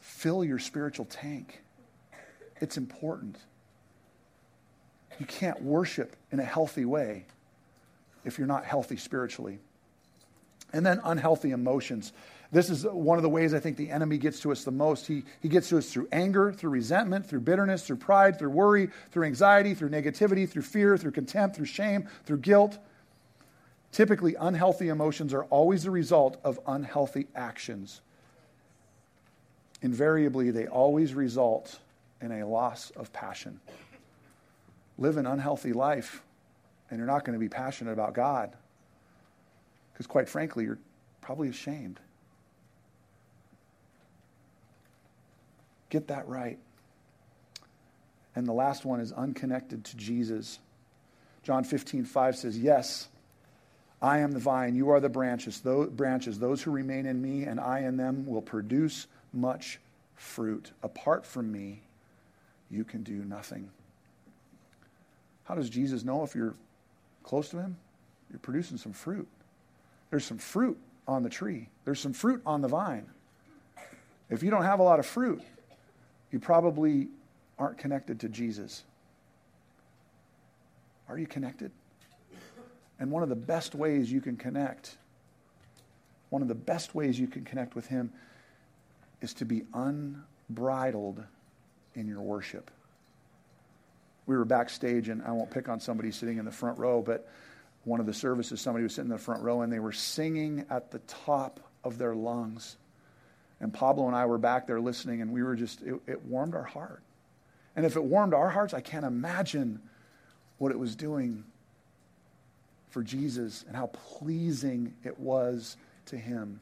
Fill 0.00 0.44
your 0.44 0.58
spiritual 0.58 1.04
tank. 1.04 1.62
It's 2.60 2.76
important. 2.76 3.38
You 5.18 5.26
can't 5.26 5.62
worship 5.62 6.16
in 6.30 6.40
a 6.40 6.44
healthy 6.44 6.84
way 6.84 7.24
if 8.24 8.38
you're 8.38 8.46
not 8.46 8.64
healthy 8.64 8.96
spiritually. 8.96 9.58
And 10.72 10.86
then 10.86 11.00
unhealthy 11.04 11.50
emotions. 11.50 12.12
This 12.50 12.70
is 12.70 12.84
one 12.84 13.18
of 13.18 13.22
the 13.22 13.28
ways 13.28 13.54
I 13.54 13.60
think 13.60 13.76
the 13.76 13.90
enemy 13.90 14.18
gets 14.18 14.40
to 14.40 14.52
us 14.52 14.64
the 14.64 14.70
most. 14.70 15.06
He, 15.06 15.24
he 15.40 15.48
gets 15.48 15.68
to 15.70 15.78
us 15.78 15.90
through 15.90 16.08
anger, 16.12 16.52
through 16.52 16.70
resentment, 16.70 17.26
through 17.26 17.40
bitterness, 17.40 17.86
through 17.86 17.96
pride, 17.96 18.38
through 18.38 18.50
worry, 18.50 18.90
through 19.10 19.24
anxiety, 19.24 19.74
through 19.74 19.90
negativity, 19.90 20.48
through 20.48 20.62
fear, 20.62 20.96
through 20.96 21.12
contempt, 21.12 21.56
through 21.56 21.66
shame, 21.66 22.08
through 22.24 22.38
guilt. 22.38 22.78
Typically, 23.90 24.34
unhealthy 24.34 24.88
emotions 24.88 25.34
are 25.34 25.44
always 25.44 25.84
the 25.84 25.90
result 25.90 26.38
of 26.44 26.58
unhealthy 26.66 27.26
actions. 27.34 28.00
Invariably, 29.82 30.50
they 30.50 30.66
always 30.66 31.12
result 31.12 31.78
in 32.20 32.32
a 32.32 32.46
loss 32.46 32.90
of 32.90 33.12
passion 33.12 33.60
live 35.02 35.16
an 35.16 35.26
unhealthy 35.26 35.72
life 35.72 36.22
and 36.88 36.98
you're 36.98 37.06
not 37.06 37.24
going 37.24 37.34
to 37.34 37.40
be 37.40 37.48
passionate 37.48 37.92
about 37.92 38.14
God. 38.14 38.54
Because, 39.92 40.06
quite 40.06 40.28
frankly, 40.28 40.64
you're 40.64 40.78
probably 41.20 41.48
ashamed. 41.48 41.98
Get 45.90 46.08
that 46.08 46.26
right. 46.28 46.58
And 48.34 48.46
the 48.46 48.52
last 48.52 48.84
one 48.84 49.00
is 49.00 49.12
unconnected 49.12 49.84
to 49.84 49.96
Jesus. 49.96 50.58
John 51.42 51.64
15, 51.64 52.04
5 52.04 52.36
says, 52.36 52.58
Yes, 52.58 53.08
I 54.00 54.18
am 54.18 54.32
the 54.32 54.38
vine, 54.38 54.74
you 54.74 54.90
are 54.90 55.00
the 55.00 55.08
branches. 55.08 55.60
Those, 55.60 55.90
branches. 55.90 56.38
Those 56.38 56.62
who 56.62 56.70
remain 56.70 57.06
in 57.06 57.20
me 57.20 57.44
and 57.44 57.60
I 57.60 57.80
in 57.80 57.96
them 57.96 58.24
will 58.26 58.42
produce 58.42 59.06
much 59.32 59.80
fruit. 60.14 60.72
Apart 60.82 61.26
from 61.26 61.50
me, 61.50 61.82
you 62.70 62.84
can 62.84 63.02
do 63.02 63.24
nothing. 63.24 63.70
How 65.52 65.56
does 65.56 65.68
Jesus 65.68 66.02
know 66.02 66.22
if 66.22 66.34
you're 66.34 66.54
close 67.24 67.50
to 67.50 67.58
him? 67.58 67.76
You're 68.30 68.38
producing 68.38 68.78
some 68.78 68.94
fruit. 68.94 69.28
There's 70.08 70.24
some 70.24 70.38
fruit 70.38 70.78
on 71.06 71.22
the 71.22 71.28
tree, 71.28 71.68
there's 71.84 72.00
some 72.00 72.14
fruit 72.14 72.40
on 72.46 72.62
the 72.62 72.68
vine. 72.68 73.04
If 74.30 74.42
you 74.42 74.50
don't 74.50 74.62
have 74.62 74.80
a 74.80 74.82
lot 74.82 74.98
of 74.98 75.04
fruit, 75.04 75.42
you 76.30 76.40
probably 76.40 77.08
aren't 77.58 77.76
connected 77.76 78.18
to 78.20 78.30
Jesus. 78.30 78.84
Are 81.06 81.18
you 81.18 81.26
connected? 81.26 81.70
And 82.98 83.10
one 83.10 83.22
of 83.22 83.28
the 83.28 83.36
best 83.36 83.74
ways 83.74 84.10
you 84.10 84.22
can 84.22 84.38
connect, 84.38 84.96
one 86.30 86.40
of 86.40 86.48
the 86.48 86.54
best 86.54 86.94
ways 86.94 87.20
you 87.20 87.26
can 87.26 87.44
connect 87.44 87.74
with 87.74 87.88
Him 87.88 88.10
is 89.20 89.34
to 89.34 89.44
be 89.44 89.64
unbridled 89.74 91.22
in 91.94 92.08
your 92.08 92.22
worship 92.22 92.70
we 94.32 94.38
were 94.38 94.46
backstage, 94.46 95.10
and 95.10 95.22
I 95.22 95.32
won't 95.32 95.50
pick 95.50 95.68
on 95.68 95.78
somebody 95.78 96.10
sitting 96.10 96.38
in 96.38 96.46
the 96.46 96.50
front 96.50 96.78
row, 96.78 97.02
but 97.02 97.28
one 97.84 98.00
of 98.00 98.06
the 98.06 98.14
services, 98.14 98.62
somebody 98.62 98.82
was 98.82 98.94
sitting 98.94 99.10
in 99.10 99.16
the 99.16 99.22
front 99.22 99.42
row, 99.42 99.60
and 99.60 99.70
they 99.70 99.78
were 99.78 99.92
singing 99.92 100.64
at 100.70 100.90
the 100.90 101.00
top 101.00 101.60
of 101.84 101.98
their 101.98 102.14
lungs. 102.14 102.76
And 103.60 103.74
Pablo 103.74 104.06
and 104.06 104.16
I 104.16 104.24
were 104.24 104.38
back 104.38 104.66
there 104.66 104.80
listening, 104.80 105.20
and 105.20 105.32
we 105.32 105.42
were 105.42 105.54
just, 105.54 105.82
it, 105.82 106.00
it 106.06 106.24
warmed 106.24 106.54
our 106.54 106.62
heart. 106.62 107.02
And 107.76 107.84
if 107.84 107.94
it 107.96 108.02
warmed 108.02 108.32
our 108.32 108.48
hearts, 108.48 108.72
I 108.72 108.80
can't 108.80 109.04
imagine 109.04 109.80
what 110.56 110.72
it 110.72 110.78
was 110.78 110.96
doing 110.96 111.44
for 112.88 113.02
Jesus 113.02 113.66
and 113.68 113.76
how 113.76 113.88
pleasing 113.88 114.94
it 115.04 115.18
was 115.18 115.76
to 116.06 116.16
him. 116.16 116.60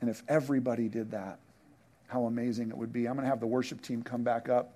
And 0.00 0.10
if 0.10 0.22
everybody 0.26 0.88
did 0.88 1.12
that, 1.12 1.38
how 2.08 2.24
amazing 2.24 2.70
it 2.70 2.76
would 2.76 2.92
be. 2.92 3.06
I'm 3.06 3.14
going 3.14 3.24
to 3.24 3.30
have 3.30 3.38
the 3.38 3.46
worship 3.46 3.82
team 3.82 4.02
come 4.02 4.24
back 4.24 4.48
up. 4.48 4.72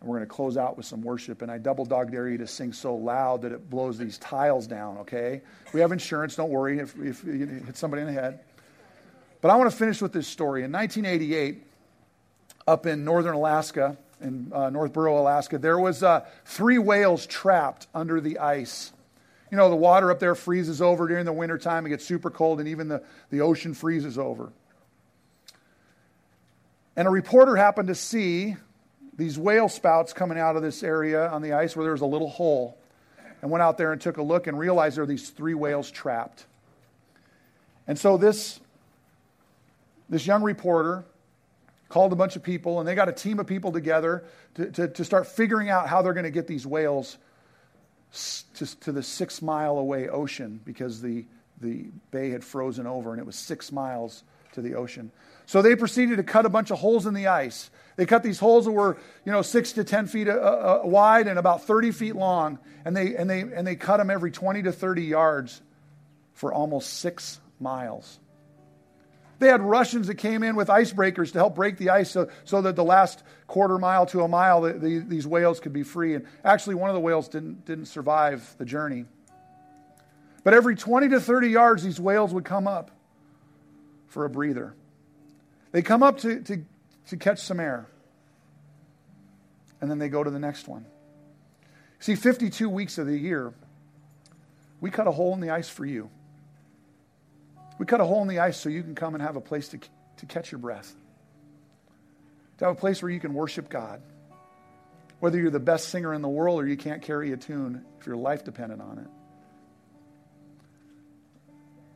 And 0.00 0.08
we're 0.08 0.16
going 0.16 0.28
to 0.28 0.34
close 0.34 0.56
out 0.56 0.76
with 0.76 0.86
some 0.86 1.02
worship. 1.02 1.42
And 1.42 1.50
I 1.50 1.58
double 1.58 1.84
dog 1.84 2.10
dare 2.10 2.28
you 2.28 2.38
to 2.38 2.46
sing 2.46 2.72
so 2.72 2.94
loud 2.94 3.42
that 3.42 3.52
it 3.52 3.68
blows 3.68 3.98
these 3.98 4.16
tiles 4.18 4.66
down, 4.66 4.98
okay? 4.98 5.42
We 5.72 5.80
have 5.80 5.92
insurance, 5.92 6.36
don't 6.36 6.50
worry 6.50 6.78
if, 6.78 6.98
if 6.98 7.22
you 7.24 7.46
hit 7.46 7.76
somebody 7.76 8.02
in 8.02 8.06
the 8.06 8.14
head. 8.14 8.40
But 9.40 9.50
I 9.50 9.56
want 9.56 9.70
to 9.70 9.76
finish 9.76 10.00
with 10.00 10.12
this 10.12 10.26
story. 10.26 10.64
In 10.64 10.72
1988, 10.72 11.62
up 12.66 12.86
in 12.86 13.04
northern 13.04 13.34
Alaska, 13.34 13.96
in 14.20 14.52
uh, 14.54 14.70
Northborough, 14.70 15.18
Alaska, 15.18 15.58
there 15.58 15.78
was 15.78 16.02
uh, 16.02 16.26
three 16.44 16.78
whales 16.78 17.26
trapped 17.26 17.86
under 17.94 18.20
the 18.20 18.38
ice. 18.38 18.92
You 19.50 19.56
know, 19.56 19.68
the 19.68 19.76
water 19.76 20.10
up 20.10 20.20
there 20.20 20.34
freezes 20.34 20.80
over 20.80 21.08
during 21.08 21.24
the 21.24 21.32
wintertime. 21.32 21.86
It 21.86 21.90
gets 21.90 22.04
super 22.04 22.30
cold, 22.30 22.60
and 22.60 22.68
even 22.68 22.88
the, 22.88 23.02
the 23.30 23.40
ocean 23.40 23.74
freezes 23.74 24.18
over. 24.18 24.52
And 26.96 27.08
a 27.08 27.10
reporter 27.10 27.56
happened 27.56 27.88
to 27.88 27.94
see 27.94 28.56
these 29.20 29.38
whale 29.38 29.68
spouts 29.68 30.12
coming 30.12 30.38
out 30.38 30.56
of 30.56 30.62
this 30.62 30.82
area 30.82 31.28
on 31.28 31.42
the 31.42 31.52
ice 31.52 31.76
where 31.76 31.84
there 31.84 31.92
was 31.92 32.00
a 32.00 32.06
little 32.06 32.28
hole 32.28 32.78
and 33.42 33.50
went 33.50 33.62
out 33.62 33.78
there 33.78 33.92
and 33.92 34.00
took 34.00 34.16
a 34.16 34.22
look 34.22 34.46
and 34.46 34.58
realized 34.58 34.96
there 34.96 35.02
were 35.02 35.06
these 35.06 35.30
three 35.30 35.54
whales 35.54 35.90
trapped. 35.90 36.46
And 37.86 37.98
so 37.98 38.16
this, 38.16 38.60
this 40.08 40.26
young 40.26 40.42
reporter 40.42 41.04
called 41.88 42.12
a 42.12 42.16
bunch 42.16 42.36
of 42.36 42.42
people 42.42 42.78
and 42.78 42.88
they 42.88 42.94
got 42.94 43.08
a 43.08 43.12
team 43.12 43.38
of 43.38 43.46
people 43.46 43.72
together 43.72 44.24
to, 44.54 44.70
to, 44.70 44.88
to 44.88 45.04
start 45.04 45.26
figuring 45.26 45.68
out 45.68 45.88
how 45.88 46.00
they're 46.02 46.14
going 46.14 46.24
to 46.24 46.30
get 46.30 46.46
these 46.46 46.66
whales 46.66 47.18
to, 48.54 48.80
to 48.80 48.92
the 48.92 49.02
six 49.02 49.42
mile 49.42 49.78
away 49.78 50.08
ocean 50.08 50.60
because 50.64 51.02
the, 51.02 51.24
the 51.60 51.86
bay 52.10 52.30
had 52.30 52.42
frozen 52.42 52.86
over 52.86 53.12
and 53.12 53.20
it 53.20 53.26
was 53.26 53.36
six 53.36 53.70
miles 53.70 54.24
to 54.52 54.62
the 54.62 54.74
ocean. 54.74 55.10
So 55.46 55.62
they 55.62 55.74
proceeded 55.74 56.16
to 56.16 56.22
cut 56.22 56.46
a 56.46 56.48
bunch 56.48 56.70
of 56.70 56.78
holes 56.78 57.06
in 57.06 57.14
the 57.14 57.26
ice. 57.26 57.70
They 58.00 58.06
cut 58.06 58.22
these 58.22 58.38
holes 58.38 58.64
that 58.64 58.70
were, 58.70 58.96
you 59.26 59.32
know, 59.32 59.42
six 59.42 59.72
to 59.72 59.84
10 59.84 60.06
feet 60.06 60.26
uh, 60.26 60.32
uh, 60.32 60.80
wide 60.84 61.28
and 61.28 61.38
about 61.38 61.64
30 61.64 61.90
feet 61.90 62.16
long. 62.16 62.58
And 62.82 62.96
they, 62.96 63.14
and, 63.14 63.28
they, 63.28 63.40
and 63.42 63.66
they 63.66 63.76
cut 63.76 63.98
them 63.98 64.08
every 64.08 64.30
20 64.30 64.62
to 64.62 64.72
30 64.72 65.02
yards 65.02 65.60
for 66.32 66.50
almost 66.50 66.94
six 66.94 67.38
miles. 67.60 68.18
They 69.38 69.48
had 69.48 69.60
Russians 69.60 70.06
that 70.06 70.14
came 70.14 70.42
in 70.42 70.56
with 70.56 70.68
icebreakers 70.68 71.32
to 71.32 71.38
help 71.40 71.54
break 71.54 71.76
the 71.76 71.90
ice 71.90 72.10
so, 72.12 72.30
so 72.46 72.62
that 72.62 72.74
the 72.74 72.84
last 72.84 73.22
quarter 73.46 73.76
mile 73.76 74.06
to 74.06 74.22
a 74.22 74.28
mile, 74.28 74.62
the, 74.62 74.72
the, 74.72 74.98
these 75.00 75.26
whales 75.26 75.60
could 75.60 75.74
be 75.74 75.82
free. 75.82 76.14
And 76.14 76.24
actually, 76.42 76.76
one 76.76 76.88
of 76.88 76.94
the 76.94 77.00
whales 77.00 77.28
didn't, 77.28 77.66
didn't 77.66 77.84
survive 77.84 78.54
the 78.56 78.64
journey. 78.64 79.04
But 80.42 80.54
every 80.54 80.74
20 80.74 81.10
to 81.10 81.20
30 81.20 81.48
yards, 81.48 81.82
these 81.82 82.00
whales 82.00 82.32
would 82.32 82.46
come 82.46 82.66
up 82.66 82.92
for 84.06 84.24
a 84.24 84.30
breather. 84.30 84.72
They 85.72 85.82
come 85.82 86.02
up 86.02 86.20
to, 86.20 86.40
to, 86.40 86.64
to 87.08 87.16
catch 87.16 87.40
some 87.40 87.60
air, 87.60 87.86
and 89.80 89.90
then 89.90 89.98
they 89.98 90.08
go 90.08 90.22
to 90.22 90.30
the 90.30 90.38
next 90.38 90.68
one. 90.68 90.86
See, 91.98 92.14
52 92.14 92.68
weeks 92.68 92.98
of 92.98 93.06
the 93.06 93.16
year, 93.16 93.52
we 94.80 94.90
cut 94.90 95.06
a 95.06 95.10
hole 95.10 95.34
in 95.34 95.40
the 95.40 95.50
ice 95.50 95.68
for 95.68 95.84
you. 95.84 96.10
We 97.78 97.86
cut 97.86 98.00
a 98.00 98.04
hole 98.04 98.22
in 98.22 98.28
the 98.28 98.40
ice 98.40 98.58
so 98.58 98.68
you 98.68 98.82
can 98.82 98.94
come 98.94 99.14
and 99.14 99.22
have 99.22 99.36
a 99.36 99.40
place 99.40 99.68
to, 99.68 99.78
to 100.18 100.26
catch 100.26 100.52
your 100.52 100.58
breath, 100.58 100.94
to 102.58 102.66
have 102.66 102.76
a 102.76 102.78
place 102.78 103.02
where 103.02 103.10
you 103.10 103.20
can 103.20 103.34
worship 103.34 103.68
God. 103.68 104.02
Whether 105.20 105.38
you're 105.38 105.50
the 105.50 105.60
best 105.60 105.88
singer 105.88 106.14
in 106.14 106.22
the 106.22 106.28
world 106.28 106.60
or 106.60 106.66
you 106.66 106.78
can't 106.78 107.02
carry 107.02 107.32
a 107.32 107.36
tune, 107.36 107.84
if 107.98 108.06
your 108.06 108.16
life 108.16 108.44
depended 108.44 108.80
on 108.80 108.98
it. 108.98 109.06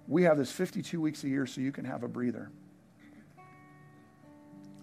We 0.07 0.24
have 0.24 0.36
this 0.36 0.52
52 0.52 1.00
weeks 1.00 1.24
a 1.24 1.28
year 1.28 1.46
so 1.46 1.62
you 1.62 1.72
can 1.72 1.86
have 1.86 2.02
a 2.02 2.09
breather. 2.09 2.50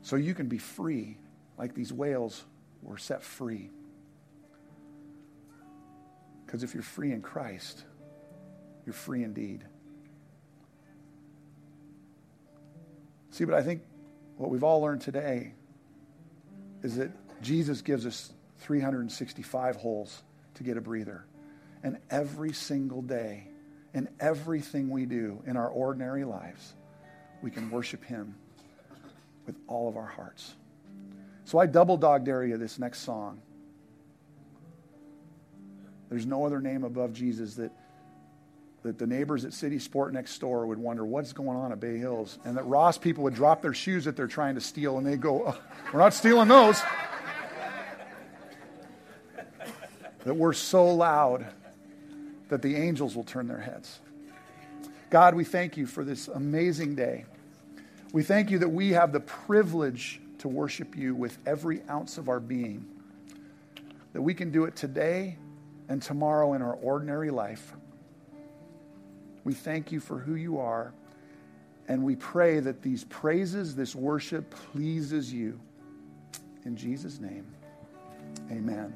So 0.02 0.16
you 0.16 0.34
can 0.34 0.48
be 0.48 0.58
free, 0.58 1.18
like 1.58 1.74
these 1.74 1.94
whales 1.94 2.44
were 2.82 2.98
set 2.98 3.24
free. 3.24 3.70
Because 6.46 6.64
if 6.64 6.74
you're 6.74 6.84
free 6.84 7.12
in 7.12 7.22
Christ, 7.22 7.84
you're 8.86 8.94
free 8.94 9.24
indeed. 9.24 9.64
See, 13.30 13.46
but 13.46 13.54
I 13.54 13.62
think 13.62 13.84
what 14.38 14.50
we've 14.50 14.64
all 14.64 14.82
learned 14.82 15.02
today 15.02 15.54
is 16.84 16.98
that 16.98 17.12
Jesus 17.42 17.82
gives 17.82 18.06
us 18.06 18.32
365 18.62 19.76
holes 19.78 20.22
to 20.56 20.64
get 20.64 20.78
a 20.78 20.82
breather. 20.82 21.26
And 21.84 21.98
every 22.10 22.54
single 22.54 23.02
day, 23.02 23.48
in 23.94 24.10
everything 24.20 24.90
we 24.90 25.06
do 25.06 25.42
in 25.46 25.58
our 25.58 25.68
ordinary 25.68 26.24
lives, 26.24 26.74
we 27.42 27.52
can 27.52 27.70
worship 27.70 28.04
Him 28.04 28.36
with 29.46 29.56
all 29.68 29.90
of 29.90 29.98
our 29.98 30.06
hearts. 30.06 30.54
So 31.46 31.60
I 31.60 31.66
double 31.66 31.98
dog 31.98 32.24
dare 32.26 32.44
you 32.44 32.58
this 32.58 32.80
next 32.80 33.00
song. 33.00 33.42
There's 36.10 36.26
no 36.26 36.46
other 36.46 36.60
name 36.60 36.84
above 36.84 37.14
Jesus 37.14 37.56
that, 37.56 37.72
that 38.84 38.98
the 38.98 39.08
neighbors 39.08 39.46
at 39.46 39.54
City 39.54 39.80
Sport 39.80 40.14
next 40.14 40.38
door 40.40 40.66
would 40.66 40.78
wonder 40.78 41.06
what's 41.06 41.32
going 41.32 41.58
on 41.58 41.72
at 41.72 41.80
Bay 41.80 41.98
Hills. 41.98 42.38
And 42.44 42.58
that 42.58 42.64
Ross 42.64 42.98
people 42.98 43.24
would 43.24 43.34
drop 43.34 43.62
their 43.62 43.74
shoes 43.74 44.06
that 44.06 44.16
they're 44.16 44.28
trying 44.28 44.56
to 44.56 44.62
steal 44.62 44.98
and 44.98 45.08
they 45.08 45.16
go, 45.16 45.48
oh, 45.48 45.60
We're 45.94 46.00
not 46.00 46.14
stealing 46.14 46.50
those. 46.50 46.82
that 50.26 50.36
we're 50.36 50.54
so 50.54 50.94
loud 50.94 51.48
that 52.50 52.62
the 52.62 52.76
angels 52.76 53.16
will 53.16 53.24
turn 53.24 53.48
their 53.48 53.62
heads. 53.62 54.00
God, 55.10 55.36
we 55.36 55.44
thank 55.44 55.78
you 55.78 55.86
for 55.86 56.04
this 56.04 56.28
amazing 56.28 56.96
day. 56.96 57.26
We 58.12 58.24
thank 58.24 58.52
you 58.52 58.60
that 58.60 58.70
we 58.70 58.90
have 58.90 59.14
the 59.14 59.22
privilege 59.22 60.20
to 60.40 60.48
worship 60.48 60.98
you 60.98 61.16
with 61.16 61.38
every 61.46 61.82
ounce 61.90 62.18
of 62.18 62.28
our 62.28 62.40
being, 62.40 62.86
that 64.14 64.22
we 64.22 64.34
can 64.34 64.52
do 64.52 64.66
it 64.66 64.76
today 64.76 65.38
and 65.88 66.02
tomorrow 66.02 66.54
in 66.54 66.62
our 66.62 66.74
ordinary 66.74 67.30
life. 67.30 67.74
We 69.44 69.54
thank 69.54 69.92
you 69.92 70.00
for 70.00 70.20
who 70.20 70.36
you 70.36 70.60
are, 70.60 70.94
and 71.88 72.04
we 72.04 72.16
pray 72.16 72.60
that 72.60 72.82
these 72.82 73.06
praises, 73.06 73.76
this 73.76 73.96
worship 73.96 74.50
pleases 74.72 75.32
you. 75.32 75.60
In 76.66 76.76
Jesus' 76.76 77.20
name, 77.20 77.46
amen. 78.52 78.94